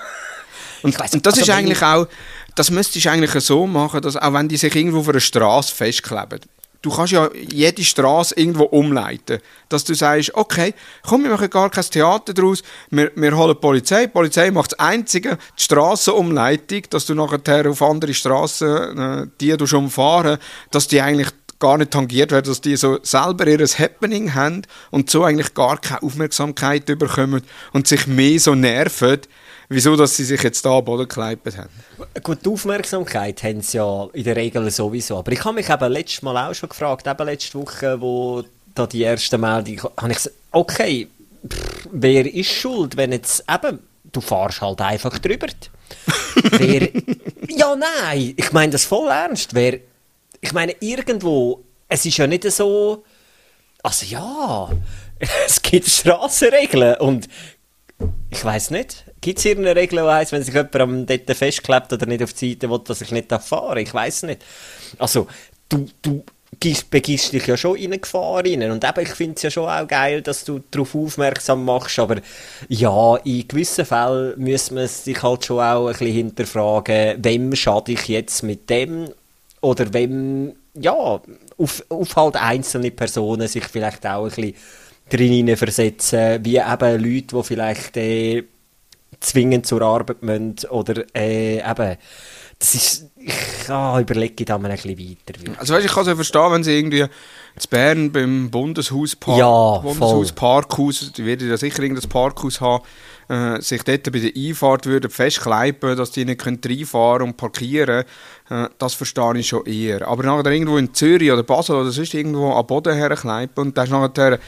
und, 0.81 0.99
weiss, 0.99 1.13
und 1.13 1.25
das 1.25 1.35
also 1.35 1.43
ist 1.43 1.49
eigentlich 1.57 1.81
auch, 1.81 2.07
das 2.55 2.71
müsstest 2.71 3.05
du 3.05 3.09
eigentlich 3.09 3.31
so 3.43 3.65
machen, 3.67 4.01
dass 4.01 4.17
auch 4.17 4.33
wenn 4.33 4.47
die 4.47 4.57
sich 4.57 4.75
irgendwo 4.75 4.99
auf 4.99 5.09
einer 5.09 5.19
Straße 5.19 5.73
festkleben, 5.73 6.41
du 6.81 6.89
kannst 6.89 7.13
ja 7.13 7.29
jede 7.33 7.83
Straße 7.83 8.35
irgendwo 8.35 8.63
umleiten. 8.63 9.39
Dass 9.67 9.83
du 9.83 9.93
sagst, 9.93 10.33
okay, 10.33 10.73
komm, 11.03 11.23
wir 11.23 11.31
machen 11.31 11.49
gar 11.49 11.69
kein 11.69 11.83
Theater 11.83 12.33
daraus, 12.33 12.63
wir, 12.89 13.11
wir 13.15 13.37
holen 13.37 13.55
die 13.55 13.59
Polizei, 13.59 14.05
die 14.05 14.11
Polizei 14.11 14.51
macht 14.51 14.71
das 14.71 14.79
Einzige, 14.79 15.37
die 15.57 15.63
Strassenumleitung, 15.63 16.83
dass 16.89 17.05
du 17.05 17.15
nachher 17.15 17.69
auf 17.69 17.81
andere 17.81 18.13
Straßen, 18.13 18.97
äh, 18.97 19.27
die 19.39 19.55
du 19.57 19.65
schon 19.65 19.85
umfahren, 19.85 20.37
dass 20.71 20.87
die 20.87 21.01
eigentlich 21.01 21.29
gar 21.59 21.77
nicht 21.77 21.91
tangiert 21.91 22.31
werden, 22.31 22.45
dass 22.45 22.61
die 22.61 22.77
so 22.77 22.99
selber 23.03 23.45
ihr 23.45 23.59
Happening 23.59 24.33
haben 24.33 24.61
und 24.91 25.09
so 25.09 25.25
eigentlich 25.25 25.53
gar 25.53 25.77
keine 25.77 26.01
Aufmerksamkeit 26.03 26.85
bekommen 26.85 27.41
und 27.73 27.87
sich 27.87 28.07
mehr 28.07 28.39
so 28.39 28.55
nerven, 28.55 29.19
wieso 29.69 29.95
dass 29.95 30.15
sie 30.15 30.25
sich 30.25 30.41
jetzt 30.41 30.65
da 30.65 30.77
am 30.77 30.85
Boden 30.85 31.07
gekleibt 31.07 31.45
haben. 31.55 31.69
Gut, 32.23 32.39
die 32.43 32.49
Aufmerksamkeit 32.49 33.41
haben 33.43 33.61
sie 33.61 33.77
ja 33.77 34.07
in 34.13 34.23
der 34.23 34.35
Regel 34.35 34.69
sowieso. 34.71 35.17
Aber 35.17 35.31
ich 35.31 35.43
habe 35.45 35.55
mich 35.55 35.69
eben 35.69 35.91
letztes 35.91 36.21
Mal 36.23 36.49
auch 36.49 36.53
schon 36.53 36.69
gefragt, 36.69 37.07
eben 37.07 37.25
letzte 37.25 37.59
Woche, 37.59 38.01
wo 38.01 38.43
da 38.75 38.87
die 38.87 39.01
erste 39.01 39.37
Meldung, 39.37 39.91
habe 39.97 40.11
ich 40.11 40.17
gesagt, 40.17 40.35
okay, 40.51 41.07
pff, 41.47 41.87
wer 41.91 42.25
ist 42.33 42.49
schuld, 42.49 42.97
wenn 42.97 43.11
jetzt 43.11 43.43
eben, 43.49 43.79
du 44.11 44.21
fahrst 44.21 44.61
halt 44.61 44.81
einfach 44.81 45.17
drüber. 45.19 45.47
wer, 46.51 46.89
ja, 47.47 47.75
nein, 47.75 48.33
ich 48.35 48.51
meine 48.51 48.71
das 48.71 48.85
voll 48.85 49.09
ernst. 49.09 49.53
Wer, 49.53 49.79
ich 50.41 50.53
meine, 50.53 50.75
irgendwo, 50.79 51.63
es 51.87 52.05
ist 52.05 52.17
ja 52.17 52.27
nicht 52.27 52.49
so, 52.51 53.03
also 53.83 54.05
ja, 54.05 54.69
es 55.45 55.61
gibt 55.61 55.87
Straßenregeln 55.87 56.95
und 56.97 57.27
ich 58.29 58.43
weiß 58.43 58.71
nicht. 58.71 59.05
Gibt 59.21 59.39
es 59.39 59.45
irgendeine 59.45 59.79
Regel, 59.79 60.03
die 60.03 60.09
heisst, 60.09 60.31
wenn 60.31 60.43
sich 60.43 60.53
jemand 60.53 60.75
am 60.75 61.05
dort 61.05 61.35
festklebt 61.35 61.91
oder 61.91 62.05
nicht 62.05 62.23
auf 62.23 62.33
die 62.33 62.51
Seite 62.51 62.69
will, 62.69 62.79
dass 62.85 63.01
ich 63.01 63.11
nicht 63.11 63.29
fahren 63.29 63.75
darf? 63.75 63.77
Ich 63.77 63.93
weiß 63.93 64.23
nicht. 64.23 64.43
Also, 64.97 65.27
du, 65.67 65.87
du 66.01 66.23
begibst 66.89 67.31
dich 67.31 67.47
ja 67.47 67.55
schon 67.55 67.77
in 67.77 67.85
eine 67.87 67.99
Gefahr 67.99 68.43
rein. 68.43 68.71
Und 68.71 68.83
eben, 68.83 68.99
ich 69.01 69.09
finde 69.09 69.35
es 69.35 69.43
ja 69.43 69.51
schon 69.51 69.69
auch 69.69 69.87
geil, 69.87 70.21
dass 70.21 70.43
du 70.43 70.61
darauf 70.71 70.95
aufmerksam 70.95 71.63
machst. 71.63 71.99
Aber 71.99 72.17
ja, 72.67 73.15
in 73.17 73.47
gewissen 73.47 73.85
Fällen 73.85 74.39
muss 74.39 74.71
man 74.71 74.87
sich 74.87 75.21
halt 75.21 75.45
schon 75.45 75.59
auch 75.59 75.87
ein 75.87 75.93
bisschen 75.93 76.13
hinterfragen, 76.13 77.23
wem 77.23 77.55
schade 77.55 77.91
ich 77.91 78.07
jetzt 78.07 78.43
mit 78.43 78.69
dem? 78.69 79.09
Oder 79.61 79.93
wem, 79.93 80.53
ja, 80.73 81.21
auf, 81.57 81.83
auf 81.89 82.15
halt 82.15 82.35
einzelne 82.37 82.91
Personen 82.91 83.47
sich 83.47 83.65
vielleicht 83.65 84.05
auch 84.05 84.23
ein 84.23 84.29
bisschen 84.29 84.55
drin 85.09 85.57
versetzen, 85.57 86.43
wie 86.45 86.57
eben 86.57 87.03
Leute, 87.03 87.35
die 87.35 87.43
vielleicht 87.43 87.97
äh, 87.97 88.43
zwingend 89.19 89.65
zur 89.65 89.81
Arbeit 89.81 90.23
müssen 90.23 90.55
oder 90.69 91.03
äh, 91.15 91.57
eben, 91.57 91.97
das 92.57 92.75
ist, 92.75 93.09
ich 93.15 93.69
ah, 93.69 93.99
überlege 93.99 94.45
da 94.45 94.57
mal 94.57 94.69
ein 94.71 94.77
bisschen 94.77 94.99
weiter. 94.99 95.39
Also 95.59 95.73
weißt, 95.73 95.85
ich 95.85 95.91
kann 95.91 96.01
es 96.01 96.07
ja 96.07 96.15
verstehen, 96.15 96.51
wenn 96.51 96.63
sie 96.63 96.77
irgendwie 96.77 97.01
in 97.01 97.09
Bern 97.69 98.11
beim 98.11 98.51
Bundeshauspark, 98.51 99.37
ja, 99.37 99.77
Bundeshaus 99.77 100.31
Parkhaus, 100.31 101.11
die 101.13 101.25
werden 101.25 101.49
ja 101.49 101.57
sicher 101.57 101.81
irgendein 101.83 102.09
Parkhaus 102.09 102.59
haben, 102.59 102.83
äh, 103.29 103.61
sich 103.61 103.83
dort 103.83 104.11
bei 104.11 104.19
der 104.19 104.31
Einfahrt 104.35 104.85
würden 104.85 105.09
festkleiben, 105.09 105.95
dass 105.95 106.11
die 106.11 106.25
nicht 106.25 106.45
reinfahren 106.45 107.29
und 107.29 107.37
parkieren 107.37 108.03
äh, 108.49 108.67
das 108.77 108.93
verstehe 108.93 109.37
ich 109.37 109.47
schon 109.47 109.65
eher. 109.65 110.07
Aber 110.07 110.23
nachher 110.23 110.51
irgendwo 110.51 110.77
in 110.77 110.93
Zürich 110.93 111.31
oder 111.31 111.43
Basel 111.43 111.75
oder 111.75 111.91
sonst 111.91 112.13
irgendwo 112.13 112.51
am 112.51 112.65
Boden 112.65 112.95
herkleiben 112.95 113.53
und 113.55 113.77
dann 113.77 113.85
ist 113.85 113.91
nachher 113.91 114.39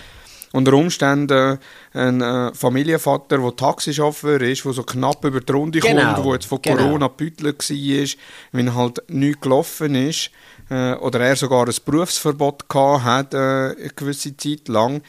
unter 0.53 0.73
Umständen 0.73 1.59
ein 1.93 2.21
äh, 2.21 2.53
Familienvater, 2.53 3.37
der 3.37 3.55
Taxichauffeur 3.55 4.41
ist, 4.41 4.65
der 4.65 4.73
so 4.73 4.83
knapp 4.83 5.23
über 5.23 5.39
die 5.39 5.51
Runde 5.51 5.79
Genau, 5.79 6.13
kommt, 6.13 6.25
der 6.25 6.33
jetzt 6.33 6.45
von 6.45 6.61
genau. 6.61 6.77
Corona 6.77 7.07
gebüttelt 7.07 7.69
war, 7.69 8.07
wenn 8.51 8.75
halt 8.75 9.01
nichts 9.07 9.41
gelaufen 9.41 9.95
ist 9.95 10.31
äh, 10.69 10.93
oder 10.93 11.21
er 11.21 11.35
sogar 11.35 11.67
ein 11.67 11.75
Berufsverbot 11.85 12.67
gehabt 12.67 13.03
hat, 13.03 13.33
äh, 13.33 13.37
eine 13.37 13.89
gewisse 13.95 14.35
Zeit 14.35 14.67
lang. 14.67 15.01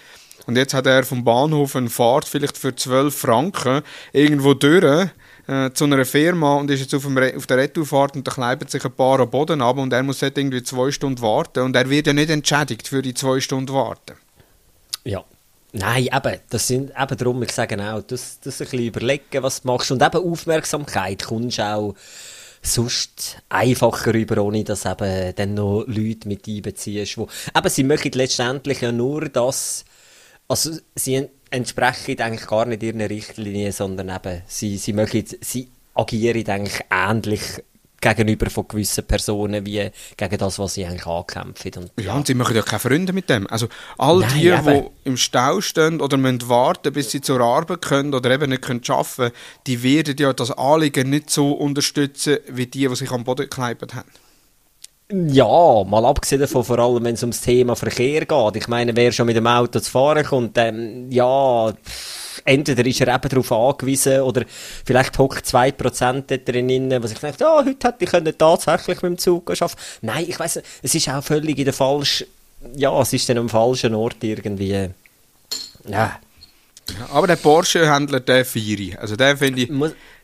Und 0.47 0.57
jetzt 0.57 0.75
hat 0.75 0.87
er 0.87 1.05
vom 1.05 1.23
Bahnhof 1.23 1.77
eine 1.77 1.89
Fahrt 1.89 2.27
vielleicht 2.27 2.59
für 2.59 2.75
12 2.75 3.17
Franken 3.17 3.83
irgendwo 4.13 4.55
durch 4.55 5.09
äh, 5.47 5.71
zu 5.73 5.85
einer 5.85 6.05
Firma 6.05 6.57
und 6.57 6.71
ist 6.71 6.81
jetzt 6.81 6.95
auf, 6.95 7.07
Re 7.07 7.35
auf 7.37 7.47
der 7.47 7.59
Retourfahrt 7.59 8.17
und 8.17 8.27
da 8.27 8.33
kleiben 8.33 8.67
sich 8.69 8.85
ein 8.85 8.93
paar 8.93 9.21
am 9.21 9.31
Boden 9.31 9.63
ab 9.63 9.79
und 9.79 9.93
er 9.93 10.03
muss 10.03 10.19
dort 10.19 10.39
irgendwie 10.39 10.63
zwei 10.63 10.91
Stunden 10.91 11.21
warten 11.23 11.61
und 11.61 11.77
er 11.77 11.89
wird 11.89 12.07
ja 12.07 12.13
nicht 12.13 12.31
entschädigt 12.31 12.89
für 12.89 13.03
die 13.03 13.15
zwei 13.15 13.41
Stunden 13.41 13.73
warten. 13.73 14.15
Ja. 15.05 15.25
Nein, 15.73 16.09
eben, 16.13 16.39
das 16.51 16.69
sind 16.69 16.91
eben 16.91 17.17
darum, 17.17 17.43
ich 17.43 17.53
sage 17.53 17.83
auch, 17.83 18.03
das, 18.03 18.41
das 18.41 18.61
ein 18.61 18.65
bisschen 18.67 18.87
überlegen, 18.87 19.43
was 19.43 19.63
du 19.63 19.69
machst. 19.69 19.91
Und 19.91 20.03
eben 20.03 20.31
Aufmerksamkeit 20.31 21.25
kommst 21.25 21.61
auch 21.61 21.95
sonst 22.63 23.39
einfacher 23.49 24.13
rüber, 24.13 24.43
ohne 24.43 24.65
dass 24.65 24.85
eben 24.85 25.35
dann 25.35 25.55
noch 25.55 25.85
Leute 25.87 26.29
mit 26.29 26.47
einbeziehst. 26.47 27.17
Wo, 27.17 27.29
eben, 27.57 27.69
sie 27.69 27.85
möchten 27.85 28.13
letztendlich 28.13 28.83
ja 28.83 28.93
nur 28.93 29.29
das, 29.31 29.85
also 30.47 30.73
sie 30.95 31.15
en- 31.15 31.29
entsprechen 31.51 32.21
eigentlich 32.21 32.47
gar 32.47 32.67
nicht 32.67 32.83
ihren 32.83 33.01
Richtlinien, 33.01 33.73
sondern 33.73 34.11
eben, 34.11 34.43
sie, 34.47 34.77
sie 34.77 34.93
möchten, 34.93 35.25
sie 35.41 35.69
agieren 35.95 36.49
eigentlich 36.49 36.81
ähnlich 36.91 37.43
gegenüber 38.03 38.51
von 38.51 38.69
gewissen 38.69 39.05
Personen 39.05 39.65
wie 39.65 39.91
gegen 40.17 40.39
das, 40.39 40.59
was 40.59 40.75
sie 40.75 40.85
eigentlich 40.85 41.07
ankämpfen. 41.07 41.73
Und 41.77 42.05
Ja, 42.05 42.15
und 42.15 42.27
sie 42.27 42.35
machen 42.35 42.55
ja 42.55 42.63
keine 42.63 42.81
Freunde 42.81 43.13
mit 43.15 43.31
dem. 43.31 43.47
Also 43.47 43.69
all 43.97 44.19
Nein, 44.19 44.31
die, 44.35 44.49
eben. 44.49 44.65
die 44.65 45.09
im 45.09 45.17
Stau 45.17 45.63
stehen 45.63 46.03
oder 46.03 46.19
müssen 46.19 46.49
warten, 46.49 46.93
bis 46.93 47.11
sie 47.11 47.23
zur 47.23 47.41
Arbeit 47.41 47.83
können 47.83 48.13
oder 48.13 48.31
eben 48.31 48.51
nicht 48.51 48.63
können 48.63 48.83
arbeiten 48.89 49.17
können, 49.17 49.33
die 49.67 49.83
werden 49.83 50.17
ja 50.19 50.33
das 50.35 50.51
Anliegen 50.51 51.09
nicht 51.09 51.31
so 51.31 51.53
unterstützen, 51.53 52.39
wie 52.49 52.67
die, 52.67 52.89
die 52.89 52.97
sich 52.97 53.11
am 53.11 53.25
Boden 53.25 53.43
gekleibt 53.43 53.95
haben. 53.95 54.11
Ja, 55.13 55.85
mal 55.85 56.07
abgesehen 56.07 56.41
davon, 56.41 56.65
vor 56.65 56.79
allem 56.79 57.05
wenn 57.05 57.15
es 57.15 57.23
ums 57.23 57.43
Thema 57.43 57.77
Verkehr 57.77 58.25
geht. 58.25 58.57
Ich 58.57 58.69
meine, 58.69 58.97
wer 58.97 59.13
schon 59.13 59.27
mit 59.27 59.37
dem 59.37 59.47
Auto 59.47 59.79
zu 59.79 59.91
fahren 59.91 60.25
kommt, 60.25 60.57
ähm, 60.57 61.11
ja, 61.11 61.71
pff, 61.73 62.22
entweder 62.45 62.87
ist 62.87 63.01
er 63.01 63.15
eben 63.15 63.29
darauf 63.29 63.53
angewiesen 63.53 64.21
oder 64.21 64.45
vielleicht 64.85 65.19
hockt 65.19 65.47
2% 65.47 66.25
dort 66.27 66.49
drin, 66.49 67.03
was 67.03 67.13
ich 67.13 67.19
denke, 67.19 67.39
ja, 67.41 67.65
heute 67.65 67.89
hätte 67.89 68.05
ich 68.05 68.11
können 68.11 68.37
tatsächlich 68.37 69.03
mit 69.03 69.11
dem 69.13 69.19
Zug 69.19 69.51
arbeiten. 69.51 69.81
Nein, 70.03 70.25
ich 70.29 70.39
weiss, 70.39 70.61
es 70.83 70.95
ist 70.95 71.09
auch 71.09 71.23
völlig 71.23 71.59
in 71.59 71.65
der 71.65 71.75
falschen, 71.75 72.27
ja, 72.75 73.01
es 73.01 73.13
ist 73.13 73.29
dann 73.29 73.39
am 73.39 73.49
falschen 73.49 73.95
Ort 73.95 74.23
irgendwie. 74.23 74.91
Ja, 75.89 76.19
Aber 77.11 77.27
der 77.27 77.37
Porsche-Händler, 77.37 78.21
der 78.21 78.45
feiere. 78.45 79.01
Also 79.01 79.17
den 79.17 79.37
finde 79.37 79.63
ich, 79.63 79.71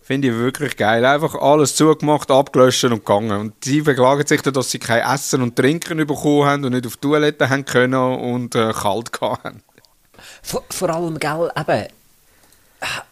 finde 0.03 0.29
ich 0.29 0.35
wirklich 0.35 0.77
geil. 0.77 1.05
Einfach 1.05 1.35
alles 1.35 1.77
zugemacht, 1.77 2.31
abgelöscht 2.31 2.85
und 2.85 3.05
gegangen. 3.05 3.39
Und 3.39 3.65
sie 3.65 3.83
beklagen 3.83 4.27
sich 4.27 4.43
dann, 4.43 4.55
dass 4.55 4.71
sie 4.71 4.79
kein 4.79 5.03
Essen 5.03 5.43
und 5.43 5.57
Trinken 5.57 5.99
bekommen 6.07 6.47
haben 6.47 6.65
und 6.65 6.73
nicht 6.73 6.87
auf 6.87 6.97
die 6.97 7.09
Toilette 7.09 7.51
haben 7.51 7.65
können 7.65 7.95
und 7.95 8.55
äh, 8.55 8.73
kalt 8.73 9.11
haben. 9.21 9.63
Vor, 10.43 10.65
vor 10.71 10.91
allem, 10.91 11.19
gell, 11.19 11.51
eben, 11.57 11.87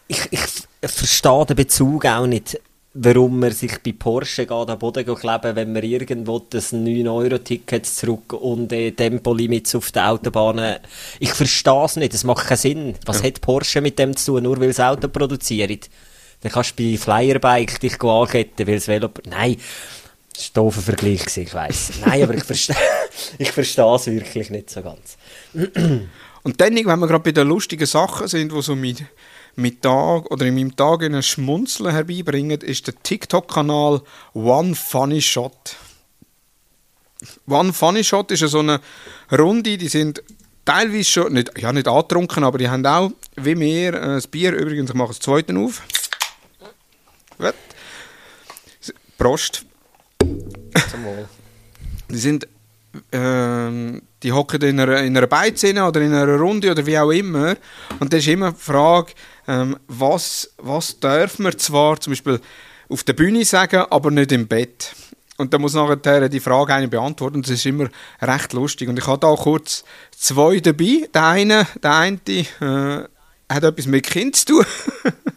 ich, 0.07 0.19
ich 0.31 0.89
verstehe 0.89 1.45
den 1.45 1.55
Bezug 1.55 2.05
auch 2.05 2.27
nicht, 2.27 2.59
warum 2.93 3.39
man 3.39 3.51
sich 3.51 3.77
bei 3.83 3.91
Porsche 3.91 4.45
geht, 4.45 4.51
am 4.51 4.79
Boden 4.79 5.05
kleben, 5.05 5.55
wenn 5.55 5.73
man 5.73 5.83
irgendwo 5.83 6.39
das 6.39 6.73
9-Euro-Ticket 6.73 7.85
zurück 7.85 8.33
und 8.33 8.71
äh, 8.71 8.91
Tempolimits 8.91 9.75
auf 9.75 9.91
der 9.91 10.09
Autobahn. 10.09 10.77
Ich 11.19 11.31
verstehe 11.33 11.85
es 11.85 11.95
nicht, 11.95 12.13
es 12.13 12.23
macht 12.23 12.47
keinen 12.47 12.57
Sinn. 12.57 12.95
Was 13.05 13.23
hat 13.23 13.41
Porsche 13.41 13.81
mit 13.81 13.99
dem 13.99 14.15
zu 14.15 14.33
tun, 14.33 14.43
nur 14.43 14.59
weil 14.59 14.69
es 14.69 14.79
Auto 14.79 15.07
produziert? 15.07 15.89
Dann 16.41 16.51
kannst 16.51 16.79
du 16.79 16.83
bei 16.83 16.97
Flyerbike 16.97 17.79
dich 17.79 18.01
anketten, 18.01 18.67
weil 18.67 18.75
es 18.75 18.87
Velo... 18.87 19.09
Nein, 19.29 19.57
das 20.33 20.51
war 20.55 20.65
ein 20.65 20.71
Vergleich, 20.71 21.21
gewesen, 21.21 21.43
ich 21.43 21.53
weiss. 21.53 21.91
Nein, 22.05 22.23
aber 22.23 22.35
ich 22.35 22.43
verstehe 22.43 22.75
ich 23.37 23.51
verstehe 23.51 23.95
es 23.95 24.07
wirklich 24.07 24.49
nicht 24.49 24.69
so 24.69 24.81
ganz. 24.81 25.17
Und 26.43 26.61
dann, 26.61 26.75
wenn 26.75 26.99
wir 26.99 27.07
gerade 27.07 27.23
bei 27.23 27.31
den 27.31 27.47
lustigen 27.47 27.85
Sachen 27.85 28.27
sind, 28.27 28.51
die 28.51 28.61
so 28.61 28.75
mit, 28.75 29.03
mit 29.57 29.81
Tag 29.81 30.31
oder 30.31 30.45
in 30.45 30.55
meinem 30.55 30.75
Tag 30.75 31.03
ein 31.03 31.21
Schmunzeln 31.23 31.91
herbeibringen, 31.91 32.61
ist 32.61 32.87
der 32.87 32.93
TikTok-Kanal 33.01 34.01
One 34.33 34.75
Funny 34.75 35.21
Shot. 35.21 35.75
One 37.47 37.73
Funny 37.73 38.03
Shot 38.03 38.31
ist 38.31 38.41
so 38.41 38.59
eine 38.59 38.79
Runde, 39.31 39.77
die 39.77 39.87
sind 39.87 40.23
teilweise 40.63 41.03
schon, 41.05 41.33
nicht, 41.33 41.57
ja 41.57 41.73
nicht 41.73 41.87
angetrunken, 41.87 42.43
aber 42.43 42.59
die 42.59 42.69
haben 42.69 42.85
auch, 42.85 43.11
wie 43.35 43.59
wir, 43.59 43.93
äh, 43.95 44.15
das 44.15 44.27
Bier, 44.27 44.53
übrigens, 44.53 44.91
ich 44.91 44.95
mache 44.95 45.09
das 45.09 45.19
zweite 45.19 45.57
auf. 45.57 45.81
Gut. 47.39 47.55
Prost. 49.17 49.65
Zum 50.19 51.03
Wohl. 51.03 51.27
Die 52.09 52.17
sind, 52.17 52.47
ähm, 53.11 54.03
die 54.21 54.31
hocken 54.31 54.61
in 54.61 54.79
einer, 54.79 55.01
in 55.01 55.17
einer 55.17 55.27
Beizene 55.27 55.85
oder 55.85 56.01
in 56.01 56.13
einer 56.13 56.37
Runde 56.37 56.71
oder 56.71 56.85
wie 56.85 56.97
auch 56.99 57.11
immer. 57.11 57.55
Und 57.99 58.13
da 58.13 58.17
ist 58.17 58.27
immer 58.27 58.51
die 58.51 58.59
Frage, 58.59 59.13
ähm, 59.47 59.77
was, 59.87 60.53
was 60.57 60.99
darf 60.99 61.39
man 61.39 61.57
zwar 61.57 61.99
zum 61.99 62.11
Beispiel 62.11 62.39
auf 62.89 63.03
der 63.03 63.13
Bühne 63.13 63.45
sagen, 63.45 63.85
aber 63.89 64.11
nicht 64.11 64.31
im 64.31 64.47
Bett. 64.47 64.95
Und 65.37 65.53
da 65.53 65.59
muss 65.59 65.73
nachher 65.73 66.29
die 66.29 66.39
Frage 66.39 66.73
eine 66.73 66.87
beantworten. 66.87 67.43
Das 67.43 67.51
ist 67.51 67.65
immer 67.65 67.89
recht 68.21 68.53
lustig. 68.53 68.89
Und 68.89 68.97
ich 68.97 69.05
habe 69.05 69.19
da 69.19 69.35
kurz 69.35 69.83
zwei 70.11 70.59
dabei. 70.59 71.07
Der 71.13 71.25
eine, 71.25 71.67
der 71.83 71.95
eine 71.95 72.19
äh, 72.27 73.53
hat 73.53 73.63
etwas 73.63 73.85
mit 73.85 74.07
Kind 74.07 74.35
zu 74.35 74.45
tun. 74.45 74.65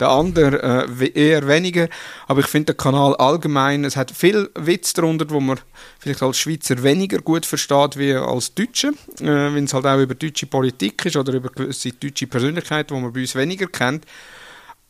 Der 0.00 0.08
andere 0.08 0.86
äh, 0.88 1.10
eher 1.10 1.46
weniger. 1.46 1.88
Aber 2.26 2.40
ich 2.40 2.46
finde 2.46 2.72
den 2.72 2.78
Kanal 2.78 3.14
allgemein, 3.16 3.84
es 3.84 3.96
hat 3.96 4.10
viel 4.10 4.50
Witz 4.54 4.94
darunter, 4.94 5.28
wo 5.28 5.40
man 5.40 5.60
vielleicht 5.98 6.22
als 6.22 6.38
Schweizer 6.38 6.82
weniger 6.82 7.18
gut 7.18 7.44
versteht 7.44 7.98
wie 7.98 8.14
als 8.14 8.54
Deutsche. 8.54 8.88
Äh, 9.20 9.54
Wenn 9.54 9.64
es 9.64 9.74
halt 9.74 9.86
auch 9.86 9.98
über 9.98 10.14
deutsche 10.14 10.46
Politik 10.46 11.04
ist 11.04 11.16
oder 11.16 11.34
über 11.34 11.50
gewisse 11.50 11.92
deutsche 11.92 12.26
Persönlichkeiten, 12.26 12.96
die 12.96 13.02
man 13.02 13.12
bei 13.12 13.20
uns 13.20 13.34
weniger 13.34 13.66
kennt. 13.66 14.06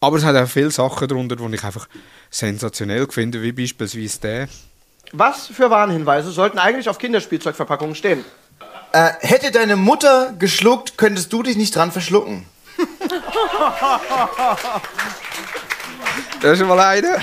Aber 0.01 0.17
es 0.17 0.25
hat 0.25 0.37
auch 0.37 0.49
viele 0.49 0.71
Sachen 0.71 1.09
darunter, 1.09 1.37
die 1.37 1.55
ich 1.55 1.65
einfach 1.65 1.89
sensationell 2.31 3.07
finde, 3.11 3.43
wie 3.43 3.53
beispielsweise 3.53 4.21
der. 4.21 4.49
Was 5.13 5.49
für 5.49 5.71
Warnhinweise 5.71 6.31
sollten 6.31 6.59
eigentlich 6.59 6.89
auf 6.89 6.99
Kinderspielzeugverpackungen 6.99 7.97
stehen? 7.97 8.25
Äh, 8.93 9.11
hätte 9.21 9.51
deine 9.51 9.77
Mutter 9.77 10.35
geschluckt, 10.39 10.97
könntest 10.97 11.33
du 11.33 11.43
dich 11.43 11.57
nicht 11.57 11.75
dran 11.75 11.91
verschlucken. 11.91 12.47
Das 16.41 16.59
ist 16.59 16.67
mal 16.67 16.81
einer. 16.81 17.19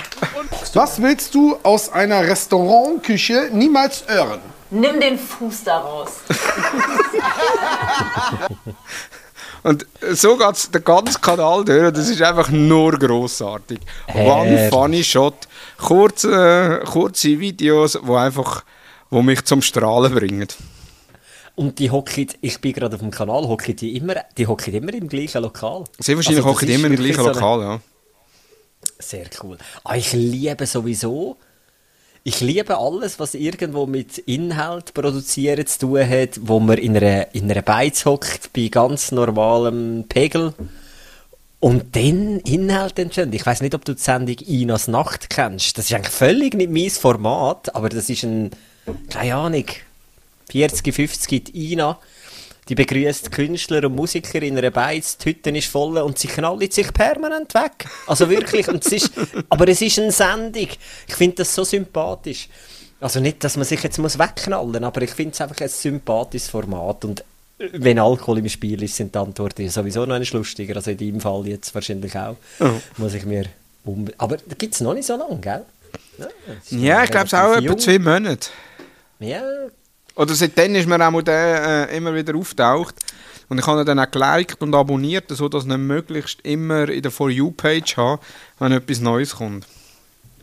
Was 0.73 1.01
willst 1.01 1.33
du 1.33 1.57
aus 1.63 1.91
einer 1.91 2.21
Restaurantküche 2.21 3.49
niemals 3.51 4.03
hören? 4.07 4.41
Nimm 4.69 4.99
den 4.99 5.17
Fuß 5.17 5.63
da 5.63 5.79
raus. 5.79 6.11
Und 9.63 9.87
so 10.11 10.37
geht 10.37 10.51
es 10.51 10.69
den 10.69 10.83
ganzen 10.83 11.19
Kanal 11.19 11.65
durch. 11.65 11.91
Das 11.93 12.09
ist 12.09 12.21
einfach 12.21 12.49
nur 12.49 12.91
grossartig. 12.91 13.79
One 14.13 14.45
Herr. 14.45 14.69
funny 14.69 15.03
shot. 15.03 15.47
Kurze, 15.77 16.83
kurze 16.85 17.39
Videos, 17.39 17.97
wo 18.03 18.17
einfach 18.17 18.63
wo 19.09 19.21
mich 19.21 19.45
zum 19.45 19.61
Strahlen 19.61 20.13
bringen. 20.13 20.47
Und 21.57 21.79
die 21.79 21.89
hocken, 21.89 22.27
ich 22.41 22.61
bin 22.61 22.71
gerade 22.71 22.95
auf 22.95 23.01
dem 23.01 23.09
Kanal, 23.09 23.47
hocken 23.47 23.75
die 23.75 23.97
immer, 23.97 24.13
die 24.37 24.45
hocken 24.45 24.75
immer 24.75 24.93
im 24.93 25.09
gleichen 25.09 25.41
Lokal. 25.41 25.85
Sehr 25.97 26.15
wahrscheinlich 26.15 26.45
Also, 26.45 26.59
das 26.59 26.69
immer 26.69 26.85
im 26.85 26.95
gleichen 26.95 27.23
so 27.23 27.27
Lokal, 27.29 27.61
ja. 27.61 27.79
Sehr 28.99 29.25
cool. 29.41 29.57
Ah, 29.83 29.95
ich 29.95 30.13
liebe 30.13 30.67
sowieso, 30.67 31.35
ich 32.23 32.41
liebe 32.41 32.77
alles, 32.77 33.19
was 33.19 33.33
irgendwo 33.33 33.87
mit 33.87 34.19
Inhalt 34.19 34.93
produzieren 34.93 35.65
zu 35.65 35.79
tun 35.79 36.07
hat, 36.07 36.39
wo 36.43 36.59
man 36.59 36.77
in 36.77 36.95
einer, 36.95 37.33
in 37.33 37.49
einer 37.49 37.63
Beiz 37.63 38.05
hockt, 38.05 38.53
bei 38.53 38.67
ganz 38.67 39.11
normalem 39.11 40.05
Pegel. 40.07 40.53
Und 41.59 41.95
dann 41.95 42.39
Inhalt 42.41 42.99
entstehen. 42.99 43.33
Ich 43.33 43.43
weiß 43.43 43.61
nicht, 43.61 43.73
ob 43.73 43.83
du 43.83 43.95
die 43.95 44.01
Sendung 44.01 44.35
Inas 44.45 44.87
Nacht 44.87 45.31
kennst. 45.31 45.75
Das 45.79 45.85
ist 45.85 45.93
eigentlich 45.95 46.13
völlig 46.13 46.53
nicht 46.53 46.69
mein 46.69 46.91
Format, 46.91 47.73
aber 47.73 47.89
das 47.89 48.11
ist 48.11 48.23
ein, 48.23 48.51
keine 49.09 49.33
Ahnung, 49.33 49.65
40, 50.51 50.93
50 50.93 51.45
die 51.45 51.73
Ina. 51.73 51.99
Die 52.69 52.75
begrüßt 52.75 53.31
Künstler 53.31 53.85
und 53.85 53.95
Musiker 53.95 54.41
in 54.41 54.57
einer 54.57 54.71
Beiz, 54.71 55.17
die 55.17 55.29
Hütte 55.29 55.51
ist 55.51 55.69
voll 55.69 55.97
und 55.99 56.19
sie 56.19 56.27
knallt 56.27 56.73
sich 56.73 56.91
permanent 56.91 57.53
weg. 57.53 57.85
Also 58.07 58.29
wirklich. 58.29 58.67
Und 58.67 58.85
es 58.85 58.91
ist, 58.91 59.11
aber 59.49 59.67
es 59.69 59.81
ist 59.81 59.99
eine 59.99 60.11
Sendung. 60.11 60.67
Ich 61.07 61.15
finde 61.15 61.37
das 61.37 61.55
so 61.55 61.63
sympathisch. 61.63 62.49
Also 62.99 63.19
nicht, 63.19 63.43
dass 63.43 63.55
man 63.55 63.65
sich 63.65 63.81
jetzt 63.83 63.99
muss 63.99 64.19
wegknallen 64.19 64.71
muss, 64.71 64.83
aber 64.83 65.01
ich 65.01 65.11
finde 65.11 65.31
es 65.31 65.39
einfach 65.39 65.61
ein 65.61 65.69
sympathisches 65.69 66.49
Format. 66.49 67.05
Und 67.05 67.23
wenn 67.57 67.99
Alkohol 67.99 68.39
im 68.39 68.49
Spiel 68.49 68.83
ist, 68.83 68.95
sind 68.95 69.15
die 69.15 69.19
Antworten 69.19 69.69
sowieso 69.69 70.05
noch 70.05 70.15
ein 70.15 70.27
lustiger. 70.31 70.75
Also 70.75 70.91
in 70.91 70.97
deinem 70.97 71.21
Fall 71.21 71.47
jetzt 71.47 71.73
wahrscheinlich 71.73 72.17
auch. 72.17 72.35
Muss 72.97 73.13
ich 73.13 73.25
mir 73.25 73.45
um... 73.85 74.07
Aber 74.17 74.37
da 74.37 74.55
gibt 74.57 74.73
es 74.73 74.81
noch 74.81 74.93
nicht 74.93 75.05
so 75.05 75.15
lange, 75.15 75.39
gell? 75.39 75.65
Ja, 76.17 76.27
Ja, 76.69 77.03
ich 77.03 77.11
glaube 77.11 77.27
es 77.27 77.33
auch 77.33 77.55
etwa 77.55 77.77
zwei 77.77 77.99
Monate. 77.99 78.49
Ja, 79.19 79.41
Oder 80.17 80.33
seitdem 80.33 80.75
ist 80.75 80.87
mir 80.87 80.99
auch 80.99 81.21
der 81.21 81.89
äh, 81.89 81.97
immer 81.97 82.13
wieder 82.13 82.35
auftaucht. 82.35 82.95
Und 83.49 83.59
ich 83.59 83.67
habe 83.67 83.81
ihn 83.81 83.85
dann 83.85 83.99
auch 83.99 84.11
geliked 84.11 84.61
und 84.61 84.73
abonniert, 84.73 85.29
sodass 85.29 85.65
ich 85.65 85.71
ihn 85.71 85.87
möglichst 85.87 86.41
immer 86.41 86.89
in 86.89 87.01
der 87.01 87.11
For 87.11 87.29
You-Page 87.29 87.95
habe, 87.97 88.21
wenn 88.59 88.71
etwas 88.71 88.99
Neues 88.99 89.35
kommt. 89.35 89.65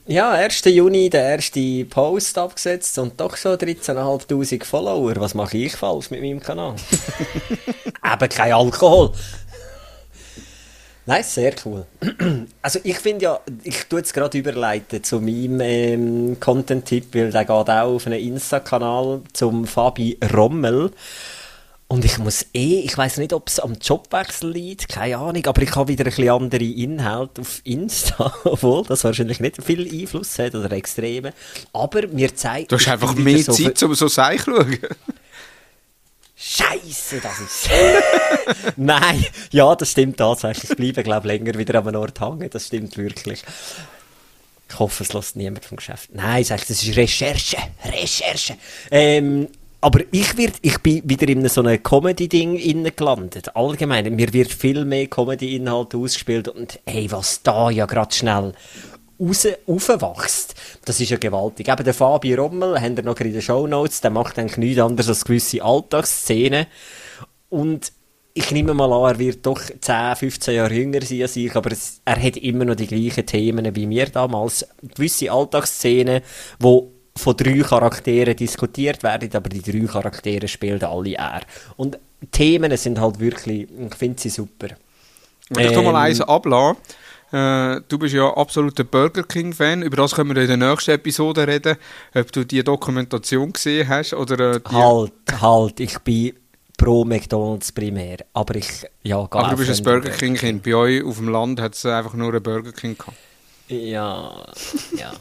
Ja, 0.06 0.32
1. 0.32 0.64
Juni 0.66 1.08
der 1.08 1.30
erste 1.30 1.84
Post 1.86 2.36
abgesetzt 2.36 2.98
und 2.98 3.18
doch 3.18 3.36
schon 3.36 3.56
13.500 3.56 4.62
Follower. 4.62 5.14
Was 5.16 5.34
mache 5.34 5.56
ich 5.56 5.74
falsch 5.74 6.10
mit 6.10 6.20
meinem 6.20 6.40
Kanal? 6.40 6.76
Eben 8.12 8.28
kein 8.28 8.52
Alkohol. 8.52 9.12
Nein, 11.06 11.22
sehr 11.22 11.54
cool. 11.64 11.84
Also 12.62 12.80
ich 12.82 12.98
finde 12.98 13.24
ja, 13.24 13.40
ich 13.62 13.84
tue 13.84 13.98
jetzt 13.98 14.14
gerade 14.14 14.38
überleiten 14.38 15.04
zu 15.04 15.20
meinem 15.20 15.60
ähm, 15.60 16.40
Content-Tipp, 16.40 17.08
weil 17.12 17.30
der 17.30 17.44
geht 17.44 17.50
auch 17.50 17.68
auf 17.68 18.06
einen 18.06 18.20
Insta-Kanal 18.20 19.20
zum 19.34 19.66
Fabi 19.66 20.18
Rommel. 20.34 20.92
Und 21.86 22.06
ich 22.06 22.16
muss 22.18 22.46
eh, 22.54 22.80
ich 22.80 22.96
weiß 22.96 23.18
nicht, 23.18 23.34
ob 23.34 23.48
es 23.48 23.60
am 23.60 23.74
Jobwechsel 23.74 24.50
liegt, 24.50 24.88
keine 24.88 25.18
Ahnung, 25.18 25.44
aber 25.46 25.60
ich 25.62 25.76
habe 25.76 25.88
wieder 25.88 26.04
ein 26.04 26.10
bisschen 26.10 26.30
andere 26.30 26.64
Inhalte 26.64 27.42
auf 27.42 27.60
Insta, 27.64 28.34
obwohl 28.44 28.84
das 28.84 29.04
wahrscheinlich 29.04 29.40
nicht 29.40 29.62
viel 29.62 29.86
Einfluss 29.86 30.38
hat 30.38 30.54
oder 30.54 30.72
extreme. 30.72 31.34
Aber 31.74 32.06
mir 32.08 32.34
zeigt... 32.34 32.72
Du 32.72 32.76
hast 32.76 32.88
einfach 32.88 33.14
mehr 33.14 33.38
so 33.42 33.52
Zeit, 33.52 33.82
um 33.82 33.94
so 33.94 34.08
Seich 34.08 34.42
zu 34.42 34.54
schauen. 34.54 34.78
Scheiße, 36.46 37.20
das 37.22 37.40
ist. 37.40 37.70
Nein, 38.76 39.24
ja, 39.50 39.74
das 39.74 39.92
stimmt 39.92 40.18
tatsächlich. 40.18 40.70
Ich 40.72 40.76
bleibe, 40.76 41.02
glaube 41.02 41.26
ich, 41.26 41.32
länger 41.32 41.58
wieder 41.58 41.76
am 41.76 41.94
Ort 41.94 42.20
hängen. 42.20 42.50
Das 42.50 42.66
stimmt 42.66 42.98
wirklich. 42.98 43.42
Ich 44.68 44.78
hoffe, 44.78 45.04
es 45.04 45.14
lässt 45.14 45.36
niemand 45.36 45.64
vom 45.64 45.76
Geschäft. 45.76 46.10
Nein, 46.12 46.44
sag 46.44 46.60
ich, 46.60 46.66
das 46.66 46.82
ist 46.82 46.96
Recherche. 46.98 47.56
Recherche. 47.82 48.58
Ähm, 48.90 49.48
aber 49.80 50.00
ich, 50.10 50.36
werd, 50.36 50.56
ich 50.60 50.78
bin 50.78 51.00
wieder 51.04 51.28
in 51.28 51.48
so 51.48 51.62
einem 51.62 51.82
Comedy-Ding 51.82 52.94
gelandet. 52.94 53.56
Allgemein, 53.56 54.14
mir 54.14 54.30
wird 54.32 54.52
viel 54.52 54.84
mehr 54.84 55.06
Comedy-Inhalt 55.06 55.94
ausgespielt 55.94 56.48
und 56.48 56.78
hey, 56.84 57.10
was 57.10 57.42
da 57.42 57.70
ja 57.70 57.86
gerade 57.86 58.14
schnell 58.14 58.52
raus, 59.24 59.46
aufwächst, 59.66 60.54
das 60.84 61.00
ist 61.00 61.10
ja 61.10 61.16
gewaltig. 61.16 61.68
Eben 61.68 61.84
der 61.84 61.94
Fabi 61.94 62.34
Rommel, 62.34 62.80
haben 62.80 62.96
wir 62.96 63.04
noch 63.04 63.18
in 63.20 63.32
den 63.32 63.42
Shownotes, 63.42 64.00
der 64.00 64.10
macht 64.10 64.38
eigentlich 64.38 64.58
nichts 64.58 64.82
anderes 64.82 65.08
als 65.08 65.24
gewisse 65.24 65.62
Alltagsszenen. 65.62 66.66
Und 67.48 67.92
ich 68.34 68.50
nehme 68.50 68.74
mal 68.74 68.92
an, 68.92 69.14
er 69.14 69.18
wird 69.18 69.46
doch 69.46 69.60
10, 69.60 70.16
15 70.16 70.54
Jahre 70.54 70.74
jünger 70.74 71.02
sein 71.02 71.22
als 71.22 71.36
ich, 71.36 71.54
aber 71.54 71.70
es, 71.70 72.00
er 72.04 72.20
hat 72.20 72.36
immer 72.36 72.64
noch 72.64 72.74
die 72.74 72.88
gleichen 72.88 73.26
Themen 73.26 73.74
wie 73.76 73.86
mir 73.86 74.06
damals. 74.06 74.66
Gewisse 74.82 75.30
Alltagsszenen, 75.30 76.20
wo 76.58 76.90
von 77.16 77.36
drei 77.36 77.60
Charakteren 77.60 78.34
diskutiert 78.34 79.04
werden, 79.04 79.30
aber 79.34 79.48
die 79.48 79.62
drei 79.62 79.86
Charaktere 79.86 80.48
spielen 80.48 80.82
alle 80.82 81.14
er. 81.14 81.42
Und 81.76 81.98
Themen 82.32 82.76
sind 82.76 83.00
halt 83.00 83.20
wirklich, 83.20 83.68
ich 83.70 83.94
finde 83.94 84.20
sie 84.20 84.30
super. 84.30 84.70
Und 85.50 85.60
ich 85.60 85.70
tu 85.70 85.82
mal 85.82 85.90
Ähm, 85.90 85.96
eins 85.96 86.20
ablassen. 86.20 86.78
Äh, 87.34 87.80
du 87.88 87.98
bist 87.98 88.14
ja 88.14 88.32
absoluter 88.32 88.84
Burger 88.84 89.24
King-Fan. 89.24 89.82
Über 89.82 89.96
das 89.96 90.14
können 90.14 90.32
wir 90.32 90.40
in 90.40 90.46
der 90.46 90.68
nächsten 90.68 90.92
Episode 90.92 91.48
reden. 91.48 91.76
Ob 92.14 92.30
du 92.30 92.44
die 92.44 92.62
Dokumentation 92.62 93.52
gesehen 93.52 93.88
hast 93.88 94.14
oder 94.14 94.54
äh, 94.54 94.60
die... 94.60 94.72
Halt, 94.72 95.12
halt, 95.40 95.80
ich 95.80 95.98
bin 95.98 96.34
pro 96.76 97.04
McDonalds 97.04 97.72
primär, 97.72 98.18
aber 98.34 98.54
ich, 98.54 98.86
ja, 99.02 99.18
Aber 99.18 99.48
du 99.48 99.56
bist 99.56 99.80
ein 99.80 99.82
Burger 99.82 100.10
King-Kind. 100.10 100.62
Bei 100.62 100.74
euch 100.74 101.02
auf 101.02 101.16
dem 101.16 101.28
Land 101.28 101.60
hat 101.60 101.74
es 101.74 101.84
einfach 101.86 102.14
nur 102.14 102.28
einen 102.28 102.42
Burger 102.42 102.70
King 102.70 102.96
gehabt. 102.96 103.16
Ja, 103.66 104.46
ja. 104.96 105.12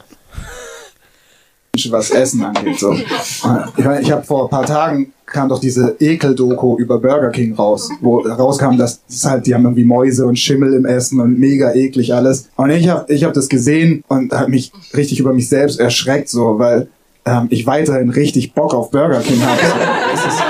was 1.90 2.10
Essen 2.10 2.44
angeht. 2.44 2.78
So. 2.78 2.92
Ich, 2.92 3.84
mein, 3.84 4.02
ich 4.02 4.12
habe 4.12 4.22
vor 4.22 4.44
ein 4.44 4.50
paar 4.50 4.66
Tagen 4.66 5.13
kam 5.34 5.48
doch 5.48 5.58
diese 5.58 5.96
Ekel-Doku 5.98 6.78
über 6.78 6.98
Burger 6.98 7.30
King 7.30 7.54
raus, 7.54 7.90
wo 8.00 8.20
rauskam, 8.20 8.78
dass 8.78 9.04
das 9.06 9.24
halt, 9.24 9.46
die 9.46 9.54
haben 9.54 9.64
irgendwie 9.64 9.84
Mäuse 9.84 10.24
und 10.26 10.38
Schimmel 10.38 10.72
im 10.74 10.86
Essen 10.86 11.20
und 11.20 11.38
mega 11.38 11.74
eklig 11.74 12.14
alles. 12.14 12.48
Und 12.56 12.70
ich 12.70 12.88
habe 12.88 13.12
ich 13.12 13.24
hab 13.24 13.34
das 13.34 13.48
gesehen 13.48 14.04
und 14.08 14.32
habe 14.32 14.50
mich 14.50 14.72
richtig 14.96 15.18
über 15.18 15.34
mich 15.34 15.48
selbst 15.48 15.80
erschreckt, 15.80 16.28
so, 16.28 16.58
weil 16.58 16.86
ähm, 17.26 17.48
ich 17.50 17.66
weiterhin 17.66 18.10
richtig 18.10 18.54
Bock 18.54 18.74
auf 18.74 18.90
Burger 18.90 19.20
King 19.20 19.42
habe. 19.42 19.60
So. 19.60 19.74
Das 20.12 20.34
ist 20.34 20.42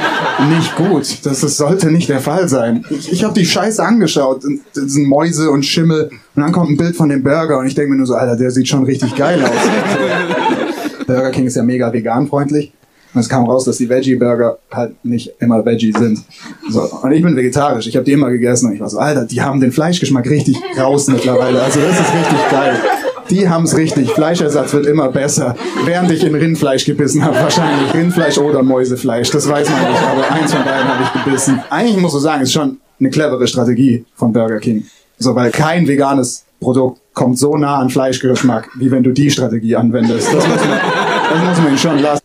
nicht 0.58 0.76
gut. 0.76 1.26
Das, 1.26 1.40
das 1.40 1.56
sollte 1.56 1.90
nicht 1.90 2.10
der 2.10 2.20
Fall 2.20 2.48
sein. 2.48 2.84
Ich, 2.90 3.10
ich 3.10 3.24
habe 3.24 3.32
die 3.32 3.46
Scheiße 3.46 3.82
angeschaut. 3.82 4.42
Das 4.74 4.92
sind 4.92 5.08
Mäuse 5.08 5.50
und 5.50 5.64
Schimmel. 5.64 6.10
Und 6.34 6.42
dann 6.42 6.52
kommt 6.52 6.70
ein 6.70 6.76
Bild 6.76 6.94
von 6.94 7.08
dem 7.08 7.22
Burger 7.22 7.58
und 7.58 7.66
ich 7.66 7.74
denke 7.74 7.92
mir 7.92 7.96
nur 7.96 8.06
so, 8.06 8.14
Alter, 8.14 8.36
der 8.36 8.50
sieht 8.50 8.68
schon 8.68 8.84
richtig 8.84 9.16
geil 9.16 9.42
aus. 9.42 9.50
Burger 11.06 11.30
King 11.30 11.46
ist 11.46 11.56
ja 11.56 11.62
mega 11.62 11.90
veganfreundlich. 11.90 12.72
Und 13.14 13.20
es 13.20 13.28
kam 13.28 13.44
raus, 13.44 13.64
dass 13.64 13.76
die 13.76 13.88
Veggie-Burger 13.88 14.58
halt 14.72 15.04
nicht 15.04 15.32
immer 15.38 15.64
Veggie 15.64 15.92
sind. 15.96 16.20
So. 16.68 16.82
Und 16.82 17.12
ich 17.12 17.22
bin 17.22 17.36
vegetarisch. 17.36 17.86
Ich 17.86 17.94
habe 17.96 18.04
die 18.04 18.12
immer 18.12 18.30
gegessen. 18.30 18.66
Und 18.66 18.74
ich 18.74 18.80
war 18.80 18.88
so, 18.88 18.98
Alter, 18.98 19.24
die 19.24 19.40
haben 19.40 19.60
den 19.60 19.70
Fleischgeschmack 19.70 20.28
richtig 20.28 20.56
raus 20.76 21.06
mittlerweile. 21.06 21.62
Also 21.62 21.80
das 21.80 22.00
ist 22.00 22.12
richtig 22.12 22.50
geil. 22.50 22.76
Die 23.30 23.48
haben's 23.48 23.76
richtig. 23.76 24.10
Fleischersatz 24.10 24.72
wird 24.72 24.86
immer 24.86 25.08
besser. 25.08 25.54
Während 25.84 26.10
ich 26.10 26.24
in 26.24 26.34
Rindfleisch 26.34 26.84
gebissen 26.84 27.24
habe, 27.24 27.36
wahrscheinlich 27.36 27.94
Rindfleisch 27.94 28.36
oder 28.38 28.62
Mäusefleisch. 28.62 29.30
Das 29.30 29.48
weiß 29.48 29.70
man 29.70 29.90
nicht. 29.90 30.02
Aber 30.02 30.30
eins 30.30 30.52
von 30.52 30.64
beiden 30.64 30.88
habe 30.88 31.04
ich 31.04 31.24
gebissen. 31.24 31.62
Eigentlich 31.70 31.96
muss 31.96 32.14
ich 32.14 32.20
sagen, 32.20 32.42
ist 32.42 32.52
schon 32.52 32.78
eine 32.98 33.10
clevere 33.10 33.46
Strategie 33.46 34.04
von 34.14 34.32
Burger 34.32 34.58
King. 34.58 34.84
So, 35.18 35.34
weil 35.34 35.50
kein 35.52 35.86
veganes 35.86 36.44
Produkt 36.60 37.00
kommt 37.12 37.38
so 37.38 37.56
nah 37.56 37.78
an 37.78 37.90
Fleischgeschmack, 37.90 38.70
wie 38.76 38.90
wenn 38.90 39.02
du 39.02 39.12
die 39.12 39.30
Strategie 39.30 39.76
anwendest. 39.76 40.26
Das 40.32 40.46
muss 40.46 40.58
man, 40.58 40.80
das 41.30 41.44
muss 41.44 41.58
man 41.58 41.68
ihnen 41.68 41.78
schon 41.78 41.98
lassen. 42.00 42.23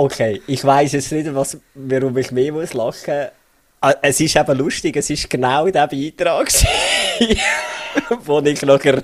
Okay, 0.00 0.40
ich 0.46 0.64
weiß 0.64 0.92
jetzt 0.92 1.12
nicht, 1.12 1.34
was, 1.34 1.58
warum 1.74 2.16
ich 2.16 2.30
mehr 2.32 2.52
muss 2.52 2.72
lachen. 2.72 3.26
Ah, 3.82 3.92
Es 4.00 4.18
ist 4.18 4.34
eben 4.34 4.56
lustig, 4.56 4.96
es 4.96 5.10
ist 5.10 5.28
genau 5.28 5.68
der 5.68 5.86
Beitrag, 5.88 6.48
wo 8.24 8.40
ich 8.40 8.62
nachher 8.62 9.02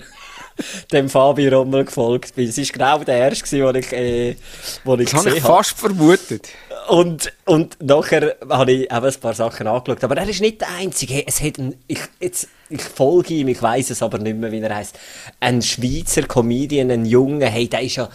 dem 0.91 1.11
Fabi 1.11 1.49
Rommel 1.49 1.85
gefolgt 1.85 2.35
bin. 2.35 2.49
Es 2.49 2.57
ist 2.57 2.73
genau 2.73 3.05
der 3.05 3.19
erste, 3.19 3.63
wo 3.63 3.77
ich, 3.77 3.93
äh, 3.93 4.37
wo 4.85 4.95
ich 4.95 5.11
Das 5.11 5.21
habe 5.21 5.29
ich 5.29 5.35
gesehen 5.35 5.45
habe. 5.45 5.55
fast 5.57 5.79
vermutet. 5.79 6.49
Und, 6.89 7.31
und 7.45 7.77
nachher 7.83 8.37
habe 8.49 8.73
ich 8.73 8.91
eben 8.91 9.05
ein 9.05 9.15
paar 9.21 9.35
Sachen 9.35 9.67
angeschaut. 9.67 10.03
Aber 10.03 10.17
er 10.17 10.27
ist 10.27 10.41
nicht 10.41 10.63
der 10.63 10.69
Einzige. 10.79 11.27
Es 11.27 11.43
hat 11.43 11.59
ein, 11.59 11.75
ich, 11.89 12.01
jetzt, 12.21 12.49
ich 12.71 12.81
folge 12.83 13.35
ihm, 13.35 13.49
ich 13.49 13.61
weiß 13.61 13.91
es 13.91 14.03
aber 14.03 14.17
nicht 14.17 14.39
mehr, 14.39 14.51
wie 14.51 14.61
er 14.61 14.75
heißt. 14.75 14.99
Ein 15.41 15.61
Schweizer 15.61 16.23
Comedian, 16.23 16.91
ein 16.91 17.05
Junge, 17.05 17.51
hey, 17.51 17.69
der 17.69 17.83
ist 17.83 17.97
ja, 17.97 18.09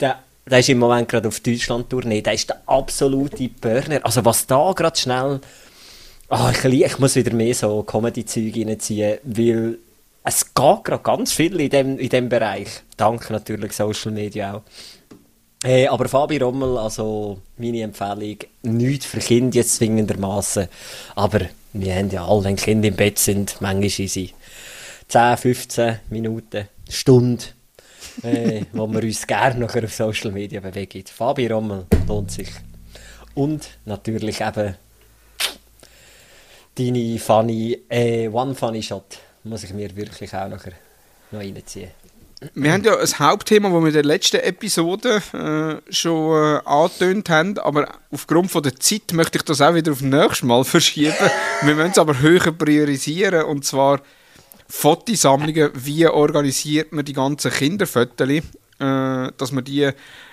der, 0.00 0.18
der 0.50 0.58
ist 0.58 0.68
im 0.68 0.78
Moment 0.78 1.08
gerade 1.08 1.28
auf 1.28 1.40
Deutschland-Tournee, 1.40 2.22
der 2.22 2.34
ist 2.34 2.50
der 2.50 2.62
absolute 2.66 3.48
Burner. 3.48 4.00
Also 4.04 4.24
was 4.24 4.46
da 4.46 4.72
gerade 4.72 4.96
schnell, 4.98 5.40
Ah, 6.28 6.50
ich, 6.50 6.64
ich 6.64 6.98
muss 6.98 7.16
wieder 7.16 7.34
mehr 7.34 7.54
so 7.54 7.82
Comedy-Zeug 7.82 8.56
reinziehen, 8.56 9.18
weil 9.24 9.78
es 10.24 10.54
geht 10.54 10.84
gerade 10.84 11.02
ganz 11.02 11.32
viel 11.32 11.60
in 11.60 11.68
dem, 11.68 11.98
in 11.98 12.08
dem 12.08 12.28
Bereich. 12.28 12.68
Dank 12.96 13.28
natürlich 13.30 13.72
Social 13.72 14.10
Media 14.10 14.54
auch. 14.54 14.62
Äh, 15.62 15.86
aber 15.86 16.08
Fabi 16.08 16.38
Rommel, 16.38 16.78
also 16.78 17.38
meine 17.58 17.82
Empfehlung, 17.82 18.38
nichts 18.62 19.06
für 19.06 19.20
Kinder 19.20 19.54
jetzt 19.54 19.76
zwingendermaßen. 19.76 20.66
Aber 21.14 21.40
wir 21.74 21.94
haben 21.94 22.10
ja 22.10 22.26
alle, 22.26 22.44
wenn 22.44 22.56
Kinder 22.56 22.88
im 22.88 22.96
Bett 22.96 23.18
sind, 23.18 23.56
manchmal 23.60 23.84
easy. 23.84 24.32
10, 25.08 25.36
15 25.36 26.00
Minuten, 26.08 26.68
Stunde, 26.88 27.44
äh, 28.22 28.64
wo 28.72 28.86
wir 28.86 29.02
uns 29.02 29.26
gerne 29.26 29.60
nachher 29.60 29.84
auf 29.84 29.94
Social 29.94 30.32
Media 30.32 30.60
bewegen. 30.60 31.04
Fabi 31.06 31.46
Rommel 31.46 31.86
lohnt 32.06 32.30
sich. 32.30 32.48
Und 33.34 33.78
natürlich 33.84 34.40
eben 34.40 34.76
deine 36.76 37.18
funny, 37.18 37.78
äh, 37.88 38.28
One 38.28 38.54
Funny 38.54 38.82
Shot 38.82 39.18
muss 39.44 39.64
ich 39.64 39.72
mir 39.72 39.94
wirklich 39.96 40.34
auch 40.34 40.48
nachher 40.48 40.72
noch 41.30 41.40
reinziehen. 41.40 41.90
Wir 42.52 42.72
haben 42.72 42.84
ja 42.84 42.98
ein 42.98 43.18
Hauptthema, 43.18 43.70
das 43.70 43.80
wir 43.80 43.86
in 43.88 43.94
der 43.94 44.04
letzten 44.04 44.40
Episode 44.40 45.22
äh, 45.32 45.92
schon 45.92 46.58
äh, 46.58 46.60
angetönt 46.64 47.30
haben, 47.30 47.58
aber 47.58 47.88
aufgrund 48.10 48.50
von 48.50 48.62
der 48.62 48.76
Zeit 48.76 49.12
möchte 49.12 49.38
ich 49.38 49.44
das 49.44 49.60
auch 49.60 49.74
wieder 49.74 49.92
auf 49.92 50.02
nächstes 50.02 50.42
Mal 50.42 50.64
verschieben. 50.64 51.14
wir 51.62 51.74
müssen 51.74 51.92
es 51.92 51.98
aber 51.98 52.20
höher 52.20 52.52
priorisieren 52.52 53.44
und 53.44 53.64
zwar 53.64 54.00
Fotosammlungen. 54.68 55.70
Wie 55.74 56.06
organisiert 56.06 56.92
man 56.92 57.04
die 57.04 57.12
ganzen 57.12 57.50
Kinderfotos, 57.50 58.28
äh, 58.28 58.42
dass 58.78 59.52
man 59.52 59.64
die 59.64 59.90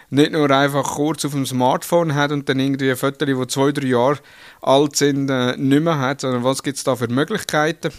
nicht 0.09 0.31
nur 0.33 0.51
einfach 0.51 0.83
kurz 0.83 1.23
auf 1.25 1.31
dem 1.31 1.45
Smartphone 1.45 2.15
hat 2.15 2.31
und 2.31 2.47
dann 2.49 2.59
irgendwie 2.59 2.95
Fotos, 2.95 3.27
die 3.27 3.47
zwei, 3.47 3.71
drei 3.71 3.87
Jahre 3.87 4.19
alt 4.61 4.95
sind, 4.95 5.29
äh, 5.29 5.55
nicht 5.57 5.83
mehr 5.83 5.99
hat, 5.99 6.21
sondern 6.21 6.43
was 6.43 6.63
gibt 6.63 6.77
es 6.77 6.83
da 6.83 6.95
für 6.95 7.07
Möglichkeiten? 7.07 7.91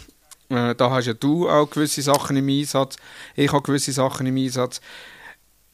Äh, 0.49 0.75
da 0.75 0.91
hast 0.91 1.07
ja 1.07 1.13
du 1.13 1.49
auch 1.49 1.69
gewisse 1.69 2.01
Sachen 2.01 2.37
im 2.37 2.47
Einsatz. 2.47 2.97
Ich 3.35 3.51
habe 3.51 3.63
gewisse 3.63 3.91
Sachen 3.91 4.27
im 4.27 4.37
Einsatz. 4.37 4.79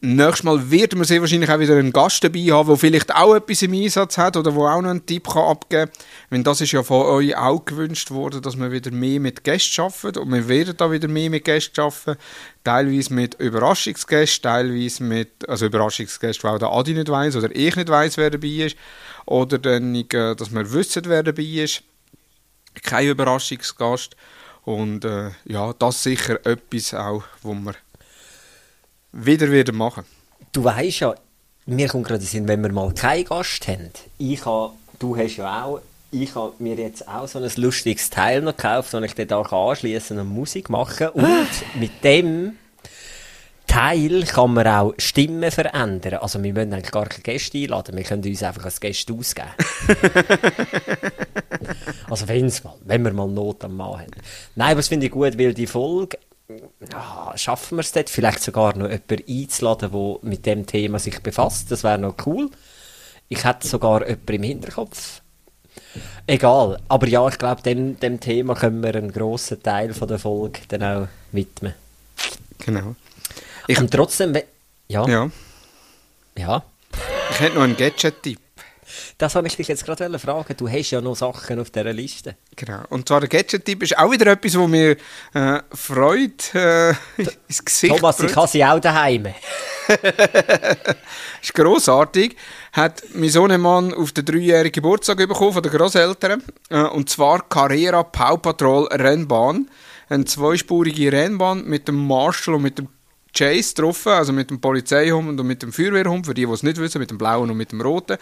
Nächstes 0.02 0.44
Mal 0.44 0.70
wird 0.70 0.94
man 0.94 1.04
sehr 1.04 1.20
wahrscheinlich 1.20 1.50
auch 1.50 1.58
wieder 1.58 1.76
einen 1.76 1.92
Gast 1.92 2.24
dabei 2.24 2.40
haben, 2.40 2.68
der 2.68 2.76
vielleicht 2.78 3.14
auch 3.14 3.34
etwas 3.34 3.60
im 3.60 3.74
Einsatz 3.74 4.16
hat 4.16 4.34
oder 4.34 4.54
wo 4.54 4.66
auch 4.66 4.80
noch 4.80 4.88
einen 4.88 5.04
Tipp 5.04 5.28
kann 5.28 5.42
abgeben 5.42 5.90
kann. 5.90 6.04
Weil 6.30 6.42
das 6.42 6.62
ist 6.62 6.72
ja 6.72 6.82
von 6.82 7.04
euch 7.04 7.36
auch 7.36 7.62
gewünscht 7.66 8.10
worden, 8.10 8.40
dass 8.40 8.58
wir 8.58 8.72
wieder 8.72 8.90
mehr 8.92 9.20
mit 9.20 9.44
Gästen 9.44 9.82
arbeiten. 9.82 10.20
Und 10.20 10.32
wir 10.32 10.48
werden 10.48 10.74
da 10.74 10.90
wieder 10.90 11.06
mehr 11.06 11.28
mit 11.28 11.44
Gästen 11.44 11.78
arbeiten. 11.82 12.18
Teilweise 12.64 13.12
mit 13.12 13.34
Überraschungsgästen, 13.34 14.42
teilweise 14.42 15.02
mit, 15.02 15.46
also 15.46 15.66
Überraschungsgästen, 15.66 16.48
weil 16.48 16.58
der 16.58 16.70
Adi 16.70 16.94
nicht 16.94 17.10
weiß 17.10 17.36
oder 17.36 17.54
ich 17.54 17.76
nicht 17.76 17.90
weiß, 17.90 18.16
wer 18.16 18.30
dabei 18.30 18.48
ist. 18.48 18.76
Oder 19.26 19.58
dann, 19.58 19.94
äh, 19.94 20.06
dass 20.34 20.50
wir 20.50 20.72
wissen, 20.72 21.02
wer 21.08 21.22
dabei 21.22 21.42
ist. 21.42 21.82
kein 22.82 23.06
Überraschungsgast. 23.06 24.16
Und 24.62 25.04
äh, 25.04 25.32
ja, 25.44 25.74
das 25.74 25.96
ist 25.96 26.02
sicher 26.04 26.38
etwas 26.46 26.94
auch, 26.94 27.22
wo 27.42 27.52
wir 27.52 27.74
wieder 29.12 29.50
wieder 29.50 29.72
machen. 29.72 30.04
Du 30.52 30.64
weißt 30.64 31.00
ja, 31.00 31.14
mir 31.66 31.88
kommt 31.88 32.06
gerade 32.06 32.22
Sinn, 32.22 32.48
wenn 32.48 32.62
wir 32.62 32.72
mal 32.72 32.92
keinen 32.94 33.24
Gast 33.24 33.68
haben. 33.68 33.90
Ich 34.18 34.44
habe, 34.44 34.72
du 34.98 35.16
hast 35.16 35.36
ja 35.36 35.64
auch, 35.64 35.80
ich 36.10 36.34
habe 36.34 36.52
mir 36.58 36.74
jetzt 36.74 37.06
auch 37.06 37.28
so 37.28 37.38
ein 37.38 37.50
lustiges 37.56 38.10
Teil 38.10 38.42
noch 38.42 38.56
gekauft, 38.56 38.92
das 38.92 39.04
ich 39.04 39.14
dann 39.14 39.28
da 39.28 39.40
anschließen 39.40 40.18
und 40.18 40.28
Musik 40.28 40.68
machen 40.68 41.08
Und 41.10 41.48
mit 41.78 42.02
dem 42.02 42.56
Teil 43.66 44.24
kann 44.24 44.54
man 44.54 44.66
auch 44.66 44.94
Stimmen 44.98 45.48
verändern. 45.48 46.14
Also 46.14 46.42
wir 46.42 46.52
müssen 46.52 46.72
eigentlich 46.72 46.90
gar 46.90 47.06
keine 47.06 47.22
Gäste 47.22 47.58
einladen, 47.58 47.96
wir 47.96 48.02
können 48.02 48.24
uns 48.24 48.42
einfach 48.42 48.64
als 48.64 48.80
Gäste 48.80 49.12
ausgeben. 49.12 49.50
also 52.10 52.26
wenn's 52.26 52.64
mal, 52.64 52.74
wenn 52.84 53.04
wir 53.04 53.12
mal 53.12 53.28
Not 53.28 53.62
am 53.62 53.76
Mann 53.76 54.00
haben. 54.00 54.10
Nein, 54.56 54.72
aber 54.72 54.80
das 54.80 54.88
finde 54.88 55.06
ich 55.06 55.12
gut, 55.12 55.38
weil 55.38 55.54
die 55.54 55.68
Folge 55.68 56.18
ja, 56.92 57.32
schaffen 57.36 57.76
wir 57.78 57.80
es 57.80 57.92
dort, 57.92 58.10
vielleicht 58.10 58.42
sogar 58.42 58.76
noch 58.76 58.88
jemanden 58.88 59.24
einzuladen, 59.28 59.90
der 59.92 60.16
mit 60.22 60.46
dem 60.46 60.66
Thema 60.66 60.98
sich 60.98 61.20
befasst. 61.20 61.70
Das 61.70 61.84
wäre 61.84 61.98
noch 61.98 62.16
cool. 62.26 62.50
Ich 63.28 63.44
hätte 63.44 63.66
sogar 63.66 64.06
jemanden 64.06 64.32
im 64.32 64.42
Hinterkopf. 64.42 65.22
Egal, 66.26 66.80
aber 66.88 67.08
ja, 67.08 67.26
ich 67.28 67.38
glaube, 67.38 67.62
dem, 67.62 67.98
dem 67.98 68.20
Thema 68.20 68.54
können 68.54 68.82
wir 68.82 68.94
einen 68.94 69.12
grossen 69.12 69.62
Teil 69.62 69.92
von 69.94 70.08
der 70.08 70.18
Folge 70.18 70.60
dann 70.68 70.82
auch 70.82 71.08
widmen. 71.32 71.74
Genau. 72.58 72.94
Ich, 73.66 73.78
Und 73.78 73.90
trotzdem, 73.90 74.34
ja, 74.88 75.08
ja, 75.08 75.30
ja, 76.36 76.62
ich 77.30 77.40
hätte 77.40 77.56
noch 77.56 77.62
einen 77.62 77.76
Gadget-Tipp. 77.76 78.38
Das 79.20 79.34
habe 79.34 79.46
ich 79.46 79.56
dich 79.56 79.68
jetzt 79.68 79.84
gerade 79.84 80.18
fragen. 80.18 80.56
Du 80.56 80.66
hast 80.66 80.90
ja 80.90 81.00
noch 81.02 81.14
Sachen 81.14 81.60
auf 81.60 81.70
dieser 81.70 81.92
Liste. 81.92 82.36
Genau. 82.56 82.80
Und 82.88 83.06
zwar 83.06 83.20
der 83.20 83.28
Gadget-Tipp 83.28 83.82
ist 83.82 83.98
auch 83.98 84.10
wieder 84.10 84.26
etwas, 84.32 84.58
wo 84.58 84.66
mir 84.66 84.96
äh, 85.34 85.60
Freude 85.74 86.32
äh, 87.18 87.22
ins 87.46 87.62
Gesicht 87.62 87.96
Thomas, 87.96 88.16
ich 88.18 88.26
bringt. 88.26 88.36
habe 88.36 88.48
sie 88.48 88.64
auch 88.64 88.80
daheim. 88.80 89.26
ist 91.42 91.52
grossartig. 91.52 92.36
Hat 92.72 93.02
mein 93.12 93.28
Sohnemann 93.28 93.92
auf 93.92 94.12
den 94.12 94.24
dreijährigen 94.24 94.72
Geburtstag 94.72 95.18
bekommen 95.18 95.52
von 95.52 95.62
den 95.62 95.72
Grosseltern. 95.72 96.42
Äh, 96.70 96.84
und 96.84 97.10
zwar 97.10 97.46
Carrera 97.46 98.02
Pau 98.02 98.38
Patrol 98.38 98.86
Rennbahn. 98.86 99.68
Eine 100.08 100.24
zweispurige 100.24 101.12
Rennbahn 101.12 101.64
mit 101.66 101.88
dem 101.88 102.06
Marshall 102.06 102.54
und 102.54 102.62
mit 102.62 102.78
dem 102.78 102.88
Chase 103.36 103.74
drauf, 103.74 104.06
also 104.06 104.32
mit 104.32 104.50
dem 104.50 104.60
Polizeihund 104.60 105.38
und 105.38 105.46
mit 105.46 105.62
dem 105.62 105.72
Feuerwehrhund, 105.72 106.26
für 106.26 106.34
die, 106.34 106.46
die 106.46 106.52
es 106.52 106.62
nicht 106.62 106.78
wissen, 106.78 106.98
mit 106.98 107.10
dem 107.10 107.18
blauen 107.18 107.50
und 107.50 107.56
mit 107.56 107.70
dem 107.70 107.80
roten, 107.80 108.18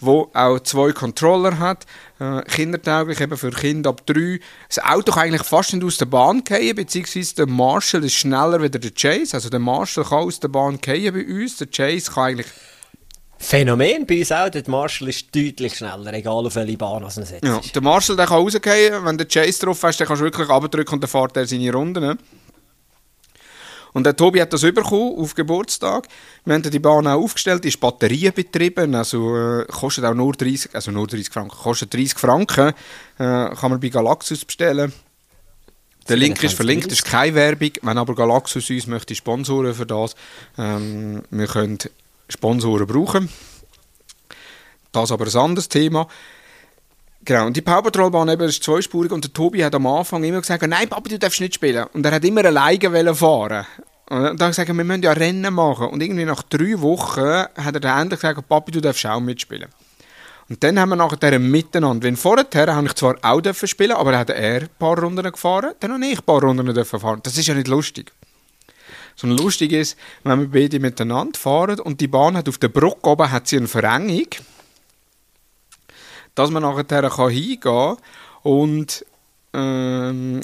wo 0.00 0.30
auch 0.34 0.60
zwei 0.60 0.92
Controller 0.92 1.58
hat, 1.58 1.86
äh, 2.18 2.42
kindertauglich 2.42 3.20
eben 3.20 3.36
für 3.36 3.50
Kinder 3.50 3.90
ab 3.90 4.06
drei. 4.06 4.40
Das 4.68 4.84
Auto 4.84 5.12
kann 5.12 5.24
eigentlich 5.24 5.44
fast 5.44 5.72
nicht 5.72 5.84
aus 5.84 5.98
der 5.98 6.06
Bahn 6.06 6.42
fallen, 6.46 6.74
beziehungsweise 6.74 7.34
der 7.34 7.46
Marshall 7.46 8.04
ist 8.04 8.14
schneller 8.14 8.62
wie 8.62 8.70
der 8.70 8.80
Chase, 8.90 9.34
also 9.34 9.48
der 9.48 9.60
Marshall 9.60 10.04
kann 10.04 10.24
aus 10.24 10.40
der 10.40 10.48
Bahn 10.48 10.78
fallen 10.84 11.12
bei 11.12 11.24
uns, 11.24 11.56
der 11.56 11.68
Chase 11.68 12.10
kann 12.10 12.24
eigentlich 12.24 12.46
Phänomen 13.38 14.06
bei 14.06 14.20
uns 14.20 14.32
auch, 14.32 14.48
der 14.48 14.62
Marshall 14.66 15.08
ist 15.08 15.34
deutlich 15.34 15.76
schneller, 15.76 16.12
egal 16.14 16.46
auf 16.46 16.54
welche 16.54 16.78
Bahn 16.78 17.02
er 17.02 17.10
setzt. 17.10 17.44
Ja, 17.44 17.60
der 17.74 17.82
Marshall 17.82 18.16
der 18.16 18.26
kann 18.26 18.38
rausgehen, 18.38 19.04
wenn 19.04 19.18
der 19.18 19.28
Chase 19.28 19.66
drauf 19.66 19.82
hast, 19.82 20.00
dann 20.00 20.06
kannst 20.06 20.20
du 20.20 20.24
wirklich 20.24 20.48
abdrücken 20.48 20.94
und 20.94 21.02
dann 21.02 21.10
fährt 21.10 21.36
er 21.36 21.46
seine 21.46 21.72
Runden. 21.72 22.02
ne? 22.02 22.18
Und 23.96 24.04
der 24.04 24.14
Tobi 24.14 24.42
hat 24.42 24.52
das 24.52 24.60
bekommen 24.60 25.18
auf 25.18 25.34
Geburtstag. 25.34 26.06
Wir 26.44 26.52
haben 26.52 26.62
die 26.62 26.78
Bahn 26.78 27.06
auch 27.06 27.22
aufgestellt, 27.22 27.64
die 27.64 27.68
ist 27.68 27.80
batteriebetrieben, 27.80 28.94
also 28.94 29.34
äh, 29.34 29.64
kostet 29.64 30.04
auch 30.04 30.12
nur 30.12 30.34
30, 30.34 30.74
also 30.74 30.90
nur 30.90 31.06
30 31.06 31.30
Franken, 31.30 31.56
kostet 31.56 31.94
30 31.94 32.18
Franken, 32.18 32.68
äh, 32.68 32.74
kann 33.16 33.70
man 33.70 33.80
bei 33.80 33.88
Galaxus 33.88 34.44
bestellen. 34.44 34.92
Der 36.10 36.16
Link 36.18 36.42
ist 36.44 36.52
verlinkt, 36.52 36.90
das 36.90 36.98
ist 36.98 37.06
keine 37.06 37.36
Werbung. 37.36 37.70
Wenn 37.80 37.96
aber 37.96 38.14
Galaxus 38.14 38.68
uns 38.68 38.86
möchte 38.86 39.14
sponsoren 39.14 39.72
für 39.72 39.86
das, 39.86 40.14
ähm, 40.58 41.22
wir 41.30 41.46
können 41.46 41.78
Sponsoren 42.28 42.86
brauchen. 42.86 43.30
Das 44.92 45.04
ist 45.04 45.12
aber 45.12 45.24
ein 45.24 45.36
anderes 45.36 45.70
Thema. 45.70 46.06
Genau, 47.26 47.46
und 47.46 47.56
die 47.56 47.60
Power 47.60 47.82
Patrol 47.82 48.08
Bahn 48.12 48.28
eben 48.28 48.44
ist 48.44 48.62
zweispurig 48.62 49.10
und 49.10 49.24
der 49.24 49.32
Tobi 49.32 49.64
hat 49.64 49.74
am 49.74 49.84
Anfang 49.88 50.22
immer 50.22 50.40
gesagt, 50.40 50.64
nein 50.64 50.88
Papi, 50.88 51.08
du 51.08 51.18
darfst 51.18 51.40
nicht 51.40 51.54
spielen. 51.54 51.84
Und 51.92 52.06
er 52.06 52.12
hat 52.12 52.24
immer 52.24 52.44
alleine 52.44 53.14
fahren. 53.16 53.66
Und 54.08 54.16
dann 54.16 54.34
hat 54.34 54.40
er 54.40 54.48
gesagt, 54.50 54.68
wir 54.68 54.84
müssen 54.84 55.02
ja 55.02 55.10
Rennen 55.10 55.52
machen. 55.52 55.88
Und 55.88 56.00
irgendwie 56.04 56.24
nach 56.24 56.44
drei 56.44 56.80
Wochen 56.80 57.46
hat 57.56 57.74
er 57.74 57.80
dann 57.80 58.02
endlich 58.02 58.20
gesagt, 58.20 58.48
Papi, 58.48 58.70
du 58.70 58.80
darfst 58.80 59.04
auch 59.06 59.18
mitspielen. 59.18 59.68
Und 60.48 60.62
dann 60.62 60.78
haben 60.78 60.90
wir 60.90 60.96
nachher 60.96 61.40
miteinander, 61.40 62.04
wenn 62.04 62.16
vorher 62.16 62.46
habe 62.72 62.86
ich 62.86 62.94
zwar 62.94 63.16
auch 63.22 63.40
dürfen 63.40 63.66
spielen, 63.66 63.96
aber 63.96 64.12
dann 64.12 64.20
hat 64.20 64.30
er 64.30 64.60
ein 64.60 64.68
paar 64.78 64.96
Runden 64.96 65.28
gefahren, 65.28 65.72
dann 65.80 65.94
habe 65.94 66.06
ich 66.06 66.20
ein 66.20 66.24
paar 66.24 66.40
Runden 66.40 66.72
dürfen 66.72 67.00
fahren. 67.00 67.18
Das 67.24 67.36
ist 67.36 67.48
ja 67.48 67.54
nicht 67.54 67.66
lustig. 67.66 68.12
Sondern 69.16 69.38
lustig 69.38 69.72
ist, 69.72 69.98
wenn 70.22 70.38
wir 70.38 70.62
beide 70.62 70.78
miteinander 70.78 71.36
fahren 71.36 71.80
und 71.80 72.00
die 72.00 72.06
Bahn 72.06 72.36
hat 72.36 72.48
auf 72.48 72.58
der 72.58 72.68
Brücke 72.68 73.08
oben 73.08 73.32
hat 73.32 73.48
sie 73.48 73.56
eine 73.56 73.66
Verengung, 73.66 74.28
dass 76.36 76.50
man 76.50 76.62
nachher 76.62 77.10
kann 77.10 77.30
hingehen 77.30 77.60
kann 77.60 77.96
und 78.44 79.04
ähm, 79.52 80.42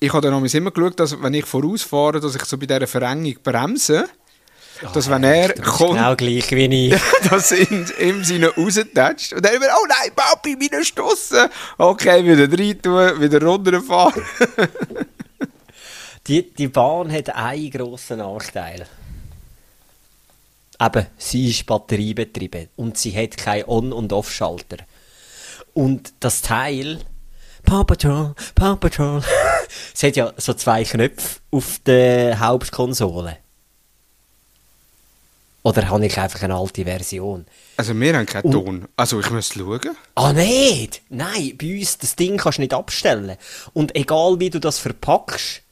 ich 0.00 0.12
habe 0.12 0.28
dann 0.28 0.44
immer 0.44 0.70
geschaut, 0.70 0.98
dass 0.98 1.22
wenn 1.22 1.34
ich 1.34 1.44
vorausfahre, 1.44 2.20
dass 2.20 2.34
ich 2.34 2.44
so 2.44 2.58
bei 2.58 2.66
dieser 2.66 2.86
Verengung 2.86 3.36
bremse, 3.42 4.08
dass 4.94 5.10
wenn 5.10 5.24
er 5.24 5.48
Du 5.48 5.60
bist 5.60 5.76
kommt, 5.76 5.98
Genau 5.98 6.16
gleich 6.16 6.50
wie 6.52 6.88
ich. 6.88 7.00
dass 7.30 7.52
in, 7.52 7.86
im 7.98 8.24
Sinne 8.24 8.48
raustatscht. 8.48 9.34
Und 9.34 9.44
dann 9.44 9.54
immer, 9.54 9.66
oh 9.66 9.86
nein, 9.86 10.10
Papi, 10.16 10.56
meine 10.56 10.82
Stossen. 10.84 11.48
Okay, 11.76 12.24
wieder 12.24 12.50
rein 12.58 12.80
tun, 12.80 13.20
wieder 13.20 13.42
runterfahren. 13.42 14.22
Die, 16.26 16.52
die 16.52 16.68
Bahn 16.68 17.10
hat 17.10 17.34
einen 17.34 17.70
grossen 17.70 18.18
Nachteil. 18.18 18.86
Eben, 20.80 21.06
sie 21.16 21.50
ist 21.50 21.66
batteriebetrieben 21.66 22.68
und 22.76 22.96
sie 22.96 23.16
hat 23.16 23.36
keinen 23.36 23.64
On- 23.66 23.92
und 23.92 24.12
Off-Schalter. 24.12 24.76
Und 25.74 26.12
das 26.20 26.42
Teil, 26.42 27.00
Paw 27.64 27.84
Patrol, 27.84 28.34
Paw 28.54 28.76
Patrol, 28.76 29.22
es 29.94 30.02
hat 30.02 30.16
ja 30.16 30.32
so 30.36 30.54
zwei 30.54 30.84
Knöpfe 30.84 31.40
auf 31.50 31.80
der 31.86 32.40
Hauptkonsole. 32.40 33.38
Oder 35.62 35.90
habe 35.90 36.06
ich 36.06 36.18
einfach 36.18 36.42
eine 36.42 36.54
alte 36.54 36.84
Version? 36.84 37.44
Also 37.76 37.98
wir 37.98 38.16
haben 38.16 38.24
keinen 38.24 38.50
Ton. 38.50 38.88
Also 38.96 39.20
ich 39.20 39.30
muss 39.30 39.52
schauen. 39.52 39.96
Ah, 40.14 40.32
nicht! 40.32 41.02
Nein, 41.10 41.56
bei 41.60 41.78
uns, 41.78 41.98
das 41.98 42.16
Ding 42.16 42.38
kannst 42.38 42.58
du 42.58 42.62
nicht 42.62 42.72
abstellen. 42.72 43.36
Und 43.74 43.94
egal 43.94 44.40
wie 44.40 44.48
du 44.48 44.58
das 44.58 44.78
verpackst, 44.78 45.62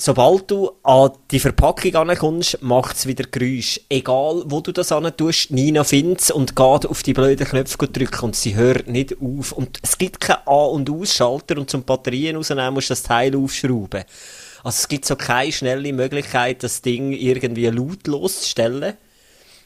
sobald 0.00 0.50
du 0.50 0.70
an 0.82 1.10
die 1.30 1.40
Verpackung 1.40 1.94
ankommst, 1.94 2.62
macht 2.62 2.96
es 2.96 3.06
wieder 3.06 3.24
Geräusch. 3.24 3.80
Egal 3.88 4.42
wo 4.46 4.60
du 4.60 4.72
das 4.72 4.92
tust, 5.16 5.50
Nina 5.50 5.84
findet 5.84 6.30
und 6.30 6.56
geht 6.56 6.86
auf 6.86 7.02
die 7.02 7.12
blöden 7.12 7.46
Knöpfe 7.46 7.86
drücken 7.86 8.24
und 8.24 8.36
sie 8.36 8.54
hört 8.54 8.88
nicht 8.88 9.16
auf. 9.20 9.52
Und 9.52 9.78
es 9.82 9.98
gibt 9.98 10.20
keinen 10.20 10.46
An- 10.46 10.70
und 10.70 10.90
Ausschalter 10.90 11.58
und 11.58 11.70
zum 11.70 11.82
Batterien 11.84 12.36
rausnehmen 12.36 12.74
musst 12.74 12.90
du 12.90 12.92
das 12.92 13.02
Teil 13.02 13.36
aufschrauben. 13.36 14.04
Also 14.62 14.76
es 14.78 14.88
gibt 14.88 15.04
so 15.04 15.16
keine 15.16 15.52
schnelle 15.52 15.92
Möglichkeit, 15.92 16.62
das 16.62 16.82
Ding 16.82 17.12
irgendwie 17.12 17.66
lautlos 17.66 18.42
zu 18.42 18.48
stellen. 18.48 18.94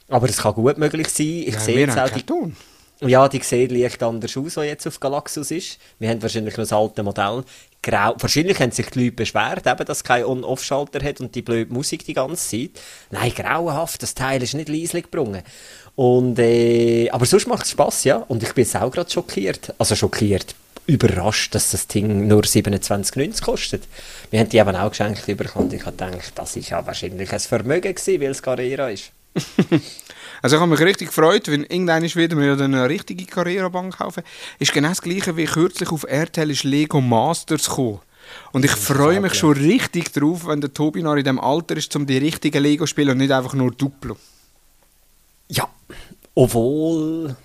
Aber 0.09 0.29
es 0.29 0.37
kann 0.37 0.55
gut 0.55 0.79
möglich 0.79 1.09
sein. 1.09 1.45
Ich 1.47 1.55
Ja, 1.55 1.61
sehe 1.61 1.79
jetzt 1.79 1.99
auch 1.99 2.11
die 2.11 2.23
Ton. 2.23 2.57
Ja, 3.01 3.29
die 3.29 3.41
sieht 3.43 3.73
leicht 3.73 4.03
anders 4.03 4.37
aus, 4.37 4.57
was 4.57 4.65
jetzt 4.65 4.87
auf 4.87 5.01
Galaxus 5.01 5.51
ist. 5.51 5.79
Wir 5.99 6.11
haben 6.11 6.23
wahrscheinlich 6.23 6.57
noch 6.57 6.63
das 6.63 6.73
alte 6.73 7.03
Modell. 7.03 7.45
Grau. 7.83 8.15
Wahrscheinlich 8.19 8.59
haben 8.61 8.71
sich 8.71 8.87
die 8.91 9.05
Leute 9.05 9.17
beschwert, 9.17 9.67
eben, 9.67 9.85
dass 9.85 9.99
es 9.99 10.05
keinen 10.05 10.25
On-Off-Schalter 10.25 11.05
hat 11.05 11.21
und 11.21 11.35
die 11.35 11.43
blöde 11.43 11.73
Musik 11.73 12.05
die 12.05 12.15
ganze 12.15 12.49
Zeit. 12.49 12.83
Nein, 13.11 13.33
grauenhaft, 13.35 14.03
das 14.03 14.15
Teil 14.15 14.43
ist 14.43 14.55
nicht 14.55 14.71
leislich 14.71 15.05
gebrungen. 15.05 15.43
Und, 15.95 16.39
äh, 16.39 17.11
aber 17.11 17.27
sonst 17.27 17.47
macht 17.47 17.65
es 17.65 17.73
Spass, 17.73 18.05
ja. 18.05 18.17
Und 18.17 18.43
ich 18.43 18.55
bin 18.55 18.65
jetzt 18.65 18.77
auch 18.77 18.91
gerade 18.91 19.11
schockiert. 19.11 19.75
Also 19.79 19.95
schockiert, 19.95 20.55
überrascht, 20.87 21.55
dass 21.55 21.71
das 21.71 21.87
Ding 21.87 22.27
nur 22.27 22.43
27,90 22.43 23.43
kostet. 23.43 23.83
Wir 24.31 24.41
haben 24.41 24.49
die 24.49 24.59
eben 24.59 24.77
auch 24.77 24.91
geschenkt 24.91 25.27
bekommen 25.27 25.67
und 25.67 25.73
ich 25.73 25.85
habe 25.85 25.97
gedacht, 25.97 26.33
das 26.35 26.57
ist 26.57 26.71
ja 26.71 26.87
wahrscheinlich 26.87 27.33
ein 27.33 27.41
Vermögen 27.41 27.95
weil 27.95 28.31
es 28.31 28.43
Carrera 28.43 28.89
ist. 28.89 29.13
Also 30.43 30.57
ich 30.57 30.63
habe 30.63 30.71
mich 30.71 30.81
richtig 30.81 31.09
gefreut, 31.09 31.49
wenn 31.49 31.65
irgendwann 31.65 32.03
wieder 32.03 32.37
mir 32.37 32.59
eine 32.59 32.89
richtige 32.89 33.25
Karrierebank 33.25 33.99
kaufen. 33.99 34.23
Ist 34.59 34.73
genau 34.73 34.89
das 34.89 35.03
gleiche 35.03 35.37
wie 35.37 35.45
kürzlich 35.45 35.91
auf 35.91 36.05
RTL 36.05 36.51
ist 36.51 36.65
Lego 36.65 37.01
Masters 37.01 37.69
gekommen. 37.69 38.01
Und 38.53 38.65
ich 38.65 38.71
freue 38.71 39.21
mich 39.21 39.35
schon 39.35 39.53
richtig 39.53 40.13
drauf, 40.13 40.47
wenn 40.47 40.61
der 40.61 40.73
Tobi 40.73 41.03
noch 41.03 41.15
in 41.15 41.25
dem 41.25 41.41
Alter 41.41 41.77
ist, 41.77 41.95
um 41.97 42.07
die 42.07 42.19
richtigen 42.19 42.63
Lego 42.63 42.85
zu 42.85 42.89
spielen 42.89 43.11
und 43.11 43.19
nicht 43.19 43.33
einfach 43.33 43.55
nur 43.55 43.73
Duplo. 43.73 44.17
Ja, 45.49 45.69
obwohl 46.35 47.37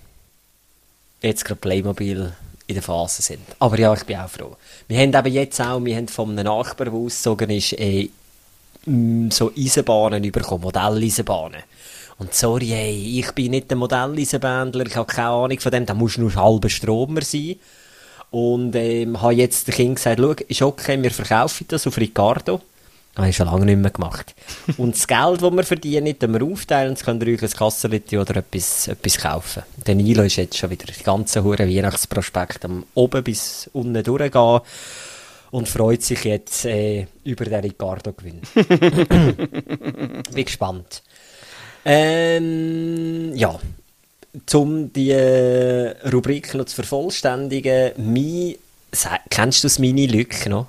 jetzt 1.22 1.44
gerade 1.44 1.60
Playmobil 1.60 2.32
in 2.66 2.74
der 2.74 2.82
Phase 2.82 3.22
sind. 3.22 3.42
Aber 3.58 3.78
ja, 3.78 3.92
ich 3.92 4.04
bin 4.04 4.16
auch 4.16 4.30
froh. 4.30 4.56
Wir 4.88 4.98
haben 4.98 5.12
eben 5.12 5.34
jetzt 5.34 5.60
auch, 5.60 5.84
wir 5.84 5.96
haben 5.96 6.08
von 6.08 6.30
einem 6.30 6.44
Nachbar, 6.44 6.86
der 6.86 6.94
ausgezogen 6.94 7.50
ist, 7.50 7.72
äh, 7.72 8.08
mm, 8.86 9.30
so 9.30 9.52
Eisenbahnen 9.56 10.30
bekommen, 10.30 10.62
Modelleisenbahnen. 10.62 11.62
Und 12.20 12.34
sorry, 12.34 12.72
ey, 12.74 13.18
ich 13.18 13.32
bin 13.32 13.52
nicht 13.52 13.70
der 13.70 13.78
Modelleisenbahndler, 13.78 14.84
ich 14.84 14.94
habe 14.94 15.10
keine 15.10 15.28
Ahnung 15.28 15.58
von 15.58 15.72
dem, 15.72 15.86
da 15.86 15.94
musst 15.94 16.18
du 16.18 16.20
nur 16.20 16.34
halber 16.34 16.68
Stromer 16.68 17.22
sein. 17.22 17.56
Und 18.30 18.76
ähm, 18.76 19.22
habe 19.22 19.32
jetzt 19.32 19.66
den 19.66 19.74
Kind 19.74 19.96
gesagt, 19.96 20.20
schau, 20.20 20.32
ist 20.46 20.60
okay, 20.60 21.02
wir 21.02 21.10
verkaufen 21.12 21.64
das 21.68 21.86
auf 21.86 21.96
Ricardo. 21.96 22.60
Das 23.14 23.22
habe 23.22 23.30
ich 23.30 23.36
schon 23.36 23.46
lange 23.46 23.64
nicht 23.64 23.78
mehr 23.78 23.90
gemacht. 23.90 24.34
Und 24.76 24.96
das 24.96 25.08
Geld, 25.08 25.40
das 25.40 25.50
wir 25.50 25.62
verdienen, 25.62 26.18
tun 26.18 26.34
wir 26.34 26.44
aufteilen, 26.44 26.94
das 26.94 27.04
könnt 27.04 27.22
ihr 27.22 27.32
euch 27.32 27.42
ein 27.42 27.50
Kassenlitti 27.50 28.18
oder 28.18 28.36
etwas, 28.36 28.88
etwas 28.88 29.16
kaufen. 29.16 29.62
Der 29.86 29.94
Nilo 29.94 30.22
ist 30.22 30.36
jetzt 30.36 30.58
schon 30.58 30.68
wieder 30.68 30.92
die 30.92 31.02
ganze 31.02 31.42
hure 31.42 31.66
Weihnachtsprospekt 31.66 32.66
am 32.66 32.84
oben 32.92 33.24
bis 33.24 33.70
unten 33.72 34.04
durchgehen 34.04 34.60
und 35.52 35.68
freut 35.68 36.02
sich 36.02 36.22
jetzt 36.24 36.66
äh, 36.66 37.06
über 37.24 37.46
den 37.46 37.60
Ricardo-Gewinn. 37.60 38.42
Bin 40.34 40.44
gespannt. 40.44 41.02
Ähm, 41.84 43.34
ja, 43.34 43.58
um 44.52 44.92
die 44.92 45.10
äh, 45.10 45.96
Rubrik 46.10 46.54
noch 46.54 46.66
zu 46.66 46.74
vervollständigen, 46.76 47.92
mein, 47.96 48.56
kennst 49.30 49.64
du 49.64 49.68
das 49.68 49.78
Mini-Lück 49.78 50.46
noch? 50.46 50.66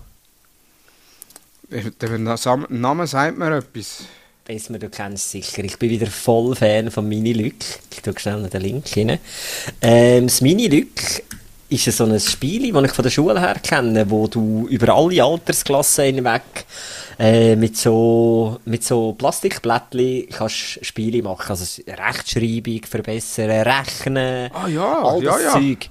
Der 1.70 2.18
Nam- 2.18 2.68
Name 2.70 3.08
sagt 3.08 3.38
mir 3.38 3.58
etwas. 3.58 4.04
Besser, 4.44 4.78
du 4.78 4.90
kennst 4.90 5.26
es 5.26 5.32
sicher. 5.32 5.64
Ich 5.64 5.78
bin 5.78 5.90
wieder 5.90 6.08
voll 6.08 6.56
Fan 6.56 6.92
von 6.92 7.08
Mini-Lück. 7.08 7.64
Ich 7.92 8.02
tue 8.02 8.18
schnell 8.18 8.42
noch 8.42 8.50
den 8.50 8.62
Link 8.62 8.86
rein. 8.98 9.20
Ähm, 9.82 10.28
das 10.28 10.42
Mini-Lück 10.42 11.24
ist 11.70 11.86
so 11.86 12.04
ein 12.06 12.20
Spiel, 12.20 12.74
das 12.74 12.84
ich 12.84 12.92
von 12.92 13.04
der 13.04 13.12
Schule 13.12 13.40
her 13.40 13.56
kenne, 13.64 14.10
wo 14.10 14.28
du 14.28 14.68
über 14.68 14.94
alle 14.94 15.24
Altersklassen 15.24 16.16
hinweg 16.16 16.42
äh, 17.22 17.56
mit 17.56 17.78
so, 17.78 18.58
mit 18.66 18.84
so 18.84 19.14
Plastikblättchen 19.14 20.28
kannst 20.30 20.84
Spiele 20.84 21.22
machen. 21.22 21.52
Also 21.52 21.84
Rechtschreibung 21.88 22.82
verbessern, 22.84 23.52
rechnen, 23.52 24.50
Ah 24.52 24.68
ja, 24.68 25.04
all 25.04 25.24
ja, 25.24 25.32
das 25.34 25.44
ja. 25.44 25.52
Zeug. 25.52 25.90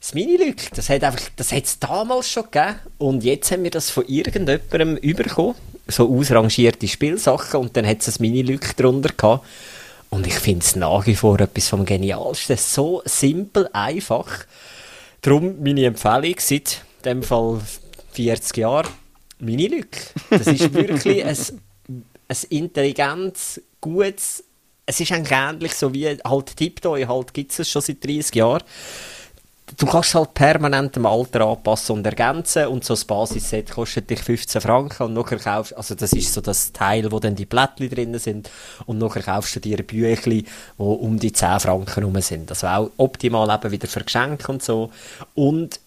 Das 0.00 0.14
Mini-Lück, 0.14 0.72
das 0.74 0.88
hat 0.88 1.04
einfach, 1.04 1.22
das 1.36 1.52
hat 1.52 1.64
es 1.64 1.78
damals 1.78 2.28
schon 2.28 2.50
gegeben. 2.50 2.80
Und 2.98 3.22
jetzt 3.22 3.52
haben 3.52 3.62
wir 3.62 3.70
das 3.70 3.90
von 3.90 4.04
irgendjemandem 4.08 4.96
überkommen. 4.96 5.54
So 5.86 6.12
ausrangierte 6.12 6.88
Spielsachen. 6.88 7.60
Und 7.60 7.76
dann 7.76 7.86
hat 7.86 8.00
es 8.00 8.18
ein 8.18 8.22
Mini-Lück 8.22 8.76
drunter 8.76 9.10
gehabt. 9.16 9.46
Und 10.10 10.26
ich 10.26 10.34
finde 10.34 10.64
es 10.64 10.74
nach 10.74 11.06
wie 11.06 11.14
vor 11.14 11.38
etwas 11.38 11.68
vom 11.68 11.84
Genialsten. 11.84 12.56
So 12.56 13.02
simpel, 13.04 13.68
einfach. 13.72 14.46
Darum 15.20 15.62
meine 15.62 15.84
Empfehlung 15.84 16.34
seit 16.38 16.82
dem 17.04 17.22
Fall 17.22 17.60
40 18.14 18.56
Jahren. 18.56 19.01
Mini-Lück. 19.42 19.96
Das 20.30 20.46
ist 20.46 20.72
wirklich 20.72 21.24
ein, 21.24 21.36
ein 22.28 22.36
intelligentes, 22.48 23.60
gutes, 23.80 24.44
es 24.86 25.00
ist 25.00 25.12
eigentlich 25.12 25.38
ähnlich 25.38 25.74
so 25.74 25.92
wie 25.92 26.08
halt 26.08 26.56
Tiptoy, 26.56 27.04
halt 27.04 27.34
gibt 27.34 27.58
es 27.58 27.68
schon 27.68 27.82
seit 27.82 28.04
30 28.04 28.34
Jahren 28.34 28.62
du 29.76 29.86
kannst 29.86 30.14
halt 30.14 30.34
permanent 30.34 30.96
dem 30.96 31.06
Alter 31.06 31.46
anpassen 31.46 31.96
und 31.96 32.06
ergänzen 32.06 32.66
und 32.66 32.84
so 32.84 32.94
ein 32.94 33.00
Basisset 33.06 33.70
kostet 33.70 34.10
dich 34.10 34.20
15 34.20 34.60
Franken 34.60 35.04
und 35.04 35.14
nachher 35.14 35.38
kaufst, 35.38 35.76
also 35.76 35.94
das 35.94 36.12
ist 36.12 36.32
so 36.32 36.40
das 36.40 36.72
Teil, 36.72 37.10
wo 37.10 37.18
dann 37.18 37.34
die 37.34 37.46
Blättchen 37.46 37.90
drin 37.90 38.18
sind 38.18 38.50
und 38.86 38.98
nachher 38.98 39.22
kaufst 39.22 39.56
du 39.56 39.60
dir 39.60 39.78
Büchli, 39.82 40.44
wo 40.76 40.92
um 40.92 41.18
die 41.18 41.32
10 41.32 41.60
Franken 41.60 42.04
rum 42.04 42.20
sind. 42.20 42.50
Also 42.50 42.66
auch 42.66 42.90
optimal 42.96 43.54
eben 43.54 43.70
wieder 43.70 43.88
für 43.88 44.04
Geschenke 44.04 44.50
und 44.50 44.62
so 44.62 44.90
und 45.34 45.80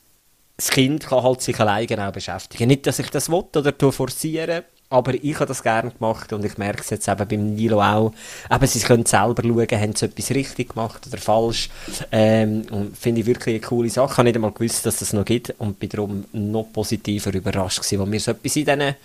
das 0.58 0.70
Kind 0.70 1.06
kann 1.06 1.24
halt 1.24 1.41
sich 1.41 1.60
alleine 1.60 2.08
auch 2.08 2.14
beschäftigen. 2.14 2.68
Nicht, 2.68 2.88
dass 2.88 2.99
ich 2.99 3.10
das 3.10 3.30
will 3.30 3.43
oder 3.56 3.78
tue 3.78 3.91
forcieren, 3.91 4.64
aber 4.89 5.14
ich 5.16 5.36
habe 5.36 5.47
das 5.47 5.64
gerne 5.64 5.91
gemacht 5.91 6.32
und 6.32 6.45
ich 6.45 6.58
merke 6.58 6.82
es 6.82 6.89
jetzt 6.89 7.08
eben 7.08 7.28
beim 7.28 7.56
Nilo 7.56 7.82
auch. 7.82 8.14
Eben, 8.51 8.68
sie 8.68 8.80
können 8.80 9.06
selber 9.06 9.43
schauen, 9.43 9.82
haben 9.82 9.95
sie 9.95 10.06
etwas 10.06 10.30
richtig 10.32 10.70
gemacht 10.70 11.06
oder 11.08 11.18
falsch. 11.18 11.70
Ähm, 12.12 12.66
und 12.72 12.97
finde 12.97 13.22
ich 13.22 13.28
wirklich 13.28 13.56
eine 13.56 13.66
coole 13.66 13.89
Sache. 13.89 14.12
Ich 14.12 14.18
habe 14.18 14.24
nicht 14.26 14.36
einmal 14.36 14.51
gewusst, 14.51 14.86
dass 14.86 14.97
das 14.97 15.12
noch 15.12 15.26
gibt 15.26 15.53
und 15.58 15.80
bin 15.80 15.89
darum 15.89 16.26
noch 16.32 16.72
positiver 16.72 17.34
überrascht 17.34 17.80
gewesen, 17.80 17.99
weil 17.99 18.12
wir 18.12 18.20
so 18.20 18.32
etwas 18.32 18.56
in 18.56 18.66
diesen 18.66 18.95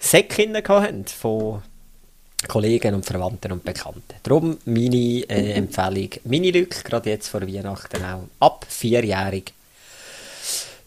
Säcken 0.00 0.56
hatten 0.56 1.04
von 1.06 1.62
Kollegen 2.46 2.94
und 2.94 3.04
Verwandten 3.04 3.52
und 3.52 3.64
Bekannten. 3.64 4.14
Darum 4.22 4.58
meine 4.64 4.96
äh, 4.96 5.52
Empfehlung, 5.52 6.10
Mini-Lück, 6.24 6.84
gerade 6.84 7.10
jetzt 7.10 7.28
vor 7.28 7.42
Weihnachten 7.42 8.02
auch, 8.04 8.24
ab 8.40 8.64
vierjährig. 8.68 9.52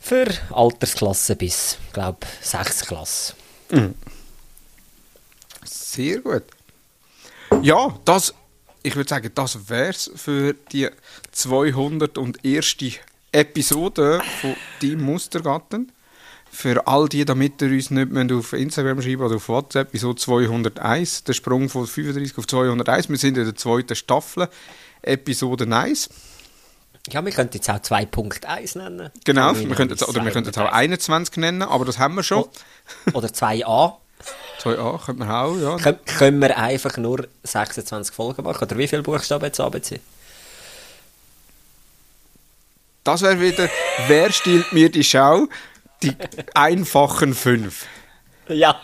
Für 0.02 0.28
Altersklasse 0.50 1.36
bis, 1.36 1.78
glaube 1.94 2.18
ich, 2.42 2.48
6. 2.48 2.82
Klasse. 2.88 3.34
Sehr 5.64 6.20
gut. 6.20 6.44
Ja, 7.62 7.98
das, 8.04 8.34
ich 8.82 8.96
würde 8.96 9.10
sagen, 9.10 9.32
das 9.36 9.70
wär's 9.70 10.12
für 10.16 10.54
die 10.72 10.90
201. 11.32 12.78
Episode 13.32 14.22
von 14.42 14.56
Team 14.80 15.02
Mustergatten. 15.02 15.92
Für 16.52 16.86
all 16.86 17.08
die, 17.08 17.24
damit 17.24 17.62
ihr 17.62 17.70
uns 17.70 17.92
nicht 17.92 18.12
mehr 18.12 18.28
auf 18.36 18.52
Instagram 18.52 19.02
schreiben 19.02 19.22
oder 19.22 19.38
auf 19.38 19.48
WhatsApp, 19.48 19.90
wieso 19.92 20.14
201, 20.14 21.24
der 21.24 21.34
Sprung 21.34 21.70
von 21.70 21.88
35 21.88 22.38
auf 22.38 22.48
201. 22.48 23.08
Wir 23.08 23.18
sind 23.18 23.38
in 23.38 23.46
der 23.46 23.56
zweiten 23.56 23.96
Staffel, 23.96 24.50
Episode 25.02 25.74
1. 25.74 26.10
Ja, 27.10 27.26
wir 27.26 27.32
könnten 27.32 27.58
jetzt 27.58 27.70
auch 27.70 27.80
2.1 27.80 28.78
nennen. 28.78 29.10
Genau, 29.26 29.56
wir 29.56 29.76
könnten 29.76 29.94
jetzt, 29.94 30.08
oder 30.08 30.24
wir 30.24 30.32
könnten 30.32 30.50
jetzt 30.50 30.60
auch 30.60 30.72
21 30.72 31.38
nennen, 31.38 31.64
aber 31.64 31.84
das 31.86 31.98
haben 31.98 32.16
wir 32.16 32.24
schon. 32.24 32.46
Oder 33.14 33.30
2a. 33.30 33.96
2a 34.62 35.06
könnte 35.06 35.20
man 35.26 35.32
auch, 35.32 35.58
ja. 35.58 35.78
Kön 35.78 35.98
können 36.06 36.42
wir 36.42 36.58
einfach 36.58 36.98
nur 36.98 37.28
26 37.44 38.14
Folgen 38.14 38.44
machen? 38.44 38.64
Oder 38.64 38.78
wie 38.78 38.88
viele 38.88 39.02
Buchstaben 39.02 39.46
jetzt 39.46 39.60
ABC? 39.60 40.00
Das 43.04 43.24
wäre 43.24 43.40
wieder, 43.40 43.68
wer 44.08 44.32
stiehlt 44.32 44.72
mir 44.74 44.92
die 44.92 45.04
Schau? 45.04 45.48
Die 46.04 46.16
einfachen 46.54 47.34
fünf. 47.34 47.86
Ja. 48.48 48.80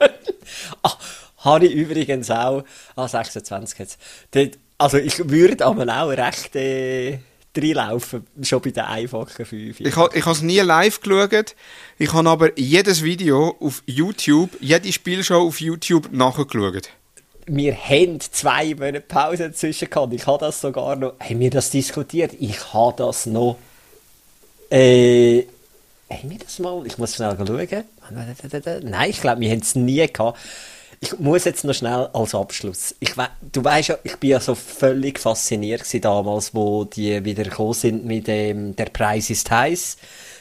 ah, 0.82 0.94
habe 1.40 1.68
ich 1.68 1.74
übrigens 1.74 2.32
auch. 2.32 2.64
Ah, 2.96 3.08
26 3.08 3.80
jetzt. 3.80 4.00
Also 4.80 4.98
ich 4.98 5.30
würde 5.30 5.66
aber 5.66 5.84
auch 5.84 6.10
recht 6.10 6.56
äh, 6.56 7.20
reinlaufen, 7.58 8.26
schon 8.42 8.62
bei 8.62 8.72
den 8.72 8.84
einfachen 8.84 9.46
5. 9.46 9.80
Ich 9.80 9.96
habe 9.96 10.32
es 10.32 10.42
nie 10.42 10.60
live 10.60 11.02
geschaut. 11.02 11.56
Ich 11.98 12.14
habe 12.14 12.30
aber 12.30 12.58
jedes 12.58 13.04
Video 13.04 13.56
auf 13.60 13.84
YouTube, 13.86 14.52
jede 14.60 14.92
Spielshow 14.92 15.48
auf 15.48 15.60
YouTube 15.60 16.10
nachgeschaut. 16.12 16.90
wir 17.48 17.76
haben 17.76 18.20
zwei 18.20 18.76
Monate 18.76 19.02
Pause 19.02 19.50
dazwischen 19.50 19.90
gehabt. 19.90 20.14
Ich 20.14 20.28
habe 20.28 20.46
das 20.46 20.62
sogar 20.62 20.96
noch. 20.96 21.14
Haben 21.20 21.40
wir 21.40 21.50
das 21.50 21.72
diskutiert? 21.72 22.34
Ich 22.40 22.74
habe 22.74 22.96
das 22.98 23.26
noch. 23.26 23.58
Äh. 24.70 25.44
Haben 26.10 26.30
wir 26.30 26.38
das 26.40 26.60
mal? 26.60 26.86
Ich 26.86 26.98
muss 26.98 27.16
schnell 27.16 27.36
schauen. 27.38 27.84
Nein, 28.84 29.10
ich 29.10 29.20
glaube, 29.20 29.42
wir 29.42 29.52
haben 29.52 29.60
es 29.60 29.76
nie 29.76 30.08
gehabt. 30.08 30.40
Ich 31.00 31.20
muss 31.20 31.46
jetzt 31.46 31.64
noch 31.64 31.76
schnell 31.76 32.10
als 32.12 32.34
Abschluss. 32.34 32.96
Ich 33.00 33.16
we 33.18 33.28
du 33.52 33.64
weißt 33.64 33.90
ja, 33.90 33.98
ich 34.04 34.16
bin 34.18 34.32
ja 34.32 34.40
so 34.40 34.56
völlig 34.56 35.20
fasziniert 35.20 35.84
damals, 36.04 36.56
wo 36.56 36.86
die 36.86 37.24
wieder 37.24 37.44
gekommen 37.44 37.74
sind 37.74 38.06
mit 38.06 38.28
dem 38.28 38.76
Der 38.76 38.86
Preis 38.86 39.30
ist 39.30 39.50
heiß, 39.52 39.98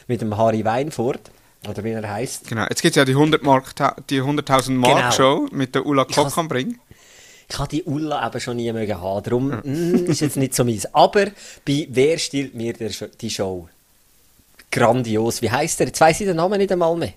mit 0.07 0.21
dem 0.21 0.35
Harry 0.35 0.65
Weinfurt. 0.65 1.29
Oder 1.67 1.83
wie 1.83 1.91
er 1.91 2.09
heißt. 2.09 2.47
Genau. 2.47 2.63
Jetzt 2.69 2.81
gibt 2.81 2.93
es 2.93 2.95
ja 2.95 3.05
die 3.05 3.13
100 3.13 3.43
Mark, 3.43 3.73
die 4.09 4.21
100.000 4.21 4.71
Mark 4.71 4.97
Genau. 4.97 5.11
Show 5.11 5.47
mit 5.51 5.75
der 5.75 5.85
Ulla 5.85 6.05
Koch 6.05 6.37
am 6.37 6.47
Bring. 6.47 6.79
Ich 7.49 7.57
habe 7.57 7.69
die 7.69 7.83
Ulla 7.83 8.25
eben 8.27 8.39
schon 8.41 8.57
nie 8.57 8.71
mögen 8.73 8.99
haben, 8.99 9.23
darum 9.23 9.47
mm, 9.63 10.05
ist 10.07 10.19
jetzt 10.21 10.37
nicht 10.37 10.53
so 10.53 10.63
meins. 10.65 10.93
Aber 10.93 11.27
bei 11.65 11.87
Wer 11.89 12.17
stiehlt 12.17 12.55
mir 12.55 12.73
der 12.73 12.91
die 13.21 13.29
Show? 13.29 13.69
Grandios. 14.71 15.41
Wie 15.41 15.49
heißt 15.49 15.79
der? 15.79 15.87
Jetzt 15.87 16.01
weiss 16.01 16.19
ich 16.19 16.27
den 16.27 16.35
Namen 16.37 16.57
nicht 16.57 16.71
einmal 16.71 16.95
mehr. 16.95 17.13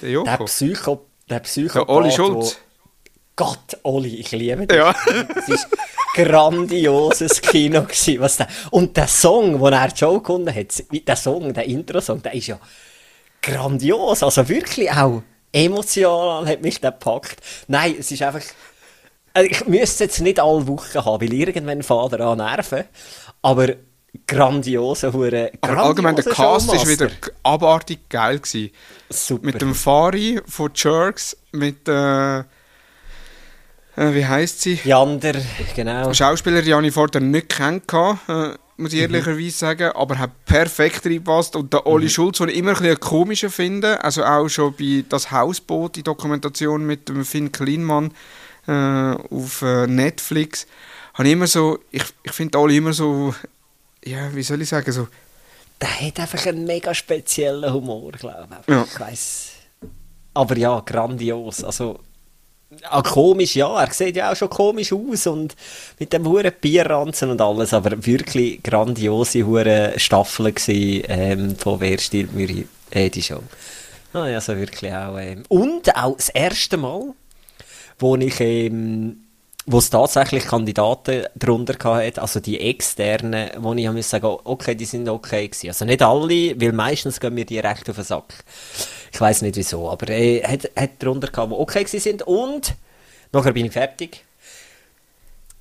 Der 0.00 0.08
Der 0.08 0.10
Joko. 0.10 0.44
Psycho... 0.44 1.06
Der 1.28 1.40
Psycho... 1.40 1.80
Der 1.80 1.88
Oli 1.88 2.12
Schulz. 2.12 2.58
Gott, 3.36 3.78
Oli, 3.82 4.16
ich 4.16 4.32
liebe 4.32 4.66
dich. 4.66 4.78
Ja. 4.78 4.94
Das 5.34 5.48
ist 5.48 5.68
grandioses 6.14 7.42
Kino 7.42 7.82
gewesen, 7.82 8.20
was 8.20 8.38
der... 8.38 8.48
Und 8.70 8.96
der 8.96 9.06
Song, 9.06 9.62
den 9.62 9.72
er 9.74 9.94
Show 9.94 10.20
gefunden 10.20 10.54
hat, 10.54 10.82
der 10.90 11.16
Song, 11.16 11.52
der 11.52 11.64
Intro-Song, 11.64 12.22
der 12.22 12.32
ist 12.32 12.46
ja 12.46 12.58
grandios. 13.42 14.22
Also 14.22 14.48
wirklich 14.48 14.90
auch 14.90 15.22
emotional 15.52 16.46
hat 16.46 16.62
mich 16.62 16.80
der 16.80 16.92
gepackt. 16.92 17.36
Nein, 17.68 17.96
es 17.98 18.10
ist 18.10 18.22
einfach... 18.22 18.42
Also 19.34 19.50
ich 19.50 19.66
müsste 19.66 19.84
es 19.84 19.98
jetzt 19.98 20.20
nicht 20.20 20.40
alle 20.40 20.66
Wochen 20.66 21.04
haben, 21.04 21.20
weil 21.20 21.32
irgendwann 21.34 21.82
fährt 21.82 22.14
er 22.14 22.20
an 22.20 22.38
Nerven. 22.38 22.84
Aber 23.42 23.68
grandiose 24.26 25.12
Hure. 25.12 25.52
Aber 25.60 25.76
allgemein, 25.76 26.16
der 26.16 26.24
Cast 26.24 26.72
ist 26.72 26.88
wieder 26.88 27.10
abartig 27.42 28.08
geil 28.08 28.38
gewesen. 28.38 28.70
Super. 29.10 29.44
Mit 29.44 29.60
dem 29.60 29.74
Fari 29.74 30.40
von 30.46 30.70
Jerks, 30.74 31.36
mit 31.52 31.86
äh, 31.86 32.44
äh, 33.96 34.14
wie 34.14 34.26
heißt 34.26 34.62
sie? 34.62 34.78
Jander, 34.84 35.34
genau. 35.74 36.12
Schauspieler, 36.12 36.62
die 36.62 36.86
ich 36.86 36.94
vorher 36.94 37.20
nicht 37.20 37.48
kennengelernt, 37.48 38.20
äh, 38.28 38.58
muss 38.78 38.92
ich 38.92 39.00
ehrlicherweise 39.00 39.50
sagen, 39.50 39.90
aber 39.94 40.18
hat 40.18 40.44
perfekt 40.44 41.06
reingepasst. 41.06 41.56
Und 41.56 41.72
der 41.72 41.86
Oli 41.86 42.10
Schulz, 42.10 42.38
den 42.38 42.50
ich 42.50 42.56
immer 42.56 42.72
ein 42.72 42.76
bisschen 42.76 43.00
komischer 43.00 43.50
finde, 43.50 44.02
also 44.04 44.22
auch 44.24 44.48
schon 44.48 44.74
bei 44.78 45.04
«Das 45.08 45.30
Hausboot», 45.30 45.96
die 45.96 46.02
Dokumentation 46.02 46.86
mit 46.86 47.08
dem 47.08 47.24
Finn 47.24 47.50
Kleinmann 47.50 48.12
äh, 48.66 48.72
auf 48.72 49.62
äh, 49.62 49.86
Netflix, 49.86 50.66
habe 51.14 51.28
ich 51.28 51.32
immer 51.32 51.46
so, 51.46 51.78
ich, 51.90 52.04
ich 52.22 52.32
finde 52.32 52.58
Oli 52.58 52.76
immer 52.76 52.92
so, 52.92 53.34
ja, 54.04 54.34
wie 54.34 54.42
soll 54.42 54.60
ich 54.60 54.68
sagen, 54.68 54.92
so 54.92 55.08
der 55.80 56.00
hat 56.00 56.20
einfach 56.20 56.46
einen 56.46 56.64
mega 56.64 56.94
speziellen 56.94 57.72
Humor, 57.72 58.12
glaube 58.12 58.48
ich. 58.62 58.68
Ja. 58.72 58.84
Ich 58.84 59.00
weiss. 59.00 59.52
Aber 60.34 60.56
ja, 60.56 60.80
grandios. 60.80 61.64
Also, 61.64 62.00
ah, 62.84 63.02
komisch, 63.02 63.56
ja, 63.56 63.80
er 63.80 63.92
sieht 63.92 64.16
ja 64.16 64.32
auch 64.32 64.36
schon 64.36 64.50
komisch 64.50 64.92
aus 64.92 65.26
und 65.26 65.54
mit 65.98 66.12
dem 66.12 66.26
huren 66.26 66.52
Bierranzen 66.60 67.30
und 67.30 67.40
alles, 67.40 67.72
aber 67.72 68.04
wirklich 68.04 68.62
grandiose 68.62 69.46
hure 69.46 69.94
Staffeln 69.96 70.54
gsi 70.54 71.04
ähm, 71.08 71.56
von 71.56 71.80
Wer 71.80 71.98
stiehlt 71.98 72.34
mir 72.34 72.64
äh, 72.90 73.10
die 73.10 73.22
Show. 73.22 73.42
Ah, 74.12 74.22
also 74.22 74.56
wirklich 74.56 74.92
auch. 74.92 75.18
Ähm, 75.18 75.42
und 75.48 75.94
auch 75.96 76.16
das 76.16 76.28
erste 76.30 76.76
Mal, 76.76 77.12
wo 77.98 78.16
ich 78.16 78.40
ähm, 78.40 79.25
wo 79.66 79.78
es 79.78 79.90
tatsächlich 79.90 80.44
Kandidaten 80.44 81.24
darunter 81.34 81.74
hatte, 81.82 82.22
also 82.22 82.38
die 82.38 82.60
externen, 82.60 83.50
wo 83.58 83.74
ich 83.74 83.90
muss 83.90 84.08
sagen, 84.08 84.36
okay, 84.44 84.76
die 84.76 84.84
sind 84.84 85.08
okay 85.08 85.48
gewesen. 85.48 85.68
Also 85.68 85.84
nicht 85.84 86.02
alle, 86.02 86.60
weil 86.60 86.72
meistens 86.72 87.18
gehen 87.18 87.34
mir 87.34 87.44
die 87.44 87.58
recht 87.58 87.88
auf 87.90 87.96
den 87.96 88.04
Sack. 88.04 88.44
Ich 89.12 89.20
weiß 89.20 89.42
nicht 89.42 89.56
wieso, 89.56 89.90
aber 89.90 90.08
er 90.08 90.48
hat, 90.48 90.70
hat 90.76 90.90
darunter 91.00 91.28
gehabt, 91.28 91.50
die 91.50 91.56
okay 91.56 91.84
gewesen 91.84 92.00
sind 92.00 92.22
und 92.22 92.74
nachher 93.32 93.52
bin 93.52 93.66
ich 93.66 93.72
fertig. 93.72 94.25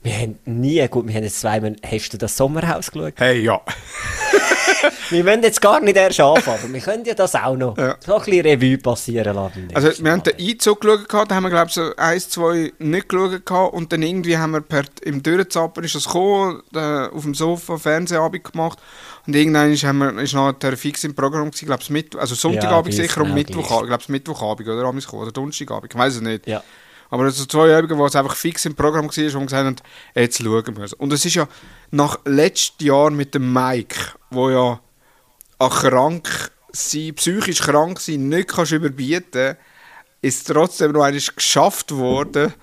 Wir 0.05 0.13
haben 0.19 0.37
nie, 0.45 0.87
gut, 0.87 1.07
wir 1.07 1.15
haben 1.15 1.23
jetzt 1.23 1.39
zweimal, 1.39 1.75
hast 1.83 2.13
du 2.13 2.17
das 2.19 2.37
Sommerhaus 2.37 2.91
geschaut? 2.91 3.13
Hey, 3.17 3.41
ja. 3.41 3.59
Wir 5.09 5.25
wollen 5.25 5.41
jetzt 5.41 5.61
gar 5.61 5.79
nicht 5.79 5.97
erst 5.97 6.19
anfangen, 6.19 6.59
aber 6.63 6.73
wir 6.73 6.79
können 6.81 7.05
ja 7.05 7.13
das 7.15 7.33
auch 7.35 7.55
noch 7.55 7.77
Ja. 7.77 7.95
so 8.05 8.15
ein 8.15 8.23
bisschen 8.23 8.45
Revue 8.45 8.77
passieren 8.77 9.35
lassen. 9.35 9.67
Also, 9.73 10.03
wir 10.03 10.11
haben 10.11 10.23
den 10.23 10.35
Einzug 10.39 10.81
geschaut, 10.81 11.31
da 11.31 11.35
haben 11.35 11.43
wir, 11.43 11.49
glaube 11.49 11.67
ich, 11.67 11.73
so 11.73 11.95
eins, 11.95 12.29
zwei 12.29 12.71
nicht 12.77 13.09
geschaut 13.09 13.73
und 13.73 13.91
dann 13.91 14.01
irgendwie 14.03 14.37
haben 14.37 14.51
wir 14.51 14.61
per, 14.61 14.83
im 15.03 15.23
Durchzappen 15.23 15.83
ist 15.83 15.95
das 15.95 16.05
gekommen, 16.05 16.61
auf 16.73 17.23
dem 17.23 17.33
Sofa 17.33 17.77
Fernsehabend 17.77 18.51
gemacht 18.51 18.79
und 19.25 19.35
irgendwann 19.35 19.75
haben 19.75 19.97
wir, 19.97 20.21
ist 20.21 20.33
nachher 20.33 20.77
fix 20.77 21.03
im 21.03 21.15
Programm 21.15 21.49
gewesen, 21.49 21.65
glaube 21.65 21.81
ich, 21.81 21.89
Mittwoch, 21.89 22.19
also 22.19 22.35
Sonntagabend 22.35 22.87
uns 22.87 22.95
sicher 22.95 23.21
und 23.21 23.33
Mittwoch, 23.33 23.67
gleich. 23.67 23.81
ich 23.81 23.87
glaube 23.87 24.03
Mittwochabend 24.07 24.67
oder 24.67 24.93
oder 25.13 25.31
Donnerstagabend, 25.31 25.93
ich 25.93 25.99
weiß 25.99 26.15
es 26.15 26.21
nicht. 26.21 26.47
Ja. 26.47 26.63
Aber 27.09 27.29
so 27.31 27.45
zwei 27.45 27.77
Übungen, 27.79 27.99
wo 27.99 28.05
es 28.05 28.15
einfach 28.15 28.35
fix 28.35 28.65
im 28.65 28.75
Programm 28.75 29.07
war, 29.07 29.15
wir 29.15 29.25
gesagt 29.25 29.53
haben, 29.53 29.75
jetzt 30.15 30.41
schauen 30.41 30.77
wir 30.77 30.83
es. 30.83 30.93
Und 30.93 31.13
es 31.13 31.25
ist 31.25 31.35
ja 31.35 31.47
nach 31.91 32.19
letztem 32.25 32.87
Jahr 32.87 33.11
mit 33.11 33.35
dem 33.35 33.53
Mike, 33.53 33.95
wo 34.31 34.49
ja 34.49 34.79
an 35.59 35.69
krank 35.69 36.51
sein, 36.71 37.13
psychisch 37.15 37.61
krank 37.61 37.99
sein 37.99 38.29
nicht 38.29 38.49
kannst 38.49 38.71
überbieten, 38.71 39.55
ist 40.21 40.47
trotzdem 40.47 40.91
noch 40.91 41.03
einmal 41.03 41.21
geschafft 41.35 41.91
worden, 41.91 42.53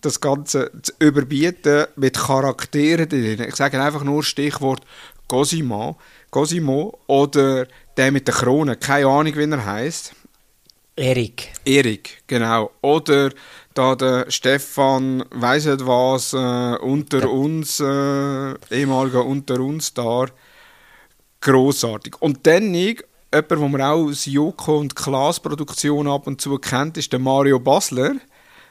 das 0.00 0.20
Ganze 0.20 0.70
zu 0.82 0.92
überbieten 0.98 1.86
mit 1.96 2.18
Charakteren 2.18 3.08
drin. 3.08 3.46
Ich 3.48 3.56
sage 3.56 3.82
einfach 3.82 4.04
nur 4.04 4.22
Stichwort 4.22 4.82
Cosimo, 5.28 5.96
Cosimo 6.30 6.98
oder 7.06 7.66
der 7.96 8.12
mit 8.12 8.26
der 8.26 8.34
Krone, 8.34 8.76
keine 8.76 9.06
Ahnung, 9.06 9.34
wie 9.34 9.50
er 9.50 9.64
heißt. 9.64 10.14
Erik. 10.96 11.52
Erik, 11.64 12.22
genau. 12.26 12.70
Oder 12.80 13.30
da 13.74 13.94
der 13.96 14.30
Stefan, 14.30 15.24
weiss 15.30 15.66
nicht 15.66 15.86
was, 15.86 16.32
äh, 16.32 16.76
unter 16.80 17.30
uns, 17.30 17.80
äh, 17.80 18.54
ehemaliger 18.70 19.24
unter 19.24 19.60
uns 19.60 19.92
da, 19.92 20.26
großartig. 21.40 22.20
Und 22.20 22.46
dann 22.46 22.72
jemand, 22.72 23.04
wo 23.50 23.68
man 23.68 23.82
auch 23.82 24.08
aus 24.08 24.26
Joko 24.26 24.78
und 24.78 24.94
Klaas 24.94 25.40
Produktion 25.40 26.08
ab 26.08 26.26
und 26.26 26.40
zu 26.40 26.56
kennt, 26.58 26.96
ist 26.96 27.12
der 27.12 27.18
Mario 27.18 27.58
Basler. 27.58 28.14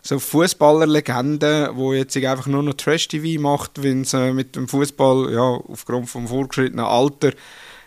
So 0.02 0.20
Fußballerlegende, 0.20 1.72
wo 1.76 1.94
jetzt 1.94 2.18
einfach 2.18 2.48
nur 2.48 2.64
noch 2.64 2.74
Trash-TV 2.74 3.42
macht, 3.42 3.82
wenn 3.84 4.02
es 4.02 4.14
äh, 4.14 4.34
mit 4.34 4.56
dem 4.56 4.68
Fußball, 4.68 5.32
ja, 5.32 5.42
aufgrund 5.42 6.10
vom 6.10 6.28
vorgeschrittenen 6.28 6.86
Alter, 6.86 7.32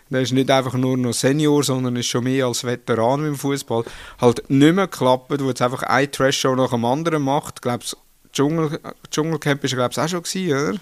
der 0.09 0.21
ist 0.21 0.33
nicht 0.33 0.49
einfach 0.49 0.73
nur 0.73 0.97
noch 0.97 1.13
Senior, 1.13 1.63
sondern 1.63 1.95
ist 1.95 2.07
schon 2.07 2.23
mehr 2.23 2.45
als 2.45 2.63
Veteran 2.63 3.25
im 3.25 3.35
Fußball, 3.35 3.83
halt 4.19 4.49
nicht 4.49 4.75
mehr 4.75 4.87
klappt, 4.87 5.31
wo 5.41 5.47
jetzt 5.47 5.61
einfach 5.61 5.83
ein 5.83 6.11
Trash-Show 6.11 6.55
nach 6.55 6.71
dem 6.71 6.85
anderen 6.85 7.23
macht. 7.23 7.55
Ich 7.57 7.61
glaube, 7.61 7.83
Dschungel, 8.31 8.79
Dschungelcamp 9.11 9.63
er, 9.63 9.69
glaube 9.69 9.91
ich, 9.91 9.99
auch 9.99 10.07
schon 10.07 10.23
gewesen, 10.23 10.51
oder? 10.51 10.79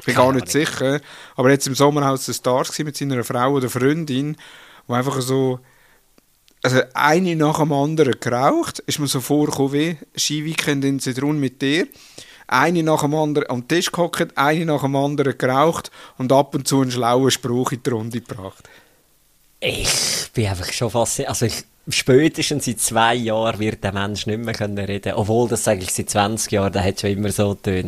Ich 0.00 0.06
bin 0.06 0.14
gar 0.14 0.32
nicht 0.32 0.48
sicher. 0.48 1.00
Aber 1.34 1.50
jetzt 1.50 1.66
im 1.66 1.74
Sommerhaus 1.74 2.26
der 2.26 2.32
Stars 2.32 2.78
mit 2.78 2.96
seiner 2.96 3.24
Frau 3.24 3.52
oder 3.52 3.68
Freundin, 3.68 4.36
wo 4.86 4.94
einfach 4.94 5.20
so 5.20 5.58
also 6.62 6.80
eine 6.94 7.36
nach 7.36 7.58
dem 7.58 7.72
anderen 7.72 8.18
geraucht, 8.18 8.80
ist 8.80 8.98
mir 8.98 9.06
so 9.06 9.20
vorgekommen 9.20 9.72
wie 9.72 9.96
Skiweekend 10.16 10.84
in 10.84 11.00
Zedrun 11.00 11.38
mit 11.38 11.62
dir. 11.62 11.86
Eine 12.48 12.82
nach 12.82 13.02
dem 13.02 13.14
anderen 13.14 13.50
am 13.50 13.68
Tisch 13.68 13.92
gehockt, 13.92 14.36
eine 14.36 14.64
nach 14.64 14.82
dem 14.82 14.96
anderen 14.96 15.36
geraucht 15.36 15.90
und 16.16 16.32
ab 16.32 16.54
und 16.54 16.66
zu 16.66 16.80
einen 16.80 16.90
schlauen 16.90 17.30
Spruch 17.30 17.72
in 17.72 17.82
die 17.82 17.90
Runde 17.90 18.20
gebracht. 18.20 18.68
Ich 19.60 20.30
bin 20.32 20.46
einfach 20.46 20.72
schon 20.72 20.90
fast, 20.90 21.20
also 21.26 21.46
ich, 21.46 21.64
spätestens 21.88 22.64
seit 22.64 22.80
zwei 22.80 23.14
Jahren 23.14 23.58
wird 23.58 23.82
der 23.82 23.92
Mensch 23.92 24.26
nicht 24.26 24.38
mehr 24.38 24.54
können 24.54 24.78
reden. 24.78 25.14
Obwohl 25.14 25.48
das 25.48 25.66
eigentlich 25.66 25.92
seit 25.92 26.10
20 26.10 26.52
Jahren, 26.52 26.72
der 26.72 26.84
hat 26.84 27.00
schon 27.00 27.10
immer 27.10 27.32
so. 27.32 27.54
Das 27.54 27.74
war, 27.74 27.82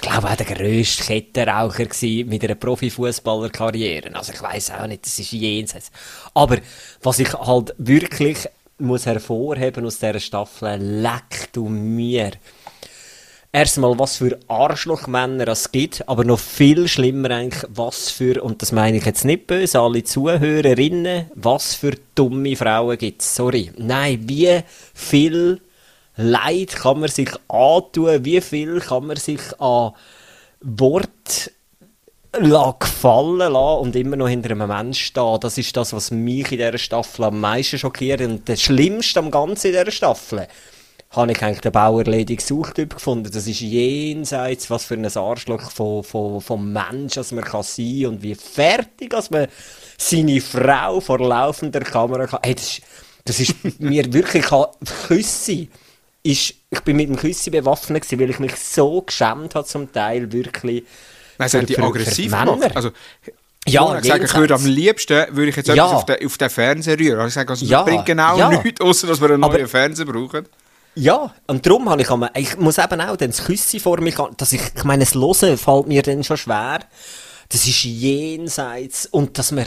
glaube 0.00 0.26
ich, 0.26 0.32
auch 0.32 0.36
der 0.36 0.56
grösste 0.56 1.04
Kettenraucher 1.04 1.86
gewesen 1.86 2.28
mit 2.28 2.44
einer 2.44 2.54
Profifußballerkarriere. 2.54 4.14
Also 4.14 4.32
ich 4.32 4.42
weiß 4.42 4.70
auch 4.72 4.86
nicht, 4.86 5.04
das 5.04 5.18
ist 5.18 5.32
jenseits. 5.32 5.90
Aber 6.34 6.58
was 7.02 7.18
ich 7.18 7.32
halt 7.32 7.74
wirklich 7.78 8.48
muss 8.78 9.06
hervorheben 9.06 9.84
aus 9.84 9.98
dieser 9.98 10.20
Staffel, 10.20 10.80
leck 10.80 11.52
du 11.52 11.68
mir. 11.68 12.32
Erstmal, 13.52 13.98
was 13.98 14.18
für 14.18 14.38
Arschlochmänner 14.46 15.48
es 15.48 15.72
gibt, 15.72 16.08
aber 16.08 16.24
noch 16.24 16.38
viel 16.38 16.86
schlimmer 16.86 17.32
eigentlich, 17.32 17.64
was 17.68 18.08
für, 18.08 18.40
und 18.44 18.62
das 18.62 18.70
meine 18.70 18.98
ich 18.98 19.04
jetzt 19.04 19.24
nicht 19.24 19.48
böse, 19.48 19.80
alle 19.80 20.04
Zuhörerinnen, 20.04 21.28
was 21.34 21.74
für 21.74 21.94
dumme 22.14 22.54
Frauen 22.54 22.96
gibt 22.96 23.22
es. 23.22 23.34
Sorry. 23.34 23.72
Nein, 23.76 24.20
wie 24.28 24.60
viel 24.94 25.60
Leid 26.14 26.76
kann 26.76 27.00
man 27.00 27.08
sich 27.08 27.30
antun, 27.48 28.24
wie 28.24 28.40
viel 28.40 28.78
kann 28.78 29.06
man 29.06 29.16
sich 29.16 29.40
an 29.58 29.94
Wort 30.60 31.50
gefallen 32.32 33.38
lassen 33.38 33.80
und 33.80 33.96
immer 33.96 34.14
noch 34.14 34.28
hinter 34.28 34.52
einem 34.52 34.68
Menschen 34.68 35.06
stehen. 35.06 35.40
Das 35.40 35.58
ist 35.58 35.76
das, 35.76 35.92
was 35.92 36.12
mich 36.12 36.52
in 36.52 36.58
dieser 36.58 36.78
Staffel 36.78 37.24
am 37.24 37.40
meisten 37.40 37.78
schockiert. 37.78 38.20
Und 38.20 38.48
das 38.48 38.62
Schlimmste 38.62 39.18
am 39.18 39.32
Ganzen 39.32 39.68
in 39.68 39.72
dieser 39.72 39.90
Staffel 39.90 40.46
habe 41.12 41.32
ich 41.32 41.42
eigentlich 41.42 41.60
den 41.60 41.72
Bauerledig 41.72 42.40
Suchtyp 42.40 42.94
gefunden. 42.94 43.30
Das 43.32 43.46
ist 43.48 43.60
jenseits, 43.60 44.70
was 44.70 44.84
für 44.84 44.94
ein 44.94 45.04
Arschloch 45.04 45.70
von, 45.72 46.04
von, 46.04 46.40
vom 46.40 46.72
Mensch 46.72 47.18
als 47.18 47.32
man 47.32 47.42
kann 47.44 47.64
sein 47.64 48.06
und 48.06 48.22
wie 48.22 48.36
fertig, 48.36 49.12
als 49.12 49.30
man 49.30 49.48
seine 49.98 50.40
Frau 50.40 51.00
vor 51.00 51.18
laufender 51.18 51.80
Kamera 51.80 52.26
kann. 52.26 52.40
Hey, 52.44 52.54
das 52.54 52.64
ist, 52.64 52.82
das 53.24 53.40
ist 53.40 53.54
mir 53.80 54.12
wirklich 54.12 54.46
Küsse. 55.08 55.66
Ist, 56.22 56.54
ich 56.70 56.80
bin 56.84 56.96
mit 56.96 57.08
dem 57.08 57.16
Küsse 57.16 57.50
bewaffnet 57.50 58.02
gewesen, 58.04 58.20
weil 58.20 58.30
ich 58.30 58.38
mich 58.38 58.54
so 58.56 59.00
geschämt 59.02 59.54
habe 59.54 59.66
zum 59.66 59.90
Teil, 59.90 60.30
wirklich. 60.30 60.84
Nein, 61.38 61.46
es 61.46 61.54
hat 61.54 61.68
die 61.68 61.78
aggressiv 61.78 62.30
gemacht. 62.30 62.76
Also, 62.76 62.90
Ja, 63.66 63.94
ja, 63.94 63.98
ich 63.98 64.04
sage, 64.04 64.24
ich 64.26 64.34
würde 64.34 64.54
am 64.54 64.66
liebsten 64.66 65.26
würde 65.34 65.48
ich 65.50 65.56
jetzt 65.56 65.68
Ja. 65.68 65.74
etwas 65.74 65.92
auf 65.92 66.04
den, 66.06 66.24
auf 66.26 66.36
den 66.38 66.50
Fernseher 66.50 66.98
rühren. 67.00 67.18
Also 67.20 67.28
Ich 67.28 67.34
sage, 67.34 67.48
also, 67.50 67.64
Ja, 67.64 67.78
das 67.78 67.86
bringt 67.86 68.06
genau 68.06 68.36
ja. 68.38 68.50
nichts, 68.50 68.80
außer 68.80 69.06
dass 69.08 69.20
wir 69.20 69.30
einen 69.30 69.42
Aber- 69.42 69.54
neuen 69.54 69.66
Fernseher 69.66 70.04
brauchen. 70.04 70.46
Ja, 71.00 71.34
und 71.46 71.64
darum 71.64 71.88
habe 71.88 72.02
ich, 72.02 72.10
einmal- 72.10 72.30
ich 72.36 72.58
muss 72.58 72.76
eben 72.76 73.00
auch 73.00 73.16
dann 73.16 73.30
das 73.30 73.42
Küsse 73.44 73.80
vor 73.80 74.00
mich, 74.02 74.18
an- 74.18 74.34
dass 74.36 74.52
ich, 74.52 74.60
ich 74.76 74.84
meine, 74.84 75.02
das 75.04 75.14
Hören 75.14 75.56
fällt 75.56 75.86
mir 75.86 76.02
dann 76.02 76.22
schon 76.22 76.36
schwer. 76.36 76.80
Das 77.48 77.66
ist 77.66 77.84
jenseits 77.84 79.06
und 79.06 79.38
dass 79.38 79.50
man 79.50 79.64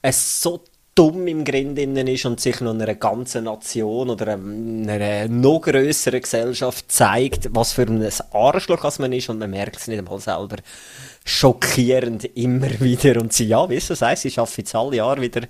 es 0.00 0.40
so 0.40 0.64
dumm 0.94 1.26
im 1.26 1.44
Grind 1.44 1.78
innen 1.78 2.06
ist 2.06 2.24
und 2.24 2.40
sich 2.40 2.62
noch 2.62 2.72
einer 2.72 2.94
ganzen 2.94 3.44
Nation 3.44 4.08
oder 4.08 4.32
einer 4.32 5.28
noch 5.28 5.60
größeren 5.60 6.22
Gesellschaft 6.22 6.90
zeigt, 6.90 7.54
was 7.54 7.72
für 7.74 7.82
ein 7.82 8.08
Arschloch 8.32 8.98
man 8.98 9.12
ist 9.12 9.28
und 9.28 9.38
man 9.38 9.50
merkt 9.50 9.76
es 9.76 9.86
nicht 9.86 9.98
einmal 9.98 10.18
selber. 10.18 10.56
Schockierend 11.26 12.24
immer 12.36 12.70
wieder 12.80 13.20
und 13.20 13.34
sie, 13.34 13.44
ja, 13.48 13.66
du 13.66 13.78
sagst, 13.80 14.22
sie 14.22 14.30
schaffen 14.30 14.62
jetzt 14.62 14.74
alle 14.74 14.96
Jahre 14.96 15.20
wieder 15.20 15.42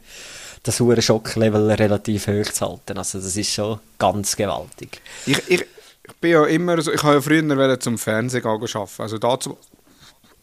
das 0.63 0.81
hohe 0.81 1.01
Schocklevel 1.01 1.71
relativ 1.73 2.27
hoch 2.27 2.53
zu 2.53 2.69
halten. 2.69 2.99
Also 2.99 3.19
das 3.21 3.37
ist 3.37 3.53
schon 3.53 3.81
ganz 3.99 4.37
gewaltig. 4.37 5.01
Ich, 5.27 5.39
ich, 5.49 5.67
ich 6.03 6.15
bin 6.21 6.31
ja 6.33 6.45
immer 6.47 6.81
so, 6.83 6.93
ich 6.93 7.03
habe 7.03 7.15
ja 7.15 7.21
früher 7.21 7.81
zum 7.81 7.99
Fernsehen 7.99 8.45
arbeiten. 8.45 8.89
Also 8.99 9.19
dazu, 9.19 9.57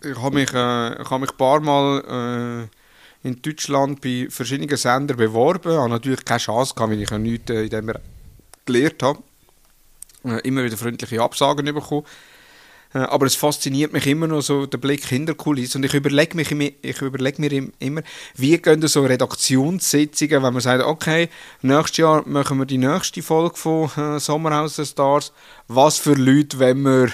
ich 0.04 0.18
habe 0.18 0.36
mich, 0.36 0.54
äh, 0.54 1.02
ich 1.02 1.10
habe 1.10 1.20
mich 1.20 1.32
ein 1.32 1.38
paar 1.38 1.60
Mal 1.60 2.70
äh, 3.24 3.28
in 3.28 3.42
Deutschland 3.42 4.02
bei 4.02 4.28
verschiedenen 4.30 4.76
Sendern 4.78 5.18
beworben, 5.18 5.74
habe 5.74 5.90
natürlich 5.90 6.24
keine 6.24 6.40
Chance 6.40 6.74
gehabt, 6.74 6.92
weil 6.92 7.02
ich 7.02 7.10
ja 7.10 7.18
nichts 7.18 7.50
äh, 7.52 7.64
in 7.64 7.70
dem 7.70 7.94
gelernt 8.66 9.04
habe. 9.04 9.20
Äh, 10.24 10.48
immer 10.48 10.64
wieder 10.64 10.78
freundliche 10.78 11.22
Absagen 11.22 11.66
bekommen. 11.66 12.06
Äh, 12.98 13.02
Aber 13.06 13.26
es 13.26 13.36
fasziniert 13.36 13.94
mich 13.94 14.08
immer 14.08 14.28
noch 14.28 14.42
so 14.42 14.66
der 14.66 14.78
Blick 14.78 15.06
hinter 15.06 15.34
Kulissen. 15.36 15.78
Und 15.80 15.84
ich 15.86 15.94
überlege 15.94 16.36
mich 16.36 16.52
ich 16.82 17.02
überlege 17.02 17.42
mir 17.42 17.52
im- 17.52 17.74
immer, 17.80 18.02
wie 18.36 18.58
gehen 18.58 18.86
so 18.88 19.04
Redaktionssitzungen, 19.06 20.42
wenn 20.44 20.54
man 20.54 20.62
sagt, 20.62 20.84
okay, 20.84 21.30
nächstes 21.62 21.98
Jahr 21.98 22.24
machen 22.28 22.58
wir 22.58 22.66
die 22.66 22.78
nächste 22.78 23.22
Folge 23.22 23.56
von 23.56 23.90
äh, 23.98 24.20
Sommerhaus 24.20 24.76
der 24.78 24.86
Stars. 24.86 25.32
Was 25.68 25.98
für 25.98 26.14
Leute 26.14 26.60
wollen 26.60 26.82
wir 26.84 27.12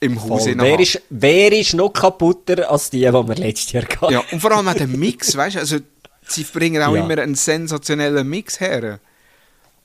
im 0.00 0.22
Haus 0.22 0.46
Wer 0.46 0.78
ist, 0.78 1.00
wer 1.10 1.52
ist 1.52 1.74
noch 1.74 1.90
kaputter 1.92 2.70
als 2.70 2.90
die, 2.90 3.00
die 3.00 3.12
wir 3.12 3.34
letztes 3.34 3.72
Jahr 3.72 3.84
hatten? 3.84 4.12
Ja, 4.12 4.22
und 4.30 4.40
vor 4.40 4.52
allem 4.52 4.68
auch 4.68 4.74
der 4.74 4.86
Mix, 4.86 5.36
weißt 5.36 5.56
du, 5.56 5.60
also 5.60 5.76
sie 6.26 6.44
bringen 6.44 6.82
auch 6.82 6.94
Ja. 6.94 7.02
immer 7.04 7.18
einen 7.20 7.34
sensationellen 7.34 8.28
Mix 8.28 8.60
her. 8.60 9.00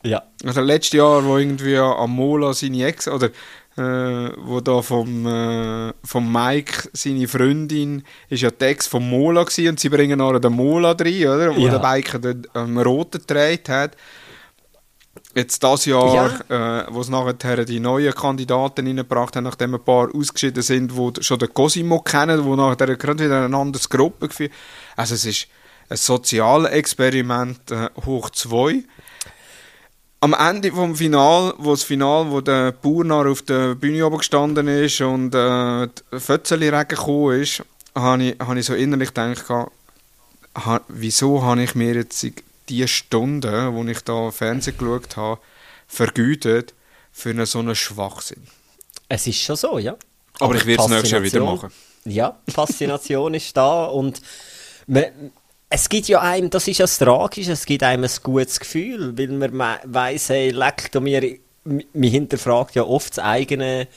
Ja. 0.06 0.22
Also 0.44 0.60
letztes 0.60 0.98
Jahr, 0.98 1.24
wo 1.24 1.38
irgendwie 1.38 1.78
am 1.78 2.12
Mola 2.12 2.54
seine 2.54 2.86
Ex 2.86 3.08
oder 3.08 3.30
äh, 3.76 3.82
wo 3.82 4.62
da 4.62 4.82
vom, 4.82 5.26
äh, 5.26 5.94
vom 6.04 6.32
Mike 6.32 6.90
seine 6.94 7.28
Freundin 7.28 8.04
ist 8.30 8.42
ja 8.42 8.52
die 8.52 8.66
Ex 8.66 8.88
vom 8.88 9.10
Mola 9.10 9.44
gsi 9.44 9.68
und 9.68 9.80
sie 9.80 9.90
bringen 9.90 10.20
nachher 10.20 10.40
den 10.40 10.54
Mola 10.54 10.92
rein, 10.92 11.28
oder? 11.28 11.56
Wo 11.56 11.60
Ja. 11.60 11.78
der 11.78 11.92
Mike 11.92 12.20
den 12.20 12.48
ähm, 12.54 12.78
roten 12.78 13.20
gedreht 13.20 13.70
hat. 13.70 13.96
Jetzt 15.36 15.64
das 15.64 15.86
Jahr, 15.86 16.30
äh, 16.50 16.86
wo 16.92 17.02
es 17.02 17.10
nachher 17.10 17.66
die 17.66 17.80
neuen 17.80 18.14
Kandidaten 18.14 18.86
reingebracht 18.86 19.36
haben, 19.36 19.46
nachdem 19.46 19.74
ein 19.74 19.84
paar 19.84 20.14
ausgeschieden 20.14 20.62
sind, 20.62 20.92
die 20.92 21.24
schon 21.24 21.40
den 21.40 21.52
Cosimo 21.52 22.02
kennen, 22.02 22.46
wo 22.46 22.56
nachher 22.56 22.96
gerade 22.96 23.24
wieder 23.24 23.46
eine 23.46 23.58
andere 23.58 23.84
Gruppe 23.90 24.28
geführt 24.28 24.52
Also 24.96 25.16
es 25.16 25.26
ist 25.26 25.48
ein 25.90 25.98
Sozialexperiment 25.98 27.72
äh, 27.72 27.90
hoch 28.06 28.30
zwei 28.30 28.84
am 30.24 30.34
Ende 30.34 30.72
vom 30.72 30.96
Final, 30.96 31.54
wo 31.58 31.72
das 31.72 31.84
Final, 31.84 32.32
wo 32.32 32.40
der 32.40 32.72
Bauer 32.72 33.30
auf 33.30 33.42
der 33.42 33.76
Bühne 33.76 34.06
oben 34.06 34.20
gestanden 34.20 34.70
ist 34.70 35.02
und 35.02 35.36
äh, 35.36 35.88
die 35.88 36.20
Fötzeli-Regen 36.20 36.88
gekommen 36.88 37.42
ist, 37.42 37.62
habe 37.94 38.24
ich, 38.24 38.40
hab 38.40 38.56
ich 38.56 38.66
so 38.66 38.74
innerlich 38.74 39.10
gedacht, 39.10 39.50
ha, 39.50 40.82
wieso 40.88 41.44
habe 41.44 41.64
ich 41.64 41.76
mir 41.76 41.94
jetzt 41.96 42.26
die 42.70 42.88
Stunden, 42.88 43.76
wo 43.76 43.84
ich 43.84 44.00
da 44.00 44.32
Fernsehen 44.32 44.78
geschaut 44.78 45.18
habe, 45.18 45.42
vergütet 45.88 46.74
für 47.12 47.32
einen 47.32 47.46
so 47.46 47.60
einen 47.60 47.76
Schwachsinn. 47.76 48.48
Es 49.10 49.28
ist 49.28 49.42
schon 49.42 49.58
so, 49.58 49.78
ja. 49.78 49.98
Aber 50.40 50.56
ich 50.56 50.62
die 50.62 50.68
werde 50.70 50.84
es 50.84 50.90
nächstes 50.90 51.12
Jahr 51.12 51.24
wieder 51.24 51.44
machen. 51.44 51.70
Ja, 52.06 52.40
Faszination 52.48 53.34
ist 53.34 53.58
da 53.58 53.86
und 53.88 54.22
man, 54.88 55.04
es 55.76 55.90
gibt 55.90 56.08
ja 56.08 56.22
einem, 56.22 56.52
das 56.52 56.68
ist 56.68 56.78
ja 56.78 56.84
das 56.84 57.00
Tragische, 57.00 57.54
es 57.54 57.66
gibt 57.66 57.82
einem 57.82 58.04
ein 58.04 58.10
gutes 58.22 58.60
Gefühl, 58.60 59.18
weil 59.18 59.50
man 59.50 59.80
weiss, 59.86 60.30
hey, 60.30 60.52
leck, 60.52 60.92
da 60.92 61.00
mir, 61.00 61.40
man 61.64 61.84
hinterfragt 61.96 62.76
ja 62.76 62.84
oft 62.84 63.18
das 63.18 63.24
eigene 63.24 63.88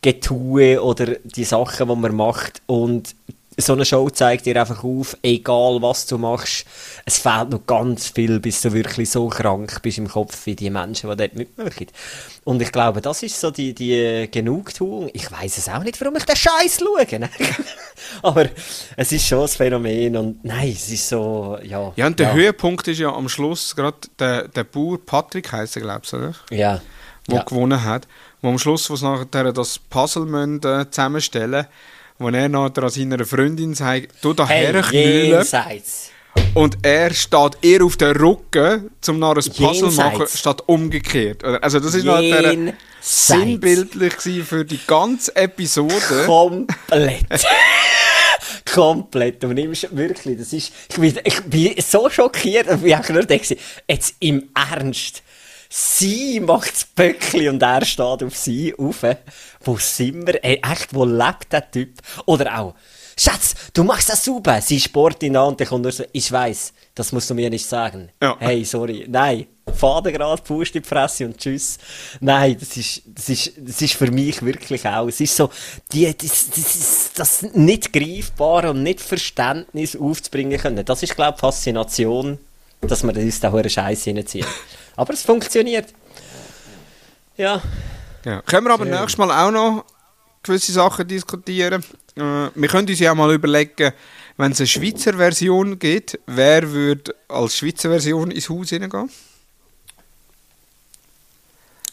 Getue 0.00 0.82
oder 0.82 1.16
die 1.22 1.44
Sachen, 1.44 1.88
die 1.88 1.94
man 1.94 2.14
macht 2.14 2.62
und 2.64 3.14
so 3.60 3.72
eine 3.72 3.84
Show 3.84 4.08
zeigt 4.10 4.46
dir 4.46 4.60
einfach 4.60 4.82
auf, 4.84 5.16
egal 5.22 5.80
was 5.80 6.06
du 6.06 6.18
machst, 6.18 6.66
es 7.04 7.18
fehlt 7.18 7.50
noch 7.50 7.66
ganz 7.66 8.08
viel, 8.08 8.40
bis 8.40 8.60
du 8.60 8.72
wirklich 8.72 9.10
so 9.10 9.28
krank 9.28 9.80
bist 9.82 9.98
im 9.98 10.08
Kopf 10.08 10.46
wie 10.46 10.54
die 10.54 10.70
Menschen, 10.70 11.10
die 11.10 11.16
dort 11.16 11.34
mitmachen. 11.34 11.86
Und 12.44 12.62
ich 12.62 12.72
glaube, 12.72 13.00
das 13.00 13.22
ist 13.22 13.40
so 13.40 13.50
die, 13.50 13.74
die 13.74 14.28
Genugtuung. 14.30 15.10
Ich 15.12 15.30
weiß 15.30 15.58
es 15.58 15.68
auch 15.68 15.82
nicht, 15.82 16.00
warum 16.00 16.16
ich 16.16 16.24
den 16.24 16.36
Scheiß 16.36 16.80
schaue. 16.80 17.18
ne? 17.18 17.30
Aber 18.22 18.46
es 18.96 19.12
ist 19.12 19.26
schon 19.26 19.42
ein 19.42 19.48
Phänomen 19.48 20.16
und 20.16 20.44
nein, 20.44 20.72
es 20.72 20.88
ist 20.90 21.08
so, 21.08 21.58
ja. 21.62 21.92
Ja, 21.96 22.06
und 22.06 22.18
der 22.18 22.28
ja, 22.28 22.34
Höhepunkt 22.34 22.88
ist 22.88 22.98
ja 22.98 23.12
am 23.12 23.28
Schluss 23.28 23.76
gerade 23.76 23.96
der, 24.18 24.48
der 24.48 24.64
Bauer 24.64 24.98
Patrick 25.04 25.52
heisst 25.52 25.76
er, 25.76 25.82
glaubst 25.82 26.12
du, 26.12 26.16
oder? 26.16 26.34
Ja. 26.50 26.80
wo 27.26 27.36
ja. 27.36 27.42
gewonnen 27.42 27.84
hat. 27.84 28.06
Wo 28.42 28.48
am 28.48 28.58
Schluss, 28.58 28.88
wo 28.88 28.96
sie 28.96 29.04
nachher 29.04 29.52
das 29.52 29.78
Puzzle 29.78 30.24
müssen, 30.24 30.62
äh, 30.64 30.90
zusammenstellen 30.90 31.66
wo 32.20 32.28
er 32.28 32.48
nachher 32.48 32.82
an 32.84 32.90
seiner 32.90 33.24
Freundin 33.24 33.74
sagt, 33.74 34.08
du 34.22 34.32
da 34.34 34.46
Hey, 34.46 34.72
jenseits. 34.92 36.10
Und 36.54 36.78
er 36.82 37.12
steht 37.12 37.58
ihr 37.62 37.84
auf 37.84 37.96
den 37.96 38.16
Rücken, 38.16 38.90
um 39.08 39.18
nach 39.18 39.30
ein 39.30 39.34
Puzzle 39.36 39.72
Jenseits. 39.88 39.96
machen, 39.96 40.26
statt 40.32 40.62
umgekehrt. 40.66 41.42
Also 41.44 41.80
das 41.80 41.94
ist 41.94 42.04
nachher 42.04 42.52
Jenseits. 42.52 42.76
sinnbildlich 43.00 44.14
für 44.44 44.64
die 44.64 44.78
ganze 44.86 45.34
Episode. 45.34 46.24
Komplett. 46.26 47.24
Komplett. 48.72 49.42
Du 49.42 49.48
nimmst 49.48 49.94
wirklich, 49.96 50.38
das 50.38 50.52
ist, 50.52 50.72
ich 50.90 50.96
bin, 50.96 51.18
ich 51.24 51.40
bin 51.42 51.74
so 51.78 52.08
schockiert, 52.10 52.68
und 52.68 52.84
ich 52.84 52.94
habe 52.96 53.12
nur 53.12 53.22
gedacht, 53.22 53.56
jetzt 53.88 54.14
im 54.20 54.48
Ernst. 54.54 55.22
Sie 55.72 56.40
macht 56.40 56.72
das 56.72 56.84
Böckli 56.84 57.48
und 57.48 57.62
er 57.62 57.84
steht 57.84 58.24
auf 58.24 58.36
sie 58.36 58.74
rauf. 58.76 59.04
Wo 59.60 59.78
sind 59.78 60.26
wir? 60.26 60.44
Ey, 60.44 60.60
echt, 60.68 60.92
wo 60.92 61.04
lebt 61.04 61.52
der 61.52 61.70
Typ? 61.70 62.00
Oder 62.26 62.58
auch, 62.58 62.74
Schatz, 63.16 63.54
du 63.72 63.84
machst 63.84 64.08
das 64.08 64.24
super. 64.24 64.60
Sie 64.60 64.80
Sport 64.80 65.22
in 65.22 65.36
und 65.36 65.60
der 65.60 65.68
kommt 65.68 65.82
nur 65.82 65.92
so, 65.92 66.02
ich 66.10 66.32
weiß, 66.32 66.72
das 66.94 67.12
musst 67.12 67.30
du 67.30 67.34
mir 67.34 67.50
nicht 67.50 67.64
sagen. 67.64 68.08
Ja. 68.20 68.36
Hey, 68.40 68.64
sorry. 68.64 69.06
Nein. 69.08 69.46
Faden 69.72 70.12
gerade, 70.12 70.42
Fuß 70.42 70.70
in 70.70 70.82
die 70.82 70.88
Fresse 70.88 71.26
und 71.26 71.38
tschüss. 71.38 71.78
Nein, 72.18 72.56
das 72.58 72.76
ist, 72.76 73.02
das 73.06 73.28
ist, 73.28 73.52
das 73.56 73.80
ist 73.80 73.94
für 73.94 74.10
mich 74.10 74.42
wirklich 74.42 74.84
auch. 74.84 75.06
Es 75.06 75.20
ist 75.20 75.36
so, 75.36 75.50
die, 75.92 76.06
das, 76.06 76.50
das, 76.50 76.74
ist 76.74 77.10
das 77.16 77.42
nicht 77.54 77.92
greifbare 77.92 78.70
und 78.70 78.82
nicht 78.82 79.00
Verständnis 79.00 79.94
aufzubringen 79.94 80.58
können. 80.58 80.84
Das 80.84 81.04
ist, 81.04 81.14
glaube 81.14 81.34
ich, 81.36 81.40
Faszination, 81.40 82.38
dass 82.80 83.04
wir 83.04 83.14
uns 83.14 83.38
da 83.38 83.52
hohen 83.52 83.70
Scheiß 83.70 84.02
hineinziehen. 84.02 84.46
Aber 85.00 85.14
es 85.14 85.22
funktioniert. 85.22 85.94
Ja. 87.38 87.62
Ja. 88.26 88.42
Können 88.42 88.66
wir 88.66 88.74
aber 88.74 88.84
nächstes 88.84 89.16
Mal 89.16 89.30
auch 89.30 89.50
noch 89.50 89.86
gewisse 90.42 90.72
Sachen 90.72 91.08
diskutieren. 91.08 91.82
Äh, 92.16 92.50
wir 92.54 92.68
können 92.68 92.86
uns 92.86 92.98
ja 92.98 93.12
auch 93.12 93.14
mal 93.14 93.32
überlegen, 93.32 93.94
wenn 94.36 94.52
es 94.52 94.60
eine 94.60 94.66
Schweizer 94.66 95.14
Version 95.14 95.78
gibt, 95.78 96.18
wer 96.26 96.70
würde 96.70 97.14
als 97.28 97.56
Schweizer 97.56 97.88
Version 97.88 98.30
ins 98.30 98.50
Haus 98.50 98.68
hineingehen? 98.68 99.10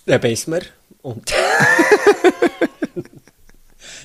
Der 0.05 0.19
Besmer. 0.19 0.59
Und. 1.01 1.33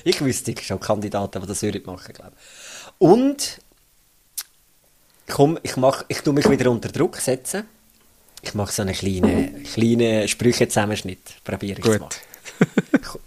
ich 0.05 0.21
wüsste 0.23 0.55
schon 0.61 0.79
Kandidaten, 0.79 1.41
die 1.41 1.47
das 1.49 1.61
würden 1.61 1.83
machen, 1.85 2.13
glaube 2.13 2.31
ich. 2.37 2.91
Und. 2.99 3.59
Komm, 5.27 5.59
ich, 5.61 5.75
mach, 5.75 6.05
ich 6.07 6.21
tue 6.21 6.31
mich 6.31 6.49
wieder 6.49 6.71
unter 6.71 6.87
Druck 6.87 7.17
setzen. 7.17 7.67
Ich 8.43 8.53
mache 8.53 8.73
so 8.73 8.81
einen 8.81 8.93
kleinen, 8.93 9.63
kleinen 9.63 10.27
Sprüche-Zusammenschnitt. 10.27 11.21
Probiere 11.45 11.79
ich 11.79 11.85
es 11.85 11.99
mal. 11.99 12.09
Gut. 12.09 12.21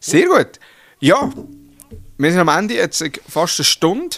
Sehr 0.00 0.26
gut. 0.26 0.58
Ja, 0.98 1.30
wir 2.16 2.30
sind 2.30 2.40
am 2.40 2.48
Ende 2.48 2.74
jetzt 2.74 3.04
fast 3.28 3.60
eine 3.60 3.64
Stunde, 3.64 4.16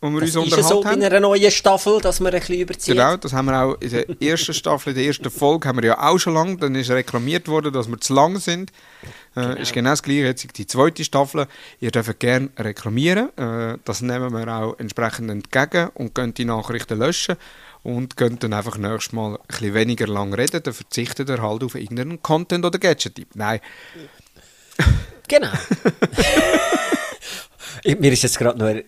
wo 0.00 0.10
wir 0.10 0.20
Das 0.20 0.36
uns 0.36 0.56
ist 0.56 0.68
so 0.68 0.84
haben. 0.84 1.02
einer 1.02 1.20
neuen 1.20 1.50
Staffel, 1.50 2.00
dass 2.00 2.20
wir 2.20 2.28
ein 2.32 2.38
bisschen 2.38 2.60
überziehen. 2.60 2.94
Genau, 2.96 3.16
das 3.16 3.32
haben 3.32 3.46
wir 3.46 3.60
auch 3.62 3.74
in 3.80 3.90
der 3.90 4.22
ersten 4.22 4.54
Staffel, 4.54 4.90
in 4.90 4.96
der 4.96 5.06
ersten 5.06 5.30
Folge 5.30 5.68
haben 5.68 5.78
wir 5.82 5.86
ja 5.88 6.00
auch 6.08 6.18
schon 6.18 6.34
lange. 6.34 6.56
Dann 6.56 6.74
ist 6.74 6.90
reklamiert 6.90 7.48
worden, 7.48 7.72
dass 7.72 7.88
wir 7.88 7.98
zu 7.98 8.14
lang 8.14 8.38
sind. 8.38 8.70
Äh, 9.36 9.60
Ist 9.62 9.72
genau 9.72 9.90
das 9.90 10.02
gleiche 10.02 10.24
jetzt 10.24 10.56
die 10.56 10.66
zweite 10.66 11.04
Staffel. 11.04 11.46
Ihr 11.80 11.90
dürft 11.90 12.18
gerne 12.20 12.50
reklamieren. 12.58 13.36
Äh, 13.36 13.78
das 13.84 14.00
nehmen 14.00 14.32
wir 14.32 14.48
auch 14.48 14.78
entsprechend 14.78 15.30
entgegen 15.30 15.88
und 15.94 16.14
könnt 16.14 16.38
die 16.38 16.44
Nachrichten 16.44 16.98
löschen. 16.98 17.36
Und 17.84 18.16
könnt 18.16 18.42
dann 18.42 18.52
einfach 18.52 18.76
nächstes 18.76 19.12
Mal 19.12 19.34
ein 19.36 19.38
bisschen 19.46 19.74
weniger 19.74 20.06
lang 20.08 20.34
reden. 20.34 20.60
Dann 20.62 20.74
verzichtet 20.74 21.28
ihr 21.28 21.40
halt 21.42 21.62
auf 21.62 21.74
irgendeinen 21.76 22.20
Content 22.22 22.64
oder 22.64 22.78
Gadget-Tipp. 22.78 23.28
Nein, 23.34 23.60
Genau. 25.28 25.48
Mir 27.96 28.12
ist 28.12 28.22
jetzt 28.22 28.38
gerade 28.38 28.58
nur, 28.58 28.82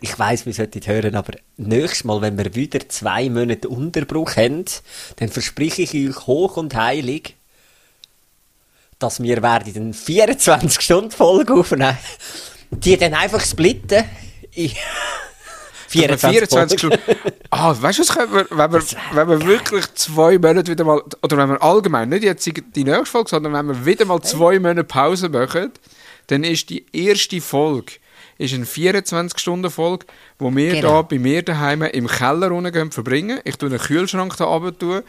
ich 0.00 0.16
weiß, 0.16 0.46
wir 0.46 0.52
sollten 0.52 0.80
hören, 0.86 1.16
aber 1.16 1.32
nächstes 1.56 2.04
Mal, 2.04 2.20
wenn 2.20 2.38
wir 2.38 2.54
wieder 2.54 2.88
zwei 2.88 3.28
Monate 3.28 3.68
Unterbruch 3.68 4.36
haben, 4.36 4.64
dann 5.16 5.28
verspreche 5.28 5.82
ich 5.82 5.94
euch 5.94 6.26
hoch 6.28 6.56
und 6.56 6.72
heilig, 6.76 7.34
dass 9.00 9.20
wir 9.20 9.42
werden 9.42 9.74
eine 9.74 9.92
24-Stunden-Folge 9.92 11.52
aufnehmen. 11.52 11.98
Die 12.70 12.96
dann 12.96 13.14
einfach 13.14 13.44
splitten. 13.44 14.04
in 14.52 14.70
24, 15.88 16.48
24 16.48 16.78
Stunden. 16.78 16.98
Ah, 17.50 17.74
weißt 17.76 17.98
du, 17.98 18.02
was 18.02 18.16
können 18.16 18.32
wir, 18.34 18.46
wenn 18.50 18.72
wir, 18.72 18.82
wenn 19.14 19.28
wir 19.28 19.46
wirklich 19.46 19.92
zwei 19.94 20.38
Monate 20.38 20.70
wieder 20.70 20.84
mal, 20.84 21.02
oder 21.22 21.36
wenn 21.36 21.48
wir 21.50 21.62
allgemein, 21.62 22.08
nicht 22.08 22.22
jetzt 22.22 22.46
die 22.46 22.84
nächste 22.84 23.06
Folge, 23.06 23.30
sondern 23.30 23.52
wenn 23.52 23.66
wir 23.66 23.84
wieder 23.84 24.04
mal 24.04 24.20
zwei 24.22 24.60
Monate 24.60 24.84
Pause 24.84 25.28
machen, 25.28 25.72
dann 26.28 26.44
ist 26.44 26.70
die 26.70 26.86
erste 26.92 27.40
Folge 27.40 27.94
ist 28.38 28.54
eine 28.54 28.64
24-Stunden-Folge, 28.64 30.06
wo 30.38 30.54
wir 30.54 30.74
Genau. 30.74 30.88
da 30.88 31.02
bei 31.02 31.18
mir 31.18 31.42
daheim 31.42 31.82
im 31.82 32.06
Keller 32.06 32.50
verbringen. 32.90 33.40
Ich 33.44 33.56
tue 33.56 33.68
einen 33.68 33.78
Kühlschrank 33.78 34.36
da 34.36 34.44
runter. 34.44 35.02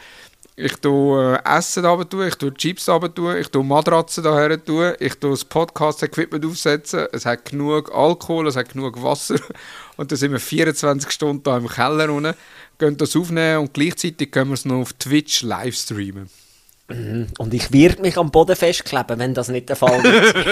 Ich 0.58 0.74
tue 0.76 1.38
äh, 1.44 1.58
Essen 1.58 1.82
da 1.82 1.90
runter 1.90 2.26
ich 2.26 2.34
tue 2.36 2.54
Chips 2.54 2.86
da 2.86 2.94
runter 2.94 3.38
ich 3.38 3.48
tue 3.48 3.62
Matratzen 3.62 4.24
da 4.24 4.38
her 4.38 4.50
ich 4.98 5.14
tue 5.14 5.30
das 5.30 5.44
Podcast-Equipment 5.44 6.46
aufsetzen, 6.46 7.06
es 7.12 7.26
hat 7.26 7.44
genug 7.44 7.94
Alkohol, 7.94 8.46
es 8.46 8.56
hat 8.56 8.72
genug 8.72 9.02
Wasser 9.02 9.36
und 9.98 10.10
dann 10.10 10.16
sind 10.16 10.32
wir 10.32 10.40
24 10.40 11.10
Stunden 11.10 11.42
da 11.42 11.58
im 11.58 11.68
Keller 11.68 12.34
gehen 12.78 12.96
das 12.96 13.16
aufnehmen 13.16 13.64
und 13.64 13.74
gleichzeitig 13.74 14.30
können 14.30 14.50
wir 14.50 14.54
es 14.54 14.64
noch 14.64 14.80
auf 14.80 14.92
Twitch 14.94 15.42
live 15.42 15.76
streamen. 15.76 16.30
Und 16.88 17.52
ich 17.52 17.72
werde 17.72 18.00
mich 18.02 18.16
am 18.16 18.30
Boden 18.30 18.54
festkleben, 18.54 19.18
wenn 19.18 19.34
das 19.34 19.48
nicht 19.48 19.68
der 19.68 19.76
Fall 19.76 20.04
ist. 20.04 20.34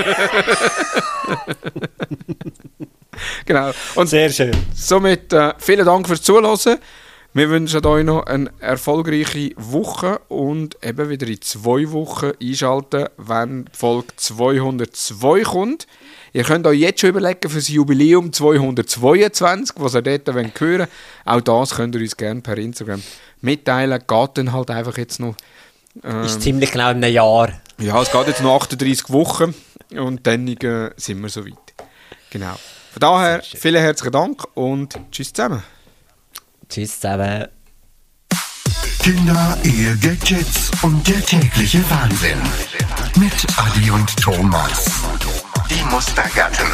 Genau. 3.47 3.71
Und 3.95 4.09
Sehr 4.09 4.29
schön. 4.31 4.53
somit 4.75 5.33
äh, 5.33 5.53
vielen 5.59 5.87
Dank 5.87 6.07
fürs 6.07 6.23
Zuhören. 6.23 6.79
Wir 7.33 7.51
wünschen 7.51 7.85
euch 7.85 8.05
noch 8.05 8.27
eine 8.27 8.51
erfolgreiche 8.61 9.51
Woche 9.57 10.21
und 10.29 10.77
eben 10.85 11.09
wieder 11.09 11.27
in 11.27 11.41
zwei 11.41 11.91
Wochen 11.91 12.33
einschalten, 12.41 13.09
wenn 13.17 13.65
Folge 13.73 14.09
202 14.17 15.43
kommt. 15.43 15.87
Ihr 16.33 16.45
könnt 16.45 16.67
euch 16.67 16.79
jetzt 16.79 17.01
schon 17.01 17.11
überlegen 17.11 17.49
für 17.51 17.59
das 17.59 17.69
Jubiläum 17.69 18.33
222, 18.33 19.77
was 19.79 19.95
ihr 19.95 20.03
dort 20.03 20.29
hören 20.33 20.53
wollt. 20.61 20.89
Auch 21.25 21.41
das 21.41 21.75
könnt 21.75 21.95
ihr 21.97 22.01
uns 22.03 22.17
gerne 22.17 22.41
per 22.41 22.57
Instagram 22.57 23.03
mitteilen. 23.41 23.99
Geht 24.07 24.31
dann 24.39 24.53
halt 24.53 24.71
einfach 24.71 24.97
jetzt 24.97 25.19
noch. 25.19 25.35
Ist 26.03 26.43
ziemlich 26.43 26.73
genau 26.73 26.91
in 26.91 27.03
einem 27.03 27.13
Jahr. 27.13 27.51
Ja, 27.79 28.01
es 28.03 28.11
geht 28.11 28.27
jetzt 28.27 28.43
noch 28.43 28.57
38 28.57 29.11
Wochen 29.11 29.55
und 29.91 30.27
dann 30.27 30.49
äh, 30.49 30.91
sind 30.97 31.21
wir 31.21 31.29
soweit. 31.29 31.55
Genau. 32.31 32.55
Von 32.93 33.01
daher, 33.01 33.43
vielen 33.43 33.81
herzlichen 33.81 34.13
Dank 34.13 34.45
und 34.55 34.99
tschüss 35.11 35.33
zusammen. 35.33 35.63
Tschüss 36.69 37.01
zusammen. 37.01 37.47
Kinder, 39.01 39.59
Ehe, 39.65 39.97
Gadgets 39.99 40.71
und 40.83 41.07
der 41.07 41.25
tägliche 41.25 41.79
Wahnsinn. 41.91 42.41
Mit 43.17 43.47
Adi 43.57 43.91
und 43.91 44.17
Thomas. 44.17 44.87
Die 45.69 45.83
Mustergatten. 45.93 46.67